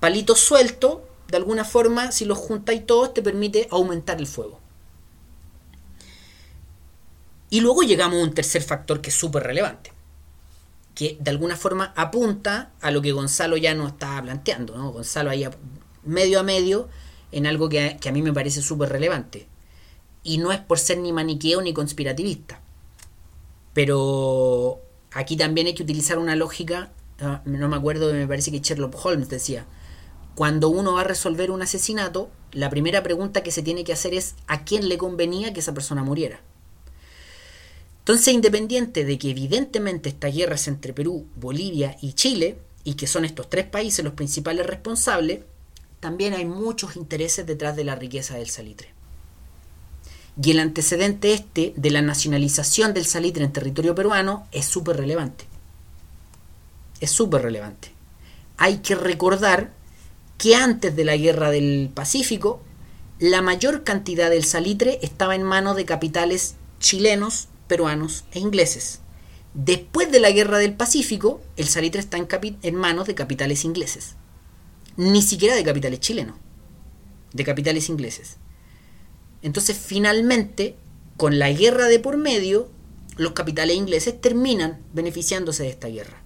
Palitos 0.00 0.40
sueltos, 0.40 0.98
de 1.28 1.36
alguna 1.36 1.64
forma, 1.64 2.10
si 2.10 2.24
los 2.24 2.38
juntáis 2.38 2.84
todos, 2.86 3.14
te 3.14 3.22
permite 3.22 3.68
aumentar 3.70 4.18
el 4.18 4.26
fuego. 4.26 4.58
Y 7.50 7.60
luego 7.60 7.82
llegamos 7.82 8.20
a 8.20 8.24
un 8.24 8.34
tercer 8.34 8.62
factor 8.62 9.00
que 9.00 9.10
es 9.10 9.16
súper 9.16 9.44
relevante, 9.44 9.92
que 10.94 11.16
de 11.20 11.30
alguna 11.30 11.56
forma 11.56 11.92
apunta 11.96 12.72
a 12.80 12.90
lo 12.90 13.02
que 13.02 13.12
Gonzalo 13.12 13.56
ya 13.56 13.74
nos 13.74 13.92
estaba 13.92 14.22
planteando, 14.22 14.76
¿no? 14.76 14.92
Gonzalo 14.92 15.30
ahí 15.30 15.46
medio 16.04 16.40
a 16.40 16.42
medio 16.42 16.88
en 17.30 17.46
algo 17.46 17.68
que, 17.68 17.98
que 18.00 18.08
a 18.08 18.12
mí 18.12 18.22
me 18.22 18.32
parece 18.32 18.62
súper 18.62 18.88
relevante 18.88 19.49
y 20.22 20.38
no 20.38 20.52
es 20.52 20.58
por 20.58 20.78
ser 20.78 20.98
ni 20.98 21.12
maniqueo 21.12 21.62
ni 21.62 21.72
conspirativista. 21.72 22.60
Pero 23.72 24.80
aquí 25.12 25.36
también 25.36 25.66
hay 25.66 25.74
que 25.74 25.82
utilizar 25.82 26.18
una 26.18 26.36
lógica, 26.36 26.92
ah, 27.20 27.42
no 27.44 27.68
me 27.68 27.76
acuerdo, 27.76 28.12
me 28.12 28.26
parece 28.26 28.50
que 28.50 28.60
Sherlock 28.60 29.04
Holmes 29.04 29.28
decía, 29.28 29.66
cuando 30.34 30.68
uno 30.68 30.94
va 30.94 31.02
a 31.02 31.04
resolver 31.04 31.50
un 31.50 31.62
asesinato, 31.62 32.30
la 32.52 32.70
primera 32.70 33.02
pregunta 33.02 33.42
que 33.42 33.50
se 33.50 33.62
tiene 33.62 33.84
que 33.84 33.92
hacer 33.92 34.14
es 34.14 34.34
a 34.46 34.64
quién 34.64 34.88
le 34.88 34.98
convenía 34.98 35.52
que 35.52 35.60
esa 35.60 35.74
persona 35.74 36.02
muriera. 36.02 36.40
Entonces, 38.00 38.34
independiente 38.34 39.04
de 39.04 39.18
que 39.18 39.30
evidentemente 39.30 40.08
esta 40.08 40.28
guerra 40.28 40.54
es 40.54 40.66
entre 40.66 40.92
Perú, 40.92 41.26
Bolivia 41.36 41.96
y 42.00 42.14
Chile, 42.14 42.58
y 42.82 42.94
que 42.94 43.06
son 43.06 43.24
estos 43.24 43.50
tres 43.50 43.66
países 43.66 44.04
los 44.04 44.14
principales 44.14 44.66
responsables, 44.66 45.40
también 46.00 46.32
hay 46.32 46.46
muchos 46.46 46.96
intereses 46.96 47.46
detrás 47.46 47.76
de 47.76 47.84
la 47.84 47.94
riqueza 47.94 48.36
del 48.36 48.48
salitre. 48.48 48.99
Y 50.42 50.52
el 50.52 50.60
antecedente 50.60 51.34
este 51.34 51.74
de 51.76 51.90
la 51.90 52.00
nacionalización 52.00 52.94
del 52.94 53.04
salitre 53.04 53.44
en 53.44 53.52
territorio 53.52 53.94
peruano 53.94 54.46
es 54.52 54.64
súper 54.64 54.96
relevante. 54.96 55.44
Es 57.00 57.10
súper 57.10 57.42
relevante. 57.42 57.92
Hay 58.56 58.78
que 58.78 58.94
recordar 58.94 59.72
que 60.38 60.54
antes 60.54 60.96
de 60.96 61.04
la 61.04 61.16
guerra 61.16 61.50
del 61.50 61.90
Pacífico, 61.92 62.62
la 63.18 63.42
mayor 63.42 63.84
cantidad 63.84 64.30
del 64.30 64.44
salitre 64.44 64.98
estaba 65.02 65.34
en 65.34 65.42
manos 65.42 65.76
de 65.76 65.84
capitales 65.84 66.54
chilenos, 66.78 67.48
peruanos 67.68 68.24
e 68.32 68.38
ingleses. 68.38 69.00
Después 69.52 70.10
de 70.10 70.20
la 70.20 70.30
guerra 70.30 70.56
del 70.56 70.74
Pacífico, 70.74 71.42
el 71.58 71.68
salitre 71.68 72.00
está 72.00 72.16
en, 72.16 72.28
en 72.62 72.74
manos 72.76 73.06
de 73.06 73.14
capitales 73.14 73.64
ingleses. 73.66 74.14
Ni 74.96 75.20
siquiera 75.20 75.54
de 75.54 75.64
capitales 75.64 76.00
chilenos, 76.00 76.36
de 77.34 77.44
capitales 77.44 77.90
ingleses. 77.90 78.39
Entonces, 79.42 79.78
finalmente, 79.78 80.76
con 81.16 81.38
la 81.38 81.50
guerra 81.52 81.86
de 81.86 81.98
por 81.98 82.16
medio, 82.16 82.68
los 83.16 83.32
capitales 83.32 83.76
ingleses 83.76 84.20
terminan 84.20 84.80
beneficiándose 84.92 85.62
de 85.62 85.70
esta 85.70 85.88
guerra. 85.88 86.22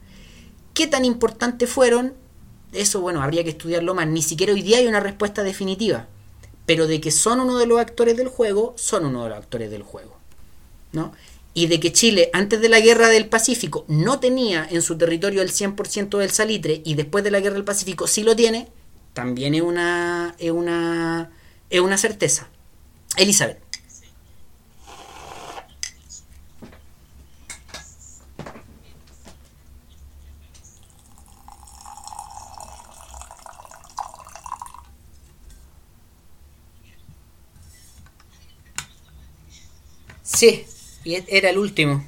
¿Qué 0.73 0.87
tan 0.87 1.05
importantes 1.05 1.71
fueron? 1.71 2.15
Eso, 2.73 3.01
bueno, 3.01 3.23
habría 3.23 3.45
que 3.45 3.51
estudiarlo 3.51 3.95
más. 3.95 4.09
Ni 4.09 4.23
siquiera 4.23 4.53
hoy 4.53 4.63
día 4.63 4.79
hay 4.79 4.87
una 4.87 5.01
respuesta 5.01 5.43
definitiva. 5.43 6.09
Pero 6.67 6.87
de 6.87 7.01
que 7.01 7.11
son 7.11 7.41
uno 7.41 7.59
de 7.59 7.67
los 7.67 7.79
actores 7.79 8.17
del 8.17 8.29
juego, 8.29 8.75
son 8.77 9.07
uno 9.07 9.25
de 9.25 9.29
los 9.31 9.39
actores 9.39 9.71
del 9.71 9.83
juego. 9.83 10.17
¿no? 10.95 11.13
Y 11.53 11.67
de 11.67 11.79
que 11.79 11.93
Chile, 11.93 12.31
antes 12.33 12.61
de 12.61 12.69
la 12.69 12.81
guerra 12.81 13.09
del 13.09 13.29
Pacífico, 13.29 13.85
no 13.87 14.19
tenía 14.19 14.67
en 14.69 14.83
su 14.83 14.97
territorio 14.97 15.43
el 15.43 15.51
100% 15.51 16.19
del 16.19 16.31
salitre 16.31 16.81
y 16.85 16.95
después 16.95 17.23
de 17.23 17.31
la 17.31 17.41
guerra 17.41 17.55
del 17.55 17.65
Pacífico 17.65 18.07
sí 18.07 18.23
lo 18.23 18.35
tiene, 18.35 18.69
también 19.13 19.55
es 19.55 19.63
una, 19.63 20.35
es 20.39 20.51
una, 20.51 21.31
es 21.71 21.81
una 21.81 21.99
certeza. 21.99 22.49
Elizabeth. 23.17 23.65
Sí, 40.23 40.67
y 41.05 41.15
e-, 41.15 41.25
era 41.29 41.51
el 41.51 41.59
último. 41.59 42.05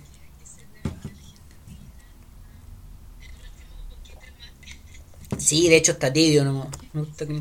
Sí, 5.38 5.68
de 5.68 5.76
hecho 5.76 5.92
está 5.92 6.12
tibio, 6.12 6.44
no 6.44 6.70
me 6.92 7.00
gusta 7.02 7.26
que... 7.26 7.40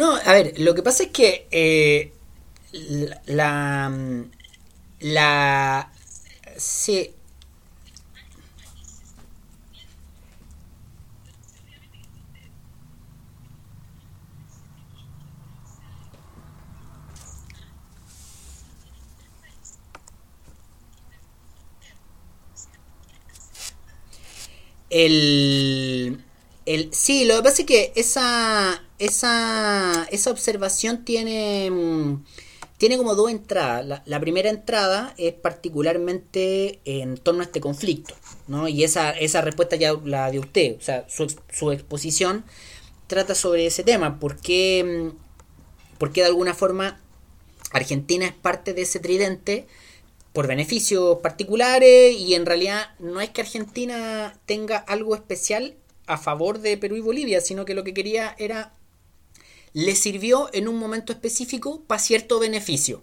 No, 0.00 0.08
a 0.14 0.32
ver, 0.32 0.58
lo 0.60 0.74
que 0.74 0.82
pasa 0.82 1.04
es 1.04 1.10
que 1.10 1.46
eh, 1.50 2.12
la, 3.26 3.90
la, 5.00 5.90
sí, 6.56 7.14
el, 24.90 26.22
el, 26.66 26.92
sí, 26.94 27.24
lo 27.24 27.36
que 27.36 27.42
pasa 27.42 27.62
es 27.62 27.66
que 27.66 27.92
esa, 27.96 28.82
esa, 28.98 30.06
esa 30.10 30.30
observación 30.30 31.04
tiene, 31.04 31.70
mm, 31.70 32.24
tiene 32.78 32.96
como 32.96 33.14
dos 33.14 33.30
entradas. 33.30 34.02
La, 34.04 34.20
primera 34.20 34.50
entrada 34.50 35.14
es 35.18 35.34
particularmente 35.34 36.80
en 36.84 37.16
torno 37.16 37.42
a 37.42 37.44
este 37.44 37.60
conflicto, 37.60 38.14
¿no? 38.48 38.68
Y 38.68 38.84
esa, 38.84 39.10
esa 39.10 39.40
respuesta 39.40 39.76
ya 39.76 39.94
la 40.04 40.30
de 40.30 40.38
usted, 40.38 40.76
o 40.78 40.82
sea, 40.82 41.06
su, 41.08 41.34
su 41.52 41.72
exposición 41.72 42.44
trata 43.06 43.34
sobre 43.34 43.66
ese 43.66 43.84
tema, 43.84 44.18
porque, 44.18 45.12
mm, 45.12 45.98
porque 45.98 46.22
de 46.22 46.28
alguna 46.28 46.54
forma 46.54 47.00
Argentina 47.72 48.26
es 48.26 48.32
parte 48.32 48.74
de 48.74 48.82
ese 48.82 49.00
tridente 49.00 49.66
por 50.32 50.46
beneficios 50.46 51.18
particulares 51.22 52.14
y 52.14 52.34
en 52.34 52.44
realidad 52.46 52.90
no 52.98 53.20
es 53.20 53.30
que 53.30 53.40
Argentina 53.40 54.38
tenga 54.44 54.76
algo 54.76 55.14
especial 55.14 55.74
a 56.06 56.18
favor 56.18 56.60
de 56.60 56.76
Perú 56.76 56.96
y 56.96 57.00
Bolivia, 57.00 57.40
sino 57.40 57.64
que 57.64 57.74
lo 57.74 57.84
que 57.84 57.94
quería 57.94 58.34
era 58.38 58.75
le 59.72 59.94
sirvió 59.94 60.48
en 60.52 60.68
un 60.68 60.78
momento 60.78 61.12
específico 61.12 61.82
para 61.86 62.00
cierto 62.00 62.38
beneficio. 62.38 63.02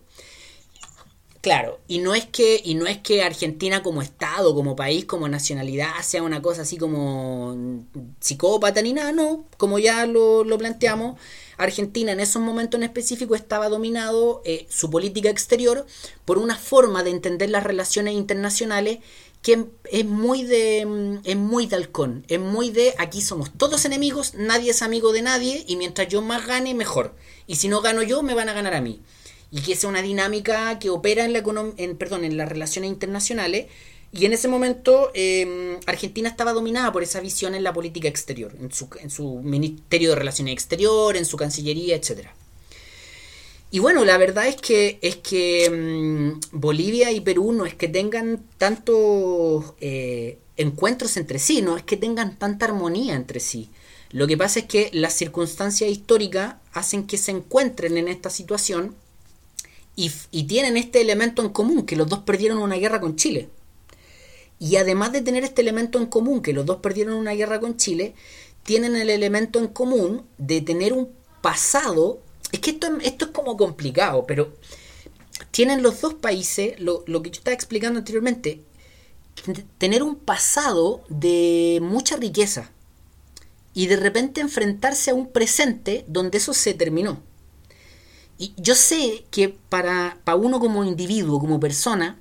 Claro, 1.43 1.81
y 1.89 1.99
no 1.99 2.15
es 2.15 2.25
que 2.25 2.61
y 2.63 2.73
no 2.73 2.87
es 2.87 2.99
que 2.99 3.21
Argentina 3.21 3.83
como 3.83 4.01
estado, 4.01 4.55
como 4.55 4.77
país, 4.77 5.03
como 5.03 5.27
nacionalidad 5.27 5.91
sea 6.01 6.23
una 6.23 6.41
cosa 6.41 6.61
así 6.61 6.77
como 6.77 7.83
psicópata 8.21 8.81
ni 8.81 8.93
nada, 8.93 9.11
no, 9.11 9.43
como 9.57 9.77
ya 9.77 10.05
lo, 10.05 10.45
planteamos, 10.57 11.19
Argentina 11.57 12.13
en 12.13 12.21
esos 12.21 12.41
momentos 12.41 12.77
en 12.77 12.83
específico 12.83 13.35
estaba 13.35 13.67
dominado 13.67 14.41
eh, 14.45 14.67
su 14.69 14.89
política 14.89 15.29
exterior 15.29 15.85
por 16.23 16.37
una 16.37 16.55
forma 16.55 17.03
de 17.03 17.09
entender 17.09 17.49
las 17.49 17.63
relaciones 17.65 18.13
internacionales 18.13 18.99
que 19.43 19.67
es 19.91 20.05
muy 20.05 20.43
de 20.43 20.85
mm, 20.85 21.17
es 21.25 21.35
muy 21.35 21.67
de 21.67 21.75
halcón, 21.75 22.25
es 22.29 22.39
muy 22.39 22.71
de 22.71 22.95
aquí 22.97 23.21
somos 23.21 23.51
todos 23.55 23.85
enemigos, 23.85 24.33
nadie 24.35 24.71
es 24.71 24.81
amigo 24.81 25.11
de 25.11 25.21
nadie 25.21 25.63
y 25.67 25.75
mientras 25.75 26.07
yo 26.07 26.21
más 26.23 26.47
gane 26.47 26.73
mejor. 26.73 27.13
Y 27.45 27.57
si 27.57 27.67
no 27.67 27.81
gano 27.81 28.01
yo 28.01 28.23
me 28.23 28.33
van 28.33 28.49
a 28.49 28.53
ganar 28.53 28.73
a 28.73 28.81
mí. 28.81 29.01
Y 29.51 29.61
que 29.61 29.73
es 29.73 29.83
una 29.83 30.01
dinámica 30.01 30.79
que 30.79 30.89
opera 30.89 31.25
en 31.25 31.33
la 31.33 31.43
en, 31.77 31.97
perdón, 31.97 32.23
en 32.23 32.37
las 32.37 32.49
relaciones 32.49 32.89
internacionales 32.89 33.67
y 34.11 34.25
en 34.25 34.33
ese 34.33 34.47
momento 34.47 35.11
em, 35.13 35.79
Argentina 35.85 36.29
estaba 36.29 36.53
dominada 36.53 36.91
por 36.91 37.03
esa 37.03 37.19
visión 37.19 37.53
en 37.53 37.63
la 37.63 37.73
política 37.73 38.07
exterior, 38.07 38.55
en 38.59 38.71
su, 38.71 38.87
en 38.99 39.09
su 39.09 39.41
Ministerio 39.41 40.09
de 40.09 40.15
Relaciones 40.15 40.53
Exteriores, 40.53 41.19
en 41.19 41.25
su 41.25 41.35
Cancillería, 41.35 41.95
etcétera. 41.95 42.33
Y 43.73 43.79
bueno, 43.79 44.05
la 44.05 44.19
verdad 44.19 44.45
es 44.45 44.55
que, 44.55 44.99
es 45.01 45.15
que 45.15 45.67
mm, 45.67 46.59
Bolivia 46.59 47.11
y 47.11 47.21
Perú 47.21 47.53
no 47.53 47.65
es 47.65 47.73
que 47.73 47.87
tengan 47.87 48.45
tantos 48.59 49.73
eh, 49.81 50.37
encuentros 50.57 51.17
entre 51.17 51.39
sí, 51.39 51.63
no 51.63 51.75
es 51.75 51.81
que 51.81 51.97
tengan 51.97 52.37
tanta 52.37 52.65
armonía 52.65 53.15
entre 53.15 53.39
sí. 53.39 53.71
Lo 54.11 54.27
que 54.27 54.37
pasa 54.37 54.59
es 54.59 54.65
que 54.65 54.91
las 54.93 55.13
circunstancias 55.13 55.89
históricas 55.89 56.57
hacen 56.71 57.07
que 57.07 57.17
se 57.17 57.31
encuentren 57.31 57.97
en 57.97 58.09
esta 58.09 58.29
situación 58.29 58.95
y, 59.95 60.11
y 60.29 60.43
tienen 60.43 60.77
este 60.77 61.01
elemento 61.01 61.41
en 61.41 61.49
común, 61.49 61.87
que 61.87 61.95
los 61.95 62.07
dos 62.07 62.19
perdieron 62.19 62.59
una 62.59 62.75
guerra 62.75 63.01
con 63.01 63.15
Chile. 63.15 63.49
Y 64.59 64.75
además 64.75 65.13
de 65.13 65.21
tener 65.21 65.43
este 65.43 65.63
elemento 65.63 65.97
en 65.97 66.05
común, 66.05 66.43
que 66.43 66.53
los 66.53 66.67
dos 66.67 66.77
perdieron 66.77 67.15
una 67.15 67.33
guerra 67.33 67.59
con 67.59 67.75
Chile, 67.77 68.13
tienen 68.61 68.95
el 68.95 69.09
elemento 69.09 69.57
en 69.57 69.65
común 69.65 70.27
de 70.37 70.61
tener 70.61 70.93
un 70.93 71.09
pasado 71.41 72.21
es 72.53 72.59
que 72.59 72.69
esto, 72.69 72.87
es 73.01 73.15
como 73.33 73.57
complicado, 73.57 74.25
pero 74.27 74.53
tienen 75.51 75.81
los 75.81 75.99
dos 76.01 76.13
países, 76.13 76.79
lo, 76.79 77.03
que 77.03 77.31
yo 77.31 77.39
estaba 77.39 77.55
explicando 77.55 77.99
anteriormente, 77.99 78.61
tener 79.79 80.03
un 80.03 80.15
pasado 80.15 81.03
de 81.09 81.79
mucha 81.81 82.15
riqueza 82.15 82.71
y 83.73 83.87
de 83.87 83.95
repente 83.95 84.39
enfrentarse 84.39 85.09
a 85.09 85.15
un 85.15 85.31
presente 85.31 86.05
donde 86.07 86.37
eso 86.37 86.53
se 86.53 86.75
terminó. 86.75 87.21
Y 88.37 88.53
yo 88.57 88.75
sé 88.75 89.25
que 89.31 89.49
para, 89.49 90.19
para 90.23 90.35
uno 90.35 90.59
como 90.59 90.83
individuo, 90.83 91.39
como 91.39 91.59
persona, 91.59 92.19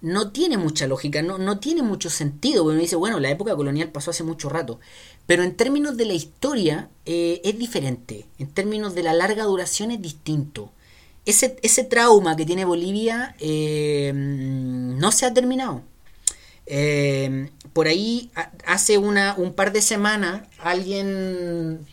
no 0.00 0.30
tiene 0.30 0.56
mucha 0.56 0.86
lógica, 0.86 1.20
no, 1.20 1.36
no 1.36 1.58
tiene 1.58 1.82
mucho 1.82 2.08
sentido, 2.08 2.62
porque 2.62 2.74
uno 2.74 2.82
dice, 2.82 2.96
bueno, 2.96 3.20
la 3.20 3.30
época 3.30 3.56
colonial 3.56 3.90
pasó 3.90 4.10
hace 4.10 4.24
mucho 4.24 4.48
rato, 4.48 4.80
pero 5.26 5.42
en 5.42 5.56
términos 5.56 5.96
de 5.96 6.06
la 6.06 6.14
historia 6.14 6.88
eh, 7.04 7.40
es 7.44 7.58
diferente, 7.58 8.26
en 8.38 8.48
términos 8.48 8.94
de 8.94 9.02
la 9.02 9.12
larga 9.12 9.44
duración 9.44 9.90
es 9.90 10.00
distinto. 10.00 10.72
ese, 11.26 11.56
ese 11.62 11.84
trauma 11.84 12.36
que 12.36 12.46
tiene 12.46 12.64
Bolivia 12.64 13.34
eh, 13.40 14.12
no 14.14 15.10
se 15.12 15.26
ha 15.26 15.34
terminado. 15.34 15.82
Eh, 16.66 17.50
por 17.72 17.86
ahí 17.86 18.30
hace 18.66 18.98
una, 18.98 19.34
un 19.36 19.52
par 19.52 19.72
de 19.72 19.82
semanas 19.82 20.42
alguien 20.58 21.86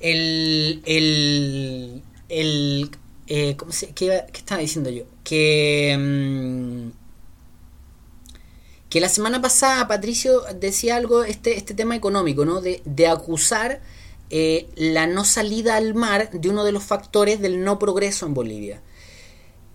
el, 0.00 0.82
el, 0.86 2.02
el 2.28 2.90
eh, 3.32 3.56
¿cómo 3.56 3.70
se, 3.70 3.92
qué, 3.94 4.24
estaba 4.34 4.60
diciendo 4.60 4.90
yo? 4.90 5.04
Que, 5.22 5.96
mm, 5.96 6.90
que 8.88 9.00
la 9.00 9.08
semana 9.08 9.40
pasada 9.40 9.86
Patricio 9.86 10.42
decía 10.58 10.96
algo, 10.96 11.22
este, 11.22 11.56
este 11.56 11.72
tema 11.74 11.94
económico, 11.94 12.44
¿no? 12.44 12.60
De, 12.60 12.82
de 12.84 13.06
acusar 13.06 13.82
eh, 14.30 14.68
la 14.74 15.06
no 15.06 15.24
salida 15.24 15.76
al 15.76 15.94
mar 15.94 16.30
de 16.32 16.48
uno 16.48 16.64
de 16.64 16.72
los 16.72 16.82
factores 16.82 17.40
del 17.40 17.62
no 17.62 17.78
progreso 17.78 18.26
en 18.26 18.34
Bolivia. 18.34 18.82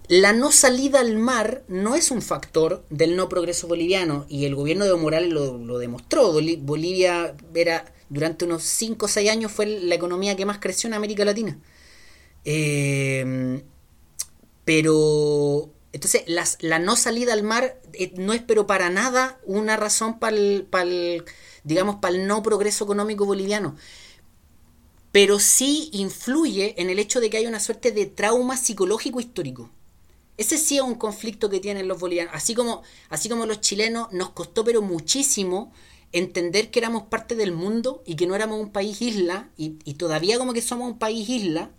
La 0.10 0.34
no 0.34 0.52
salida 0.52 1.00
al 1.00 1.18
mar 1.18 1.64
no 1.70 1.96
es 1.96 2.12
un 2.12 2.22
factor 2.22 2.84
del 2.90 3.16
no 3.16 3.30
progreso 3.30 3.68
boliviano 3.68 4.26
y 4.28 4.46
el 4.46 4.54
gobierno 4.54 4.84
de 4.84 4.96
Morales 4.96 5.32
lo, 5.32 5.58
lo 5.58 5.78
demostró. 5.80 6.34
Bolivia 6.34 7.36
era 7.56 7.86
durante 8.10 8.46
unos 8.46 8.64
5 8.64 9.06
o 9.06 9.10
6 9.10 9.30
años 9.30 9.52
fue 9.52 9.66
la 9.66 9.96
economía 9.96 10.36
que 10.36 10.46
más 10.46 10.60
creció 10.60 10.88
en 10.88 10.94
América 10.94 11.26
Latina. 11.26 11.58
Eh, 12.44 13.64
pero 14.66 15.72
entonces 15.94 16.24
la 16.28 16.80
no 16.80 16.98
salida 16.98 17.32
al 17.32 17.44
mar 17.44 17.80
eh, 17.94 18.12
no 18.18 18.34
es 18.34 18.42
pero 18.42 18.68
para 18.68 18.90
nada 18.90 19.40
una 19.46 19.78
razón 19.78 20.20
para 20.20 20.36
el, 20.36 21.24
digamos 21.64 21.98
para 21.98 22.16
el 22.16 22.28
no 22.28 22.44
progreso 22.44 22.84
económico 22.84 23.26
boliviano. 23.26 23.78
Pero 25.12 25.40
sí 25.40 25.90
influye 25.94 26.76
en 26.82 26.90
el 26.90 27.00
hecho 27.00 27.22
de 27.22 27.30
que 27.30 27.38
hay 27.38 27.48
una 27.48 27.62
suerte 27.62 27.92
de 27.92 28.06
trauma 28.06 28.58
psicológico 28.58 29.22
histórico. 29.22 29.70
Ese 30.36 30.58
sí 30.58 30.76
es 30.76 30.82
un 30.82 30.96
conflicto 30.96 31.50
que 31.50 31.62
tienen 31.62 31.88
los 31.88 31.98
bolivianos. 31.98 32.34
Así 32.36 32.54
como 32.54 32.84
así 33.08 33.30
como 33.30 33.46
los 33.46 33.62
chilenos 33.62 34.12
nos 34.12 34.32
costó 34.32 34.66
pero 34.66 34.82
muchísimo 34.82 35.72
entender 36.12 36.72
que 36.72 36.80
éramos 36.80 37.04
parte 37.04 37.36
del 37.36 37.52
mundo 37.52 38.04
y 38.06 38.16
que 38.16 38.28
no 38.28 38.36
éramos 38.36 38.60
un 38.60 38.72
país 38.72 39.02
isla 39.02 39.50
y, 39.58 39.76
y 39.84 39.96
todavía 39.96 40.38
como 40.38 40.54
que 40.54 40.62
somos 40.62 40.88
un 40.88 40.98
país 40.98 41.28
isla 41.30 41.72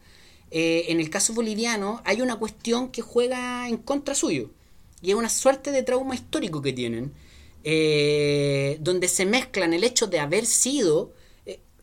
eh, 0.51 0.87
en 0.89 1.01
el 1.01 1.11
caso 1.11 1.35
boliviano 1.35 2.01
hay 2.05 2.21
una 2.21 2.37
cuestión 2.37 2.91
que 2.91 3.03
juega 3.03 3.69
en 3.69 3.79
contra 3.79 4.15
suyo 4.15 4.51
y 5.03 5.11
es 5.11 5.17
una 5.17 5.29
suerte 5.29 5.73
de 5.73 5.83
trauma 5.83 6.15
histórico 6.15 6.63
que 6.63 6.73
tienen, 6.73 7.13
eh, 7.65 8.79
donde 8.81 9.09
se 9.09 9.27
mezclan 9.27 9.75
el 9.75 9.85
hecho 9.85 10.07
de 10.07 10.21
haber 10.21 10.47
sido, 10.47 11.13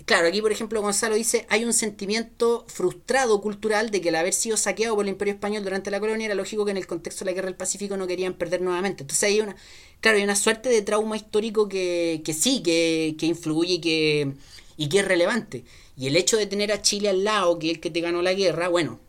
claro, 0.05 0.27
aquí 0.27 0.41
por 0.41 0.51
ejemplo 0.51 0.81
Gonzalo 0.81 1.15
dice, 1.15 1.45
hay 1.49 1.65
un 1.65 1.73
sentimiento 1.73 2.65
frustrado 2.67 3.41
cultural 3.41 3.89
de 3.89 4.01
que 4.01 4.09
el 4.09 4.15
haber 4.15 4.33
sido 4.33 4.57
saqueado 4.57 4.95
por 4.95 5.05
el 5.05 5.09
imperio 5.09 5.33
español 5.33 5.63
durante 5.63 5.91
la 5.91 5.99
colonia 5.99 6.25
era 6.25 6.35
lógico 6.35 6.65
que 6.65 6.71
en 6.71 6.77
el 6.77 6.87
contexto 6.87 7.23
de 7.23 7.31
la 7.31 7.35
guerra 7.35 7.47
del 7.47 7.55
Pacífico 7.55 7.97
no 7.97 8.07
querían 8.07 8.33
perder 8.33 8.61
nuevamente. 8.61 9.03
Entonces 9.03 9.23
hay 9.23 9.39
una, 9.39 9.55
claro, 10.01 10.17
hay 10.17 10.23
una 10.23 10.35
suerte 10.35 10.69
de 10.69 10.81
trauma 10.81 11.15
histórico 11.15 11.67
que, 11.67 12.21
que 12.25 12.33
sí, 12.33 12.61
que, 12.63 13.15
influye 13.21 13.75
y 13.75 13.81
que, 13.81 14.33
y 14.77 14.89
que 14.89 14.99
es 14.99 15.07
relevante. 15.07 15.63
Y 15.97 16.07
el 16.07 16.15
hecho 16.15 16.37
de 16.37 16.47
tener 16.47 16.71
a 16.71 16.81
Chile 16.81 17.09
al 17.09 17.23
lado, 17.23 17.59
que 17.59 17.69
es 17.69 17.75
el 17.75 17.79
que 17.81 17.89
te 17.89 18.01
ganó 18.01 18.21
la 18.21 18.33
guerra, 18.33 18.67
bueno, 18.67 18.99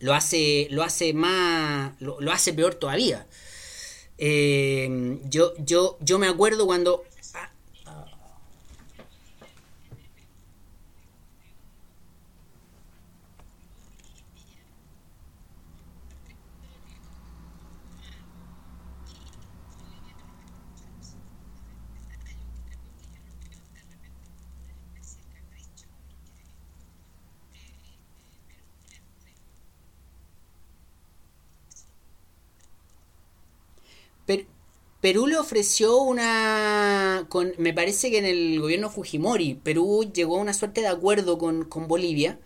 lo 0.00 0.14
hace, 0.14 0.66
lo 0.70 0.82
hace 0.82 1.12
más, 1.12 1.94
lo, 2.00 2.32
hace 2.32 2.52
peor 2.52 2.74
todavía. 2.74 3.26
Eh, 4.18 5.18
yo, 5.30 5.54
yo, 5.58 5.96
yo 6.00 6.18
me 6.18 6.28
acuerdo 6.28 6.66
cuando 6.66 7.04
Perú 35.00 35.26
le 35.26 35.38
ofreció 35.38 35.96
una. 35.98 37.26
Con, 37.28 37.54
me 37.58 37.72
parece 37.72 38.10
que 38.10 38.18
en 38.18 38.26
el 38.26 38.60
gobierno 38.60 38.90
Fujimori, 38.90 39.54
Perú 39.54 40.10
llegó 40.12 40.36
a 40.36 40.40
una 40.40 40.52
suerte 40.52 40.82
de 40.82 40.88
acuerdo 40.88 41.38
con, 41.38 41.66
Bolivia 41.88 42.38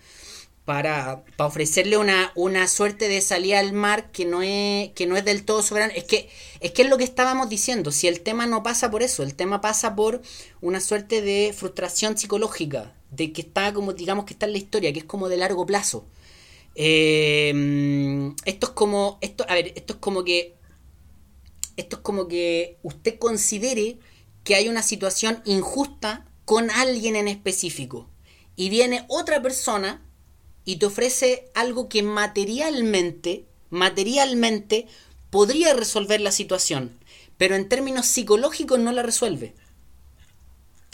para, 0.64 1.24
para, 1.37 1.49
ofrecerle 1.49 1.97
una, 1.97 2.32
una 2.37 2.68
suerte 2.68 3.09
de 3.09 3.20
salida 3.20 3.59
al 3.59 3.72
mar 3.72 4.12
que 4.12 4.24
no 4.24 4.43
es, 4.43 4.91
que 4.93 5.07
no 5.07 5.16
es 5.16 5.24
del 5.24 5.45
todo 5.45 5.62
soberano. 5.62 5.93
Es 5.97 6.05
que, 6.05 6.28
es 6.61 6.70
que 6.70 6.82
es 6.82 6.89
lo 6.89 6.97
que 6.97 7.05
estábamos 7.05 7.49
diciendo. 7.49 7.91
Si 7.91 8.07
el 8.07 8.20
tema 8.20 8.47
no 8.47 8.62
pasa 8.62 8.89
por 8.89 9.03
eso, 9.03 9.24
el 9.24 9.35
tema 9.35 9.61
pasa 9.61 9.97
por 9.97 10.22
una 10.61 10.80
suerte 10.80 11.22
de 11.22 11.53
frustración 11.57 12.16
psicológica, 12.16 12.95
de 13.11 13.32
que 13.32 13.41
está 13.43 13.74
como, 13.74 13.95
digamos 13.95 14.26
que 14.26 14.35
está 14.35 14.47
en 14.47 14.53
la 14.53 14.59
historia, 14.59 14.93
que 14.93 15.01
es 15.01 15.05
como 15.05 15.28
de 15.28 15.39
largo 15.39 15.66
plazo. 15.66 16.07
Eh, 16.76 18.32
esto 18.45 18.66
es 18.68 18.72
como. 18.74 19.18
Esto, 19.20 19.45
a 19.49 19.55
ver, 19.55 19.72
esto 19.74 19.95
es 19.95 19.99
como 19.99 20.22
que 20.22 20.55
esto 21.77 21.97
es 21.97 22.03
como 22.03 22.29
que 22.29 22.79
usted 22.83 23.18
considere 23.18 23.99
que 24.45 24.55
hay 24.55 24.68
una 24.68 24.83
situación 24.83 25.43
injusta 25.45 26.27
con 26.45 26.70
alguien 26.70 27.16
en 27.16 27.29
específico 27.29 28.11
y 28.57 28.68
viene 28.68 29.05
otra 29.09 29.43
persona 29.43 30.03
y 30.64 30.77
te 30.77 30.87
ofrece 30.87 31.51
algo 31.55 31.89
que 31.89 32.03
materialmente, 32.03 33.47
materialmente 33.70 34.87
podría 35.31 35.75
resolver 35.75 36.20
la 36.20 36.33
situación, 36.33 36.99
pero 37.37 37.57
en 37.57 37.68
términos 37.68 38.07
psicológicos 38.07 38.79
no 38.79 38.93
la 38.93 39.03
resuelve. 39.03 39.55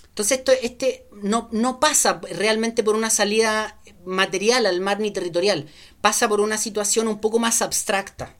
Entonces 0.09 0.39
esto 0.39 0.53
este 0.53 1.07
no, 1.23 1.49
no 1.53 1.79
pasa 1.81 2.21
realmente 2.33 2.83
por 2.83 2.97
una 2.97 3.11
salida 3.11 3.81
material 4.05 4.67
al 4.67 4.81
mar 4.81 5.01
ni 5.01 5.11
territorial, 5.11 5.69
pasa 6.01 6.29
por 6.29 6.41
una 6.41 6.59
situación 6.59 7.07
un 7.09 7.21
poco 7.21 7.39
más 7.39 7.63
abstracta. 7.63 8.37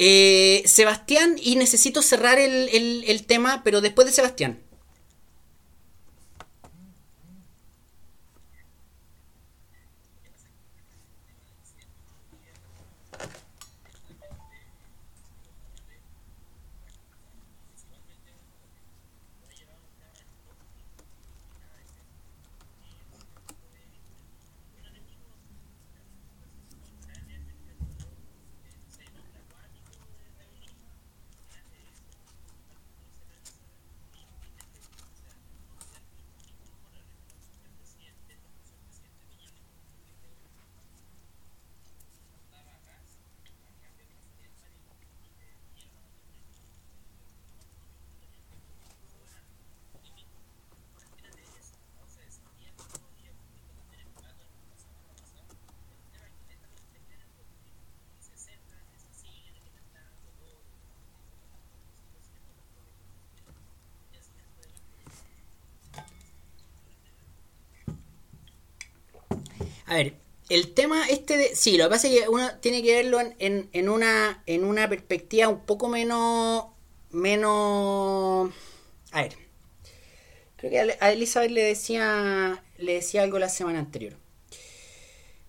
Eh, 0.00 0.62
Sebastián, 0.64 1.36
y 1.42 1.56
necesito 1.56 2.02
cerrar 2.02 2.38
el, 2.38 2.68
el 2.72 3.26
tema, 3.26 3.62
pero 3.64 3.80
después 3.80 4.06
de 4.06 4.12
Sebastián. 4.12 4.60
A 69.88 69.94
ver, 69.94 70.14
el 70.48 70.74
tema 70.74 71.08
este 71.08 71.36
de... 71.36 71.56
Sí, 71.56 71.76
lo 71.76 71.84
que 71.84 71.90
pasa 71.90 72.08
es 72.08 72.20
que 72.20 72.28
uno 72.28 72.48
tiene 72.60 72.82
que 72.82 72.94
verlo 72.94 73.20
en, 73.20 73.68
en, 73.72 73.88
una, 73.88 74.42
en 74.46 74.64
una 74.64 74.88
perspectiva 74.88 75.48
un 75.48 75.64
poco 75.64 75.88
menos... 75.88 76.66
Menos... 77.10 78.52
A 79.12 79.22
ver. 79.22 79.36
Creo 80.56 80.70
que 80.70 80.96
a 81.00 81.12
Elizabeth 81.12 81.50
le 81.50 81.62
decía, 81.62 82.62
le 82.76 82.94
decía 82.94 83.22
algo 83.22 83.38
la 83.38 83.48
semana 83.48 83.78
anterior. 83.78 84.16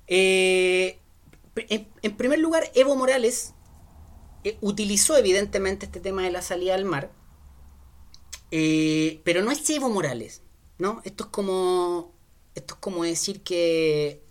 Eh, 0.07 0.99
en, 1.55 2.17
primer 2.17 2.39
lugar, 2.39 2.71
Evo 2.75 2.95
Morales 2.95 3.53
eh, 4.43 4.57
utilizó 4.61 5.17
evidentemente 5.17 5.85
este 5.85 5.99
tema 5.99 6.23
de 6.23 6.31
la 6.31 6.41
salida 6.41 6.75
al 6.75 6.85
mar, 6.85 7.11
eh, 8.51 9.19
pero 9.23 9.43
no 9.43 9.51
es 9.51 9.69
Evo 9.69 9.89
Morales, 9.89 10.41
¿no? 10.77 11.01
Esto 11.03 11.25
es 11.25 11.29
como, 11.29 12.13
esto 12.55 12.75
es 12.75 12.79
como 12.79 13.03
decir 13.03 13.41
que, 13.41 14.23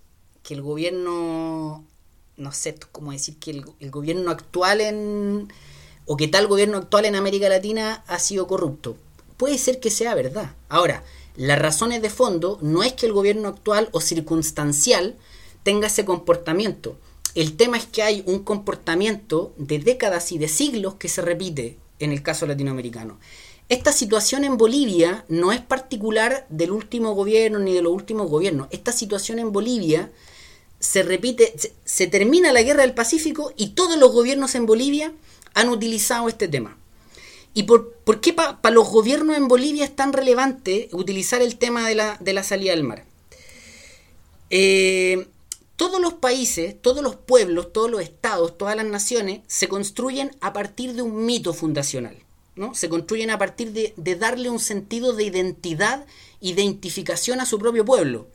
que 0.49 0.55
el 0.55 0.63
gobierno, 0.63 1.85
no 2.39 2.53
sé, 2.53 2.75
como 2.91 3.13
decir 3.13 3.37
que 3.37 3.51
el, 3.51 3.91
gobierno 3.91 4.31
actual 4.31 4.81
en, 4.81 5.53
o 6.07 6.17
que 6.17 6.27
tal 6.27 6.47
gobierno 6.47 6.79
actual 6.79 7.05
en 7.05 7.17
América 7.17 7.51
Latina 7.51 8.03
ha 8.07 8.19
sido 8.19 8.47
corrupto. 8.47 8.97
Puede 9.37 9.59
ser 9.59 9.79
que 9.79 9.91
sea 9.91 10.15
verdad. 10.15 10.55
Ahora, 10.71 11.05
las 11.37 11.59
razones 11.59 12.01
de 12.01 12.09
fondo 12.09 12.59
no 12.63 12.83
es 12.83 12.95
que 12.95 13.05
el 13.05 13.13
gobierno 13.13 13.49
actual 13.49 13.91
o 13.93 14.01
circunstancial 14.01 15.17
tenga 15.65 15.89
ese 15.89 16.07
comportamiento. 16.07 16.97
El 17.35 17.55
tema 17.59 17.77
es 17.77 17.85
que 17.85 18.03
hay 18.03 18.23
un 18.25 18.39
comportamiento 18.39 19.53
de 19.59 19.81
décadas 19.81 20.33
y 20.33 20.39
de 20.39 20.49
siglos 20.49 20.95
que 20.95 21.11
se 21.11 21.21
repite 21.21 21.77
en 21.99 22.11
el 22.11 22.23
caso 22.23 22.47
latinoamericano. 22.47 23.19
Esta 23.69 23.93
situación 23.93 24.45
en 24.45 24.57
Bolivia 24.57 25.27
no 25.29 25.53
es 25.53 25.61
particular 25.61 26.47
del 26.49 26.71
último 26.71 27.13
gobierno 27.13 27.59
ni 27.59 27.75
de 27.75 27.83
los 27.83 27.93
últimos 27.93 28.31
gobiernos. 28.31 28.69
Esta 28.71 28.93
situación 28.93 29.39
en 29.41 29.53
Bolivia 29.53 30.11
se 30.81 31.03
repite, 31.03 31.55
se, 31.85 32.07
termina 32.07 32.53
la 32.53 32.63
guerra 32.63 32.83
del 32.83 32.95
Pacífico 32.95 33.53
y 33.57 33.71
todos 33.71 33.99
los 33.99 34.13
gobiernos 34.13 34.55
en 34.55 34.67
Bolivia 34.67 35.13
han 35.55 35.69
utilizado 35.69 36.29
este 36.29 36.49
tema. 36.49 36.77
¿Y 37.55 37.65
por, 37.65 37.95
qué 38.21 38.33
para 38.33 38.71
los 38.71 38.89
gobiernos 38.89 39.37
en 39.37 39.49
Bolivia 39.49 39.85
es 39.85 39.97
tan 39.97 40.13
relevante 40.13 40.89
utilizar 40.93 41.43
el 41.43 41.57
tema 41.57 41.89
de 41.89 41.95
la, 41.95 42.17
de 42.21 42.33
la 42.33 42.45
salida 42.45 42.73
del 42.73 42.85
mar? 42.85 43.05
Eh, 44.51 45.27
todos 45.77 46.01
los 46.01 46.15
países, 46.15 46.75
todos 46.81 47.03
los 47.03 47.17
pueblos, 47.17 47.73
todos 47.73 47.91
los 47.91 48.01
estados, 48.01 48.59
todas 48.59 48.77
las 48.77 48.87
naciones 48.87 49.41
se 49.47 49.69
construyen 49.69 50.31
a 50.41 50.53
partir 50.53 50.95
de 50.95 51.03
un 51.03 51.25
mito 51.25 51.55
fundacional. 51.55 52.17
¿no? 52.57 52.75
Se 52.75 52.89
construyen 52.89 53.31
a 53.31 53.39
partir 53.39 53.73
de, 53.73 54.15
darle 54.17 54.51
un 54.51 54.59
sentido 54.59 55.13
de 55.13 55.23
identidad, 55.23 56.05
identificación 56.41 57.41
a 57.41 57.47
su 57.47 57.59
propio 57.59 57.85
pueblo. 57.85 58.27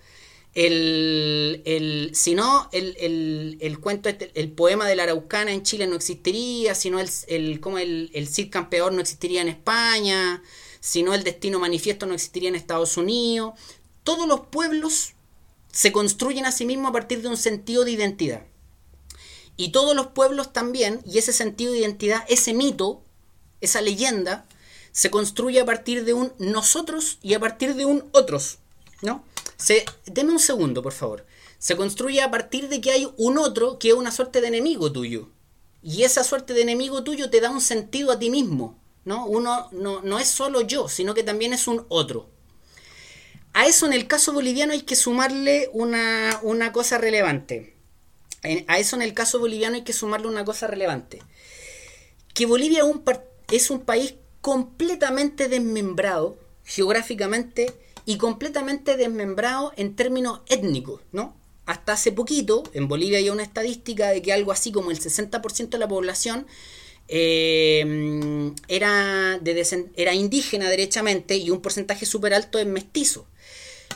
El, 0.56 2.12
si 2.14 2.36
no, 2.36 2.70
el, 2.72 3.78
cuento, 3.82 4.10
este, 4.10 4.32
el 4.36 4.52
poema 4.52 4.88
de 4.88 4.96
la 4.96 5.04
Araucana 5.04 5.52
en 5.52 5.64
Chile 5.64 5.88
no 5.88 5.96
existiría, 5.96 6.76
si 6.76 6.92
no 6.92 7.00
el, 7.00 7.60
como 7.60 7.80
el, 7.80 8.12
el 8.14 8.28
Cid 8.28 8.52
Campeón 8.52 8.96
no 8.96 9.02
existiría 9.02 9.42
en 9.42 9.48
España, 9.48 10.44
si 10.80 11.02
no 11.02 11.14
el 11.14 11.24
Destino 11.24 11.60
Manifiesto 11.60 12.06
no 12.06 12.14
existiría 12.14 12.50
en 12.50 12.56
Estados 12.56 12.98
Unidos. 12.98 13.54
Todos 14.04 14.28
los 14.28 14.42
pueblos 14.42 15.14
se 15.72 15.92
construyen 15.92 16.46
a 16.46 16.52
sí 16.52 16.66
mismos 16.66 16.90
a 16.90 16.94
partir 16.94 17.22
de 17.22 17.30
un 17.30 17.38
sentido 17.38 17.84
de 17.84 17.92
identidad. 17.92 18.44
Y 19.58 19.72
todos 19.72 19.96
los 19.96 20.08
pueblos 20.08 20.54
también, 20.54 21.02
y 21.06 21.18
ese 21.18 21.34
sentido 21.34 21.74
de 21.74 21.80
identidad, 21.80 22.24
ese 22.28 22.54
mito, 22.54 23.02
esa 23.62 23.82
leyenda, 23.82 24.46
se 24.92 25.10
construye 25.10 25.60
a 25.60 25.66
partir 25.66 26.06
de 26.06 26.14
un 26.14 26.34
nosotros 26.38 27.18
y 27.24 27.34
a 27.34 27.40
partir 27.40 27.76
de 27.76 27.86
un 27.86 28.08
otros. 28.12 28.60
¿No? 29.02 29.24
Se, 29.64 29.86
deme 30.06 30.34
un 30.34 30.40
segundo, 30.40 30.84
por 30.84 30.92
favor. 30.92 31.26
Se 31.58 31.78
construye 31.78 32.22
a 32.22 32.30
partir 32.30 32.68
de 32.68 32.82
que 32.82 32.92
hay 32.92 33.08
un 33.16 33.38
otro 33.38 33.80
que 33.80 33.88
es 33.90 33.94
una 33.94 34.12
suerte 34.12 34.42
de 34.42 34.48
enemigo 34.48 34.92
tuyo. 34.92 35.30
Y 35.82 36.04
esa 36.04 36.26
suerte 36.26 36.54
de 36.54 36.64
enemigo 36.64 37.06
tuyo 37.06 37.30
te 37.30 37.40
da 37.40 37.50
un 37.50 37.62
sentido 37.62 38.12
a 38.12 38.20
ti 38.20 38.30
mismo. 38.30 38.78
¿no? 39.06 39.26
Uno 39.26 39.70
no, 39.72 40.02
no 40.02 40.20
es 40.20 40.28
solo 40.28 40.60
yo, 40.60 40.90
sino 40.90 41.14
que 41.14 41.24
también 41.24 41.54
es 41.54 41.70
un 41.70 41.86
otro. 41.88 42.30
A 43.54 43.66
eso 43.66 43.86
en 43.86 43.94
el 43.94 44.06
caso 44.06 44.34
boliviano 44.34 44.74
hay 44.74 44.82
que 44.82 44.98
sumarle 44.98 45.70
una, 45.72 46.42
cosa 46.74 46.98
relevante. 46.98 47.78
A 48.68 48.80
eso 48.80 48.98
en 48.98 49.02
el 49.02 49.14
caso 49.14 49.40
boliviano 49.40 49.76
hay 49.76 49.84
que 49.84 49.94
sumarle 49.94 50.28
una 50.28 50.44
cosa 50.44 50.68
relevante. 50.68 51.24
Que 52.34 52.48
Bolivia 52.48 52.84
es 53.50 53.70
un 53.70 53.86
país 53.86 54.16
completamente 54.42 55.48
desmembrado 55.48 56.36
geográficamente 56.66 57.74
y 58.06 58.18
completamente 58.18 58.98
desmembrado 58.98 59.72
en 59.76 59.96
términos 59.96 60.42
étnicos, 60.48 61.02
¿no? 61.12 61.36
Hasta 61.66 61.94
hace 61.94 62.12
poquito, 62.12 62.64
en 62.74 62.88
Bolivia 62.88 63.20
hay 63.20 63.30
una 63.30 63.44
estadística 63.44 64.10
de 64.10 64.22
que 64.22 64.34
algo 64.34 64.52
así 64.52 64.72
como 64.72 64.92
el 64.92 65.00
60% 65.00 65.70
de 65.70 65.78
la 65.78 65.88
población 65.88 66.46
eh, 67.08 68.52
era, 68.68 69.40
de 69.40 69.92
era 69.96 70.14
indígena 70.14 70.70
derechamente 70.70 71.38
y 71.38 71.50
un 71.50 71.62
porcentaje 71.62 72.06
súper 72.06 72.34
alto 72.34 72.60
es 72.60 72.66
mestizo. 72.66 73.28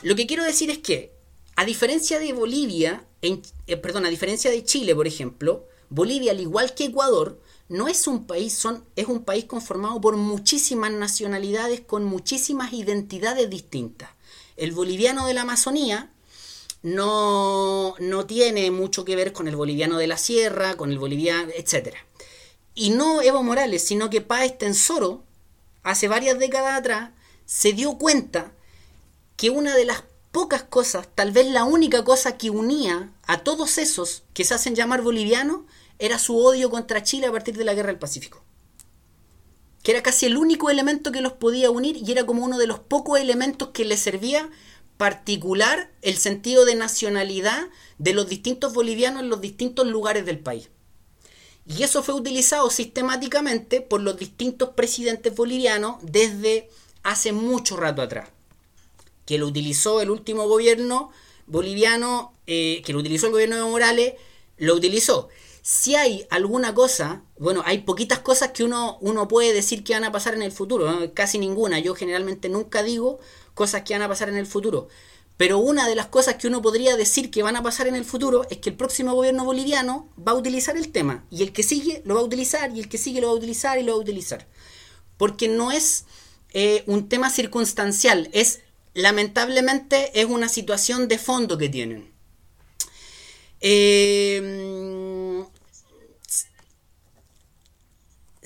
Lo 0.02 0.14
que 0.16 0.26
quiero 0.26 0.44
decir 0.44 0.70
es 0.70 0.78
que, 0.78 1.12
a 1.56 1.64
diferencia 1.64 2.18
de 2.18 2.32
Bolivia, 2.32 3.04
en, 3.20 3.42
eh, 3.66 3.76
perdón, 3.76 4.06
a 4.06 4.10
diferencia 4.10 4.50
de 4.50 4.64
Chile, 4.64 4.94
por 4.94 5.06
ejemplo, 5.06 5.66
Bolivia, 5.90 6.32
al 6.32 6.40
igual 6.40 6.74
que 6.74 6.84
Ecuador, 6.84 7.40
no 7.68 7.88
es 7.88 8.06
un 8.06 8.26
país, 8.26 8.54
son, 8.54 8.84
es 8.96 9.06
un 9.06 9.24
país 9.24 9.44
conformado 9.44 10.00
por 10.00 10.16
muchísimas 10.16 10.90
nacionalidades 10.90 11.80
con 11.80 12.04
muchísimas 12.04 12.72
identidades 12.72 13.50
distintas. 13.50 14.10
El 14.56 14.72
boliviano 14.72 15.26
de 15.26 15.34
la 15.34 15.42
Amazonía 15.42 16.10
no, 16.82 17.94
no 17.98 18.26
tiene 18.26 18.70
mucho 18.70 19.04
que 19.04 19.16
ver 19.16 19.32
con 19.32 19.48
el 19.48 19.56
boliviano 19.56 19.98
de 19.98 20.06
la 20.06 20.16
sierra, 20.16 20.76
con 20.76 20.90
el 20.90 20.98
boliviano, 20.98 21.52
etc. 21.54 21.94
Y 22.74 22.90
no 22.90 23.20
Evo 23.20 23.42
Morales, 23.42 23.86
sino 23.86 24.08
que 24.08 24.20
Páez 24.20 24.56
Tensoro, 24.56 25.22
hace 25.82 26.08
varias 26.08 26.38
décadas 26.38 26.78
atrás, 26.78 27.10
se 27.44 27.72
dio 27.72 27.98
cuenta 27.98 28.52
que 29.36 29.50
una 29.50 29.74
de 29.74 29.84
las 29.84 30.04
pocas 30.32 30.62
cosas, 30.62 31.08
tal 31.14 31.32
vez 31.32 31.46
la 31.48 31.64
única 31.64 32.04
cosa 32.04 32.36
que 32.36 32.50
unía 32.50 33.10
a 33.26 33.38
todos 33.38 33.78
esos 33.78 34.22
que 34.34 34.44
se 34.44 34.54
hacen 34.54 34.74
llamar 34.74 35.02
bolivianos, 35.02 35.62
era 35.98 36.18
su 36.18 36.36
odio 36.36 36.70
contra 36.70 37.02
Chile 37.02 37.26
a 37.26 37.32
partir 37.32 37.56
de 37.56 37.64
la 37.64 37.74
Guerra 37.74 37.88
del 37.88 37.98
Pacífico. 37.98 38.42
Que 39.82 39.92
era 39.92 40.02
casi 40.02 40.26
el 40.26 40.36
único 40.36 40.70
elemento 40.70 41.12
que 41.12 41.20
los 41.20 41.32
podía 41.32 41.70
unir 41.70 41.96
y 41.96 42.10
era 42.12 42.26
como 42.26 42.44
uno 42.44 42.58
de 42.58 42.66
los 42.66 42.78
pocos 42.78 43.18
elementos 43.20 43.68
que 43.68 43.84
les 43.84 44.00
servía 44.00 44.48
particular 44.96 45.90
el 46.02 46.16
sentido 46.16 46.64
de 46.64 46.74
nacionalidad 46.74 47.68
de 47.98 48.12
los 48.12 48.28
distintos 48.28 48.74
bolivianos 48.74 49.22
en 49.22 49.30
los 49.30 49.40
distintos 49.40 49.86
lugares 49.86 50.26
del 50.26 50.40
país. 50.40 50.70
Y 51.66 51.82
eso 51.82 52.02
fue 52.02 52.14
utilizado 52.14 52.70
sistemáticamente 52.70 53.80
por 53.80 54.00
los 54.00 54.18
distintos 54.18 54.70
presidentes 54.70 55.34
bolivianos 55.34 55.96
desde 56.02 56.68
hace 57.02 57.32
mucho 57.32 57.76
rato 57.76 58.02
atrás 58.02 58.30
que 59.28 59.36
lo 59.36 59.46
utilizó 59.46 60.00
el 60.00 60.08
último 60.08 60.48
gobierno 60.48 61.10
boliviano, 61.46 62.32
eh, 62.46 62.80
que 62.82 62.94
lo 62.94 63.00
utilizó 63.00 63.26
el 63.26 63.32
gobierno 63.32 63.56
de 63.56 63.62
Morales, 63.62 64.14
lo 64.56 64.74
utilizó. 64.74 65.28
Si 65.70 65.94
hay 65.96 66.26
alguna 66.30 66.72
cosa, 66.72 67.24
bueno, 67.36 67.62
hay 67.66 67.80
poquitas 67.80 68.20
cosas 68.20 68.52
que 68.52 68.64
uno, 68.64 68.96
uno 69.02 69.28
puede 69.28 69.52
decir 69.52 69.84
que 69.84 69.92
van 69.92 70.04
a 70.04 70.10
pasar 70.10 70.32
en 70.32 70.40
el 70.40 70.50
futuro, 70.50 71.12
casi 71.12 71.38
ninguna. 71.38 71.78
Yo 71.78 71.94
generalmente 71.94 72.48
nunca 72.48 72.82
digo 72.82 73.18
cosas 73.52 73.82
que 73.82 73.92
van 73.92 74.00
a 74.00 74.08
pasar 74.08 74.30
en 74.30 74.38
el 74.38 74.46
futuro. 74.46 74.88
Pero 75.36 75.58
una 75.58 75.86
de 75.86 75.94
las 75.94 76.06
cosas 76.06 76.36
que 76.36 76.46
uno 76.46 76.62
podría 76.62 76.96
decir 76.96 77.30
que 77.30 77.42
van 77.42 77.54
a 77.54 77.62
pasar 77.62 77.86
en 77.86 77.96
el 77.96 78.06
futuro 78.06 78.46
es 78.48 78.56
que 78.56 78.70
el 78.70 78.76
próximo 78.76 79.12
gobierno 79.12 79.44
boliviano 79.44 80.08
va 80.26 80.32
a 80.32 80.36
utilizar 80.36 80.74
el 80.78 80.90
tema. 80.90 81.26
Y 81.30 81.42
el 81.42 81.52
que 81.52 81.62
sigue 81.62 82.00
lo 82.06 82.14
va 82.14 82.22
a 82.22 82.24
utilizar, 82.24 82.74
y 82.74 82.80
el 82.80 82.88
que 82.88 82.96
sigue 82.96 83.20
lo 83.20 83.26
va 83.26 83.34
a 83.34 83.36
utilizar 83.36 83.78
y 83.78 83.82
lo 83.82 83.92
va 83.92 83.98
a 83.98 84.00
utilizar. 84.00 84.48
Porque 85.18 85.48
no 85.48 85.70
es 85.70 86.06
eh, 86.54 86.82
un 86.86 87.10
tema 87.10 87.28
circunstancial, 87.28 88.30
es 88.32 88.60
lamentablemente 88.94 90.18
es 90.18 90.24
una 90.24 90.48
situación 90.48 91.08
de 91.08 91.18
fondo 91.18 91.58
que 91.58 91.68
tienen. 91.68 92.10
Eh, 93.60 94.97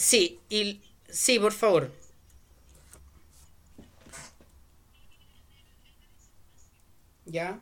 sí, 0.02 0.40
y, 0.48 0.80
sí, 1.08 1.38
por 1.38 1.52
favor. 1.52 1.90
¿Ya? 7.26 7.61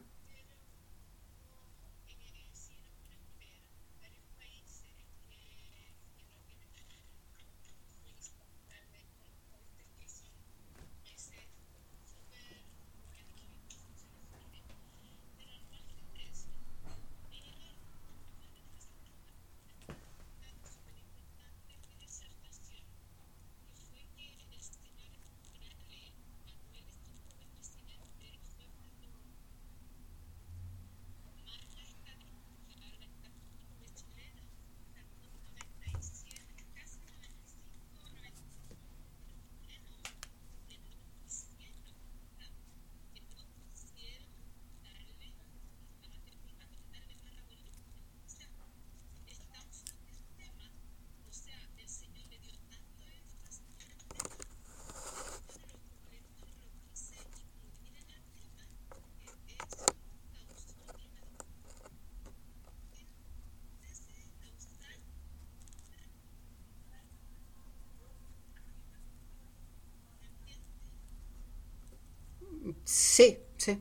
Sí, 72.85 73.39
sí. 73.57 73.79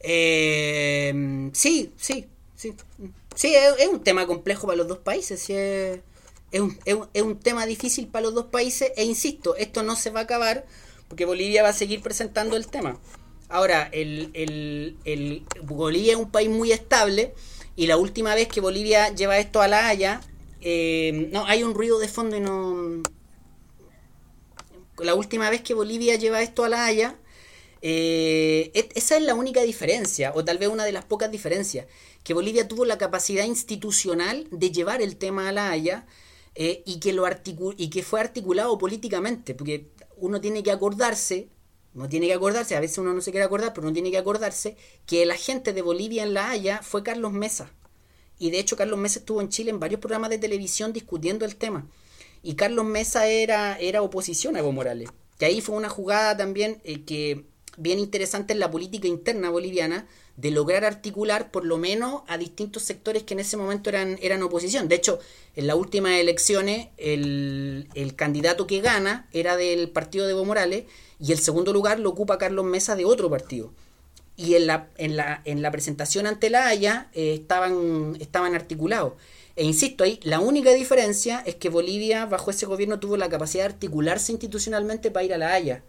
Eh, 0.00 1.50
sí, 1.52 1.92
sí, 1.96 2.26
sí. 2.54 2.74
Es, 3.42 3.88
un 3.88 4.02
tema 4.02 4.26
complejo 4.26 4.66
para 4.66 4.76
los 4.76 4.88
dos 4.88 4.98
países. 4.98 5.40
Sí, 5.40 5.54
es, 5.54 6.60
un, 6.60 6.78
es, 6.84 7.22
un, 7.22 7.38
tema 7.38 7.66
difícil 7.66 8.08
para 8.08 8.24
los 8.24 8.34
dos 8.34 8.46
países. 8.46 8.92
E 8.96 9.04
insisto, 9.04 9.56
esto 9.56 9.82
no 9.82 9.96
se 9.96 10.10
va 10.10 10.20
a 10.20 10.22
acabar 10.24 10.66
porque 11.08 11.24
Bolivia 11.24 11.62
va 11.62 11.70
a 11.70 11.74
seguir 11.74 12.02
presentando 12.02 12.56
el 12.56 12.66
tema. 12.66 12.98
Ahora, 13.48 13.88
el, 13.92 14.30
el, 14.34 14.96
el, 15.04 15.44
Bolivia 15.62 16.12
es 16.12 16.18
un 16.18 16.30
país 16.30 16.48
muy 16.48 16.72
estable 16.72 17.34
y 17.76 17.86
la 17.86 17.96
última 17.96 18.34
vez 18.34 18.48
que 18.48 18.60
Bolivia 18.60 19.14
lleva 19.14 19.38
esto 19.38 19.60
a 19.60 19.68
la 19.68 19.88
Haya, 19.88 20.20
eh, 20.60 21.28
no, 21.30 21.44
hay 21.46 21.62
un 21.62 21.74
ruido 21.74 21.98
de 21.98 22.08
fondo 22.08 22.36
y 22.36 22.40
no... 22.40 23.02
La 24.98 25.14
última 25.14 25.50
vez 25.50 25.60
que 25.62 25.74
Bolivia 25.74 26.16
lleva 26.16 26.40
esto 26.40 26.64
a 26.64 26.68
la 26.68 26.86
Haya, 26.86 27.16
eh, 27.86 28.72
esa 28.94 29.18
es 29.18 29.22
la 29.22 29.34
única 29.34 29.60
diferencia, 29.60 30.32
o 30.34 30.42
tal 30.42 30.56
vez 30.56 30.70
una 30.70 30.86
de 30.86 30.92
las 30.92 31.04
pocas 31.04 31.30
diferencias, 31.30 31.86
que 32.22 32.32
Bolivia 32.32 32.66
tuvo 32.66 32.86
la 32.86 32.96
capacidad 32.96 33.44
institucional 33.44 34.46
de 34.50 34.70
llevar 34.70 35.02
el 35.02 35.18
tema 35.18 35.50
a 35.50 35.52
la 35.52 35.70
Haya 35.70 36.06
eh, 36.54 36.82
y, 36.86 36.98
que 36.98 37.12
lo 37.12 37.26
y 37.76 37.90
que 37.90 38.02
fue 38.02 38.20
articulado 38.20 38.78
políticamente, 38.78 39.54
porque 39.54 39.90
uno 40.16 40.40
tiene 40.40 40.62
que 40.62 40.70
acordarse, 40.70 41.50
no 41.92 42.08
tiene 42.08 42.26
que 42.26 42.32
acordarse, 42.32 42.74
a 42.74 42.80
veces 42.80 42.96
uno 42.96 43.12
no 43.12 43.20
se 43.20 43.32
quiere 43.32 43.44
acordar, 43.44 43.74
pero 43.74 43.86
uno 43.86 43.92
tiene 43.92 44.10
que 44.10 44.16
acordarse 44.16 44.78
que 45.04 45.22
el 45.22 45.30
agente 45.30 45.74
de 45.74 45.82
Bolivia 45.82 46.22
en 46.22 46.32
La 46.32 46.48
Haya 46.48 46.80
fue 46.82 47.02
Carlos 47.02 47.32
Mesa. 47.32 47.70
Y 48.38 48.50
de 48.50 48.60
hecho 48.60 48.76
Carlos 48.76 48.98
Mesa 48.98 49.18
estuvo 49.18 49.42
en 49.42 49.50
Chile 49.50 49.68
en 49.68 49.78
varios 49.78 50.00
programas 50.00 50.30
de 50.30 50.38
televisión 50.38 50.94
discutiendo 50.94 51.44
el 51.44 51.56
tema. 51.56 51.86
Y 52.42 52.54
Carlos 52.54 52.86
Mesa 52.86 53.26
era, 53.26 53.78
era 53.78 54.00
oposición 54.00 54.56
a 54.56 54.60
Evo 54.60 54.72
Morales. 54.72 55.10
Que 55.38 55.44
ahí 55.44 55.60
fue 55.60 55.76
una 55.76 55.90
jugada 55.90 56.34
también 56.34 56.80
eh, 56.84 57.02
que 57.02 57.52
bien 57.76 57.98
interesante 57.98 58.52
en 58.52 58.60
la 58.60 58.70
política 58.70 59.08
interna 59.08 59.50
boliviana 59.50 60.06
de 60.36 60.50
lograr 60.50 60.84
articular 60.84 61.50
por 61.50 61.64
lo 61.64 61.78
menos 61.78 62.22
a 62.26 62.38
distintos 62.38 62.82
sectores 62.82 63.22
que 63.22 63.34
en 63.34 63.40
ese 63.40 63.56
momento 63.56 63.90
eran, 63.90 64.18
eran 64.20 64.42
oposición. 64.42 64.88
De 64.88 64.96
hecho, 64.96 65.20
en 65.54 65.66
las 65.66 65.76
últimas 65.76 66.12
elecciones 66.14 66.88
el, 66.96 67.86
candidato 68.16 68.66
que 68.66 68.80
gana 68.80 69.28
era 69.32 69.56
del 69.56 69.90
partido 69.90 70.26
de 70.26 70.32
Evo 70.32 70.44
Morales 70.44 70.84
y 71.20 71.32
el 71.32 71.38
segundo 71.38 71.72
lugar 71.72 72.00
lo 72.00 72.10
ocupa 72.10 72.38
Carlos 72.38 72.64
Mesa 72.64 72.96
de 72.96 73.04
otro 73.04 73.30
partido. 73.30 73.72
Y 74.36 74.56
en 74.56 74.66
la, 74.66 74.88
en 74.96 75.16
la, 75.16 75.42
en 75.44 75.62
la 75.62 75.70
presentación 75.70 76.26
ante 76.26 76.50
la 76.50 76.66
Haya 76.66 77.08
eh, 77.12 77.34
estaban, 77.34 78.16
estaban 78.18 78.56
articulados. 78.56 79.12
E 79.54 79.64
insisto 79.64 80.02
ahí, 80.02 80.18
la 80.24 80.40
única 80.40 80.72
diferencia 80.72 81.40
es 81.46 81.54
que 81.54 81.68
Bolivia 81.68 82.26
bajo 82.26 82.50
ese 82.50 82.66
gobierno 82.66 82.98
tuvo 82.98 83.16
la 83.16 83.28
capacidad 83.28 83.62
de 83.62 83.74
articularse 83.74 84.32
institucionalmente 84.32 85.12
para 85.12 85.24
ir 85.24 85.34
a 85.34 85.38
la 85.38 85.52
Haya. 85.52 85.84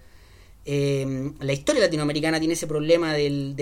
Em, 0.68 1.36
la 1.42 1.54
historia 1.54 1.82
latinoamericana 1.82 2.40
tiene 2.40 2.56
ese 2.56 2.66
problema 2.66 3.14
de, 3.14 3.56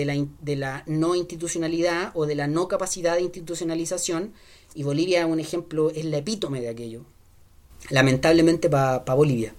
la, 0.56 0.82
no 0.86 1.14
institucionalidad 1.14 2.12
o 2.14 2.24
de 2.24 2.34
la 2.34 2.46
no 2.46 2.66
capacidad 2.66 3.16
de 3.16 3.20
institucionalización 3.22 4.32
y 4.74 4.84
Bolivia, 4.84 5.26
un 5.26 5.38
ejemplo, 5.38 5.90
es 5.90 6.06
la 6.06 6.16
epítome 6.16 6.62
de 6.62 6.70
aquello. 6.70 7.04
Lamentablemente 7.90 8.70
para 8.70 9.14
Bolivia. 9.14 9.54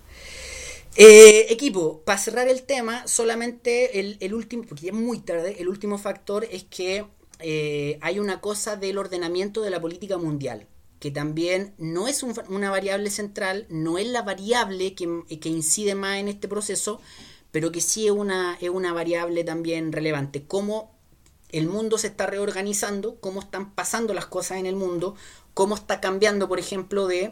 Eh, 0.97 1.47
equipo, 1.49 2.01
para 2.03 2.17
cerrar 2.17 2.47
el 2.47 2.63
tema, 2.63 3.05
solamente 3.05 3.99
el, 3.99 4.33
último, 4.33 4.63
porque 4.67 4.87
es 4.87 4.93
muy 4.93 5.19
tarde, 5.19 5.57
el 5.59 5.67
último 5.67 5.99
factor 5.99 6.47
es 6.49 6.63
que 6.63 7.05
eh, 7.39 7.99
hay 8.01 8.17
una 8.17 8.41
cosa 8.41 8.75
del 8.75 8.97
ordenamiento 8.97 9.61
de 9.61 9.69
la 9.69 9.79
política 9.79 10.17
mundial, 10.17 10.67
que 10.99 11.11
también 11.11 11.75
no 11.77 12.07
es 12.07 12.23
una 12.23 12.71
variable 12.71 13.11
central, 13.11 13.67
no 13.69 13.99
es 13.99 14.07
la 14.07 14.23
variable 14.23 14.95
que 14.95 15.49
incide 15.49 15.93
más 15.93 16.17
en 16.17 16.29
este 16.29 16.47
proceso, 16.47 17.01
pero 17.55 17.71
que 17.71 17.79
sí 17.79 18.05
es 18.05 18.11
una, 18.11 18.57
es 18.59 18.69
una 18.69 18.91
variable 18.91 19.45
también 19.45 19.93
relevante. 19.93 20.43
Cómo 20.45 20.91
el 21.53 21.67
mundo 21.67 21.97
se 21.97 22.07
está 22.07 22.25
reorganizando, 22.25 23.15
cómo 23.21 23.39
están 23.39 23.73
pasando 23.73 24.13
las 24.13 24.25
cosas 24.25 24.57
en 24.57 24.65
el 24.65 24.75
mundo, 24.75 25.15
cómo 25.53 25.75
está 25.75 26.01
cambiando, 26.01 26.49
por 26.49 26.59
ejemplo, 26.59 27.07
de 27.07 27.31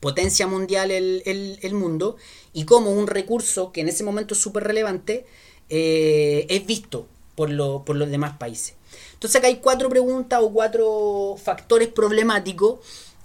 potencia 0.00 0.46
mundial 0.46 0.90
el, 0.90 1.72
mundo 1.72 2.18
y 2.52 2.66
cómo 2.66 2.90
un 2.90 3.06
recurso 3.06 3.72
que 3.72 3.80
en 3.80 3.88
ese 3.88 4.04
momento 4.04 4.34
es 4.34 4.40
súper 4.40 4.64
relevante 4.64 5.24
eh, 5.70 6.44
es 6.50 6.66
visto 6.66 7.06
por, 7.34 7.48
por 7.86 7.96
los 7.96 8.10
demás 8.10 8.36
países. 8.36 8.74
Entonces 9.14 9.36
acá 9.36 9.46
hay 9.48 9.60
cuatro 9.60 9.88
preguntas 9.88 10.40
o 10.42 10.52
cuatro 10.52 11.36
factores 11.42 11.88
problemáticos 11.88 12.80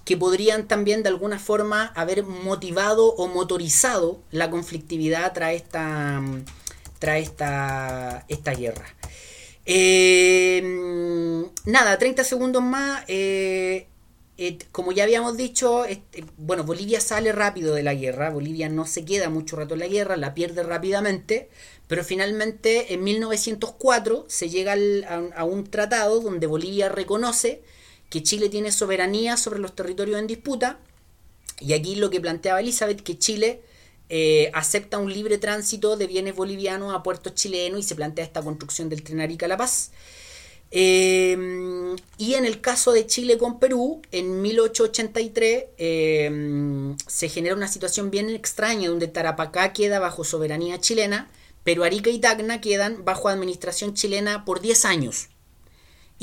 que 0.06 0.18
podrían 0.18 0.68
también 0.68 1.04
de 1.04 1.10
alguna 1.10 1.40
forma 1.40 1.88
haber 1.96 2.24
motivado 2.24 3.14
o 3.16 3.28
motorizado 3.28 4.22
la 4.32 4.50
conflictividad 4.50 5.34
tras 5.34 5.54
esta, 5.54 6.22
tras 7.00 7.22
esta, 7.22 8.26
esta 8.28 8.54
guerra. 8.54 8.86
Eh, 9.66 10.62
nada, 11.66 11.98
30 11.98 12.24
segundos 12.24 12.62
más. 12.62 13.04
Eh, 13.08 13.88
eh, 14.38 14.58
como 14.72 14.92
ya 14.92 15.04
habíamos 15.04 15.38
dicho, 15.38 15.86
este, 15.86 16.26
bueno, 16.38 16.64
Bolivia 16.64 17.00
sale 17.00 17.32
rápido 17.32 17.76
de 17.76 17.84
la 17.84 17.94
guerra, 17.94 18.32
Bolivia 18.32 18.68
no 18.68 18.88
se 18.88 19.06
queda 19.06 19.30
mucho 19.30 19.56
rato 19.56 19.76
en 19.76 19.82
la 19.82 19.88
guerra, 19.88 20.18
la 20.18 20.34
pierde 20.34 20.64
rápidamente, 20.64 21.50
pero 21.88 22.04
finalmente 22.04 22.94
en 22.94 23.04
1904 23.04 24.26
se 24.28 24.50
llega 24.50 24.76
a 25.36 25.44
un 25.44 25.66
tratado 25.66 26.20
donde 26.20 26.48
Bolivia 26.48 26.90
reconoce 26.90 27.62
que 28.14 28.22
Chile 28.22 28.48
tiene 28.48 28.72
soberanía 28.72 29.38
sobre 29.38 29.58
los 29.58 29.76
territorios 29.76 30.20
en 30.20 30.28
disputa. 30.28 30.78
Y 31.60 31.74
aquí 31.74 31.96
lo 31.96 32.12
que 32.12 32.22
planteaba 32.22 32.60
Elizabeth, 32.60 33.02
que 33.02 33.18
Chile 33.18 33.64
eh, 34.08 34.52
acepta 34.54 35.00
un 35.00 35.12
libre 35.12 35.40
tránsito 35.40 35.98
de 35.98 36.06
bienes 36.06 36.36
bolivianos 36.36 36.94
a 36.94 37.02
puertos 37.02 37.34
chilenos 37.34 37.80
y 37.80 37.82
se 37.82 37.96
plantea 37.96 38.24
esta 38.24 38.44
construcción 38.44 38.88
del 38.88 39.02
tren 39.02 39.20
Arica-La 39.20 39.58
Paz. 39.58 39.94
Eh, 40.70 41.96
y 42.20 42.36
en 42.36 42.46
el 42.46 42.62
caso 42.62 42.92
de 42.92 43.08
Chile 43.08 43.40
con 43.40 43.60
Perú, 43.60 44.04
en 44.12 44.44
1883 44.44 45.64
eh, 45.80 46.96
se 47.08 47.30
genera 47.30 47.56
una 47.56 47.68
situación 47.68 48.12
bien 48.12 48.30
extraña 48.30 48.90
donde 48.90 49.08
Tarapacá 49.08 49.74
queda 49.74 49.98
bajo 49.98 50.24
soberanía 50.24 50.80
chilena, 50.80 51.32
pero 51.64 51.84
Arica 51.84 52.12
y 52.12 52.20
Tacna 52.20 52.62
quedan 52.62 53.06
bajo 53.06 53.28
administración 53.28 53.96
chilena 53.96 54.46
por 54.46 54.62
10 54.62 54.86
años. 54.86 55.30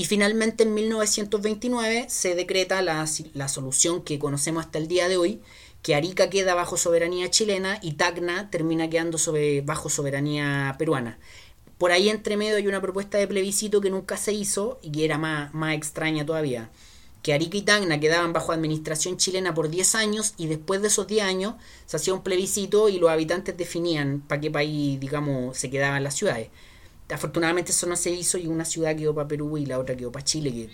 Y 0.00 0.06
finalmente 0.06 0.62
en 0.62 0.72
1929 0.72 2.06
se 2.08 2.34
decreta 2.34 2.80
la, 2.80 3.06
solución 3.06 4.02
que 4.02 4.18
conocemos 4.18 4.64
hasta 4.64 4.78
el 4.78 4.88
día 4.88 5.10
de 5.10 5.18
hoy, 5.18 5.42
que 5.82 5.94
Arica 5.94 6.30
queda 6.30 6.54
bajo 6.54 6.78
soberanía 6.78 7.28
chilena 7.28 7.78
y 7.82 7.92
Tacna 7.92 8.48
termina 8.48 8.88
quedando 8.88 9.18
bajo 9.64 9.90
soberanía 9.90 10.74
peruana. 10.78 11.18
Por 11.76 11.92
ahí 11.92 12.08
entre 12.08 12.38
medio 12.38 12.56
hay 12.56 12.66
una 12.66 12.80
propuesta 12.80 13.18
de 13.18 13.28
plebiscito 13.28 13.82
que 13.82 13.90
nunca 13.90 14.16
se 14.16 14.32
hizo 14.32 14.78
y 14.80 14.90
que 14.90 15.04
era 15.04 15.18
más, 15.18 15.52
más 15.52 15.74
extraña 15.74 16.24
todavía. 16.24 16.70
Que 17.22 17.34
Arica 17.34 17.58
y 17.58 17.62
Tacna 17.62 18.00
quedaban 18.00 18.32
bajo 18.32 18.52
administración 18.52 19.18
chilena 19.18 19.52
por 19.52 19.68
10 19.68 19.96
años 19.96 20.32
y 20.38 20.46
después 20.46 20.80
de 20.80 20.88
esos 20.88 21.08
10 21.08 21.24
años 21.24 21.56
se 21.84 21.98
hacía 21.98 22.14
un 22.14 22.22
plebiscito 22.22 22.88
y 22.88 22.98
los 22.98 23.10
habitantes 23.10 23.54
definían 23.54 24.22
para 24.26 24.40
qué 24.40 24.50
país, 24.50 24.98
digamos, 24.98 25.58
se 25.58 25.68
quedaban 25.68 26.02
las 26.02 26.14
ciudades. 26.14 26.48
Afortunadamente 27.12 27.72
eso 27.72 27.86
no 27.86 27.96
se 27.96 28.10
hizo 28.10 28.38
y 28.38 28.46
una 28.46 28.64
ciudad 28.64 28.96
quedó 28.96 29.14
para 29.14 29.28
Perú 29.28 29.58
y 29.58 29.66
la 29.66 29.78
otra 29.78 29.96
quedó 29.96 30.12
para 30.12 30.24
Chile. 30.24 30.70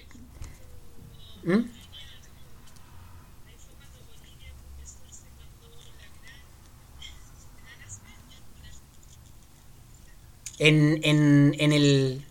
¿Mm? 1.45 1.61
En, 10.59 11.01
en, 11.05 11.55
en 11.59 11.73
el 11.73 12.25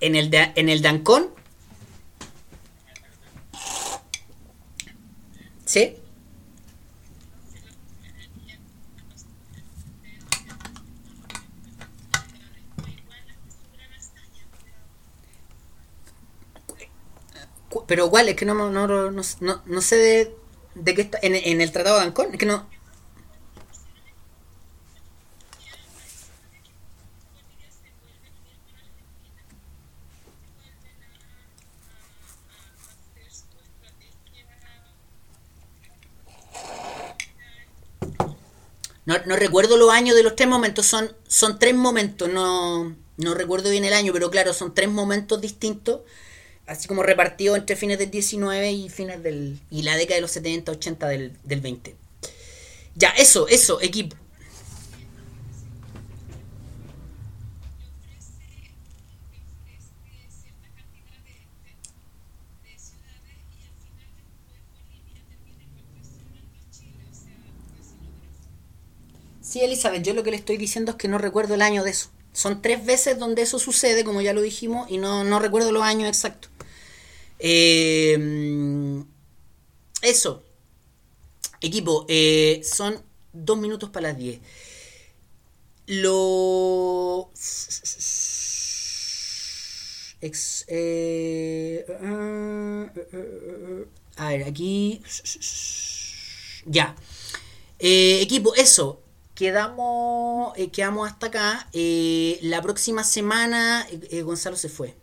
en 0.00 0.16
el 0.16 0.30
en 0.32 0.68
el 0.70 0.80
Dancón 0.80 1.28
¿Sí? 5.66 5.99
Pero 17.90 18.06
igual, 18.06 18.28
es 18.28 18.36
que 18.36 18.44
no, 18.44 18.54
no, 18.54 18.70
no, 18.70 19.10
no, 19.66 19.80
sé 19.80 19.96
de, 19.96 20.36
de 20.76 20.94
qué 20.94 21.02
está. 21.02 21.18
En, 21.22 21.34
en, 21.34 21.60
el 21.60 21.72
Tratado 21.72 21.98
de 21.98 22.04
Ancón, 22.04 22.28
es 22.32 22.38
que 22.38 22.46
no. 22.46 22.68
No, 39.04 39.16
no, 39.26 39.34
recuerdo 39.36 39.76
los 39.76 39.90
años 39.90 40.14
de 40.14 40.22
los 40.22 40.36
tres 40.36 40.48
momentos, 40.48 40.86
son, 40.86 41.10
son 41.26 41.58
tres 41.58 41.74
momentos, 41.74 42.28
no, 42.28 42.94
no 43.16 43.34
recuerdo 43.34 43.70
bien 43.70 43.84
el 43.84 43.92
año, 43.94 44.12
pero 44.12 44.30
claro, 44.30 44.52
son 44.54 44.74
tres 44.74 44.88
momentos 44.88 45.40
distintos 45.40 46.00
así 46.70 46.88
como 46.88 47.02
repartido 47.02 47.56
entre 47.56 47.76
fines 47.76 47.98
del 47.98 48.10
19 48.10 48.70
y 48.72 48.88
fines 48.88 49.22
del. 49.22 49.60
y 49.70 49.82
la 49.82 49.96
década 49.96 50.16
de 50.16 50.20
los 50.22 50.30
70, 50.30 50.72
80 50.72 51.08
del, 51.08 51.32
del 51.44 51.60
20. 51.60 51.96
Ya, 52.96 53.10
eso, 53.10 53.48
eso, 53.48 53.80
equipo. 53.80 54.16
Sí, 69.42 69.60
Elizabeth, 69.62 70.02
yo 70.02 70.14
lo 70.14 70.22
que 70.22 70.30
le 70.30 70.36
estoy 70.36 70.56
diciendo 70.56 70.92
es 70.92 70.96
que 70.96 71.08
no 71.08 71.18
recuerdo 71.18 71.54
el 71.54 71.62
año 71.62 71.82
de 71.84 71.90
eso. 71.90 72.10
Son 72.32 72.62
tres 72.62 72.84
veces 72.86 73.18
donde 73.18 73.42
eso 73.42 73.58
sucede, 73.58 74.04
como 74.04 74.20
ya 74.22 74.32
lo 74.32 74.40
dijimos, 74.42 74.88
y 74.90 74.98
no, 74.98 75.24
no 75.24 75.38
recuerdo 75.40 75.72
los 75.72 75.82
años 75.82 76.08
exactos. 76.08 76.49
Eh, 77.42 79.02
eso. 80.02 80.44
Equipo, 81.62 82.06
eh, 82.08 82.60
son 82.64 83.02
dos 83.32 83.58
minutos 83.58 83.90
para 83.90 84.08
las 84.08 84.18
diez. 84.18 84.40
Lo... 85.86 87.30
Ex, 90.22 90.64
eh, 90.68 91.84
a 94.16 94.28
ver, 94.28 94.44
aquí... 94.44 95.02
Ya. 96.66 96.94
Eh, 97.78 98.20
equipo, 98.20 98.54
eso. 98.54 99.02
Quedamos, 99.34 100.54
quedamos 100.72 101.10
hasta 101.10 101.26
acá. 101.28 101.68
La 102.42 102.60
próxima 102.62 103.02
semana 103.04 103.86
Gonzalo 104.22 104.56
se 104.56 104.68
fue. 104.68 104.94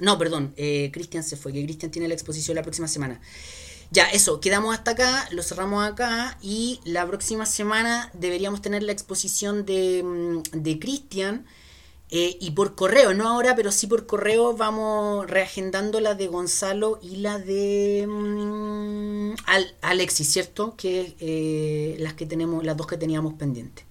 No, 0.00 0.18
perdón, 0.18 0.54
Cristian 0.56 1.22
se 1.22 1.36
fue, 1.36 1.52
que 1.52 1.62
Cristian 1.62 1.90
tiene 1.90 2.08
la 2.08 2.14
exposición 2.14 2.56
la 2.56 2.62
próxima 2.62 2.88
semana. 2.88 3.20
Ya, 3.92 4.04
eso, 4.04 4.40
quedamos 4.40 4.72
hasta 4.72 4.92
acá, 4.92 5.28
lo 5.32 5.42
cerramos 5.42 5.84
acá 5.84 6.38
y 6.40 6.80
la 6.84 7.04
próxima 7.08 7.44
semana 7.44 8.08
deberíamos 8.14 8.62
tener 8.62 8.84
la 8.84 8.92
exposición 8.92 9.66
de, 9.66 10.02
mm, 10.04 10.42
de 10.62 10.78
Cristian. 10.78 11.46
y 12.12 12.50
por 12.52 12.74
correo, 12.74 13.14
no 13.14 13.28
ahora, 13.28 13.54
pero 13.54 13.70
sí 13.70 13.86
por 13.86 14.06
correo 14.06 14.56
vamos 14.56 15.28
reagendando 15.30 16.00
la 16.00 16.14
de 16.16 16.26
Gonzalo 16.26 16.98
y 17.02 17.16
la 17.16 17.38
de 17.38 18.04
mm, 18.08 19.34
Alexis, 19.82 20.28
¿cierto? 20.32 20.74
Que 20.76 21.14
eh, 21.20 21.96
las 22.00 22.14
que 22.14 22.26
tenemos, 22.26 22.64
las 22.64 22.76
dos 22.76 22.86
que 22.88 22.96
teníamos 22.96 23.34
pendientes. 23.34 23.84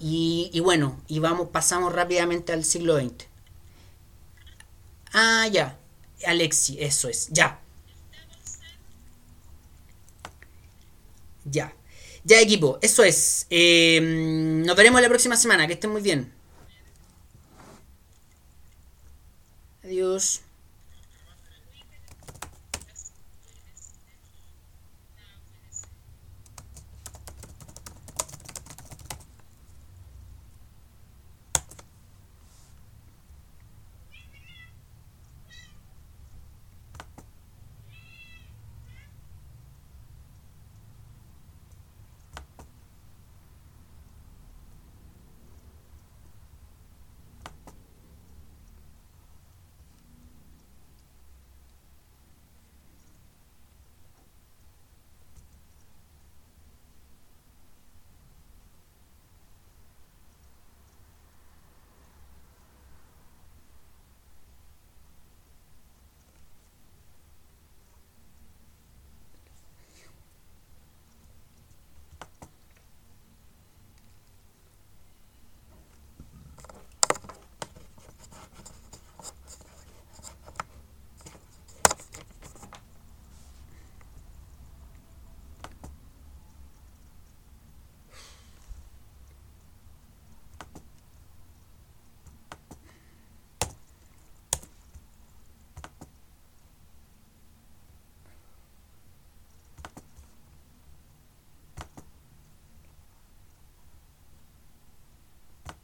Y, 0.00 0.50
y, 0.52 0.60
bueno, 0.60 1.00
y 1.06 1.20
vamos, 1.20 1.48
pasamos 1.50 1.92
rápidamente 1.92 2.52
al 2.52 2.64
siglo 2.64 2.98
XX. 2.98 3.31
Ah, 5.12 5.46
ya. 5.48 5.78
Alexis, 6.26 6.76
eso 6.80 7.08
es, 7.08 7.28
ya. 7.30 7.58
Ya. 11.44 11.72
Ya, 12.24 12.40
equipo, 12.40 12.78
eso 12.82 13.02
es. 13.02 13.46
Eh, 13.50 14.00
nos 14.64 14.76
veremos 14.76 15.00
la 15.02 15.08
próxima 15.08 15.36
semana. 15.36 15.66
Que 15.66 15.74
estén 15.74 15.90
muy 15.90 16.02
bien. 16.02 16.32
Adiós. 19.84 20.42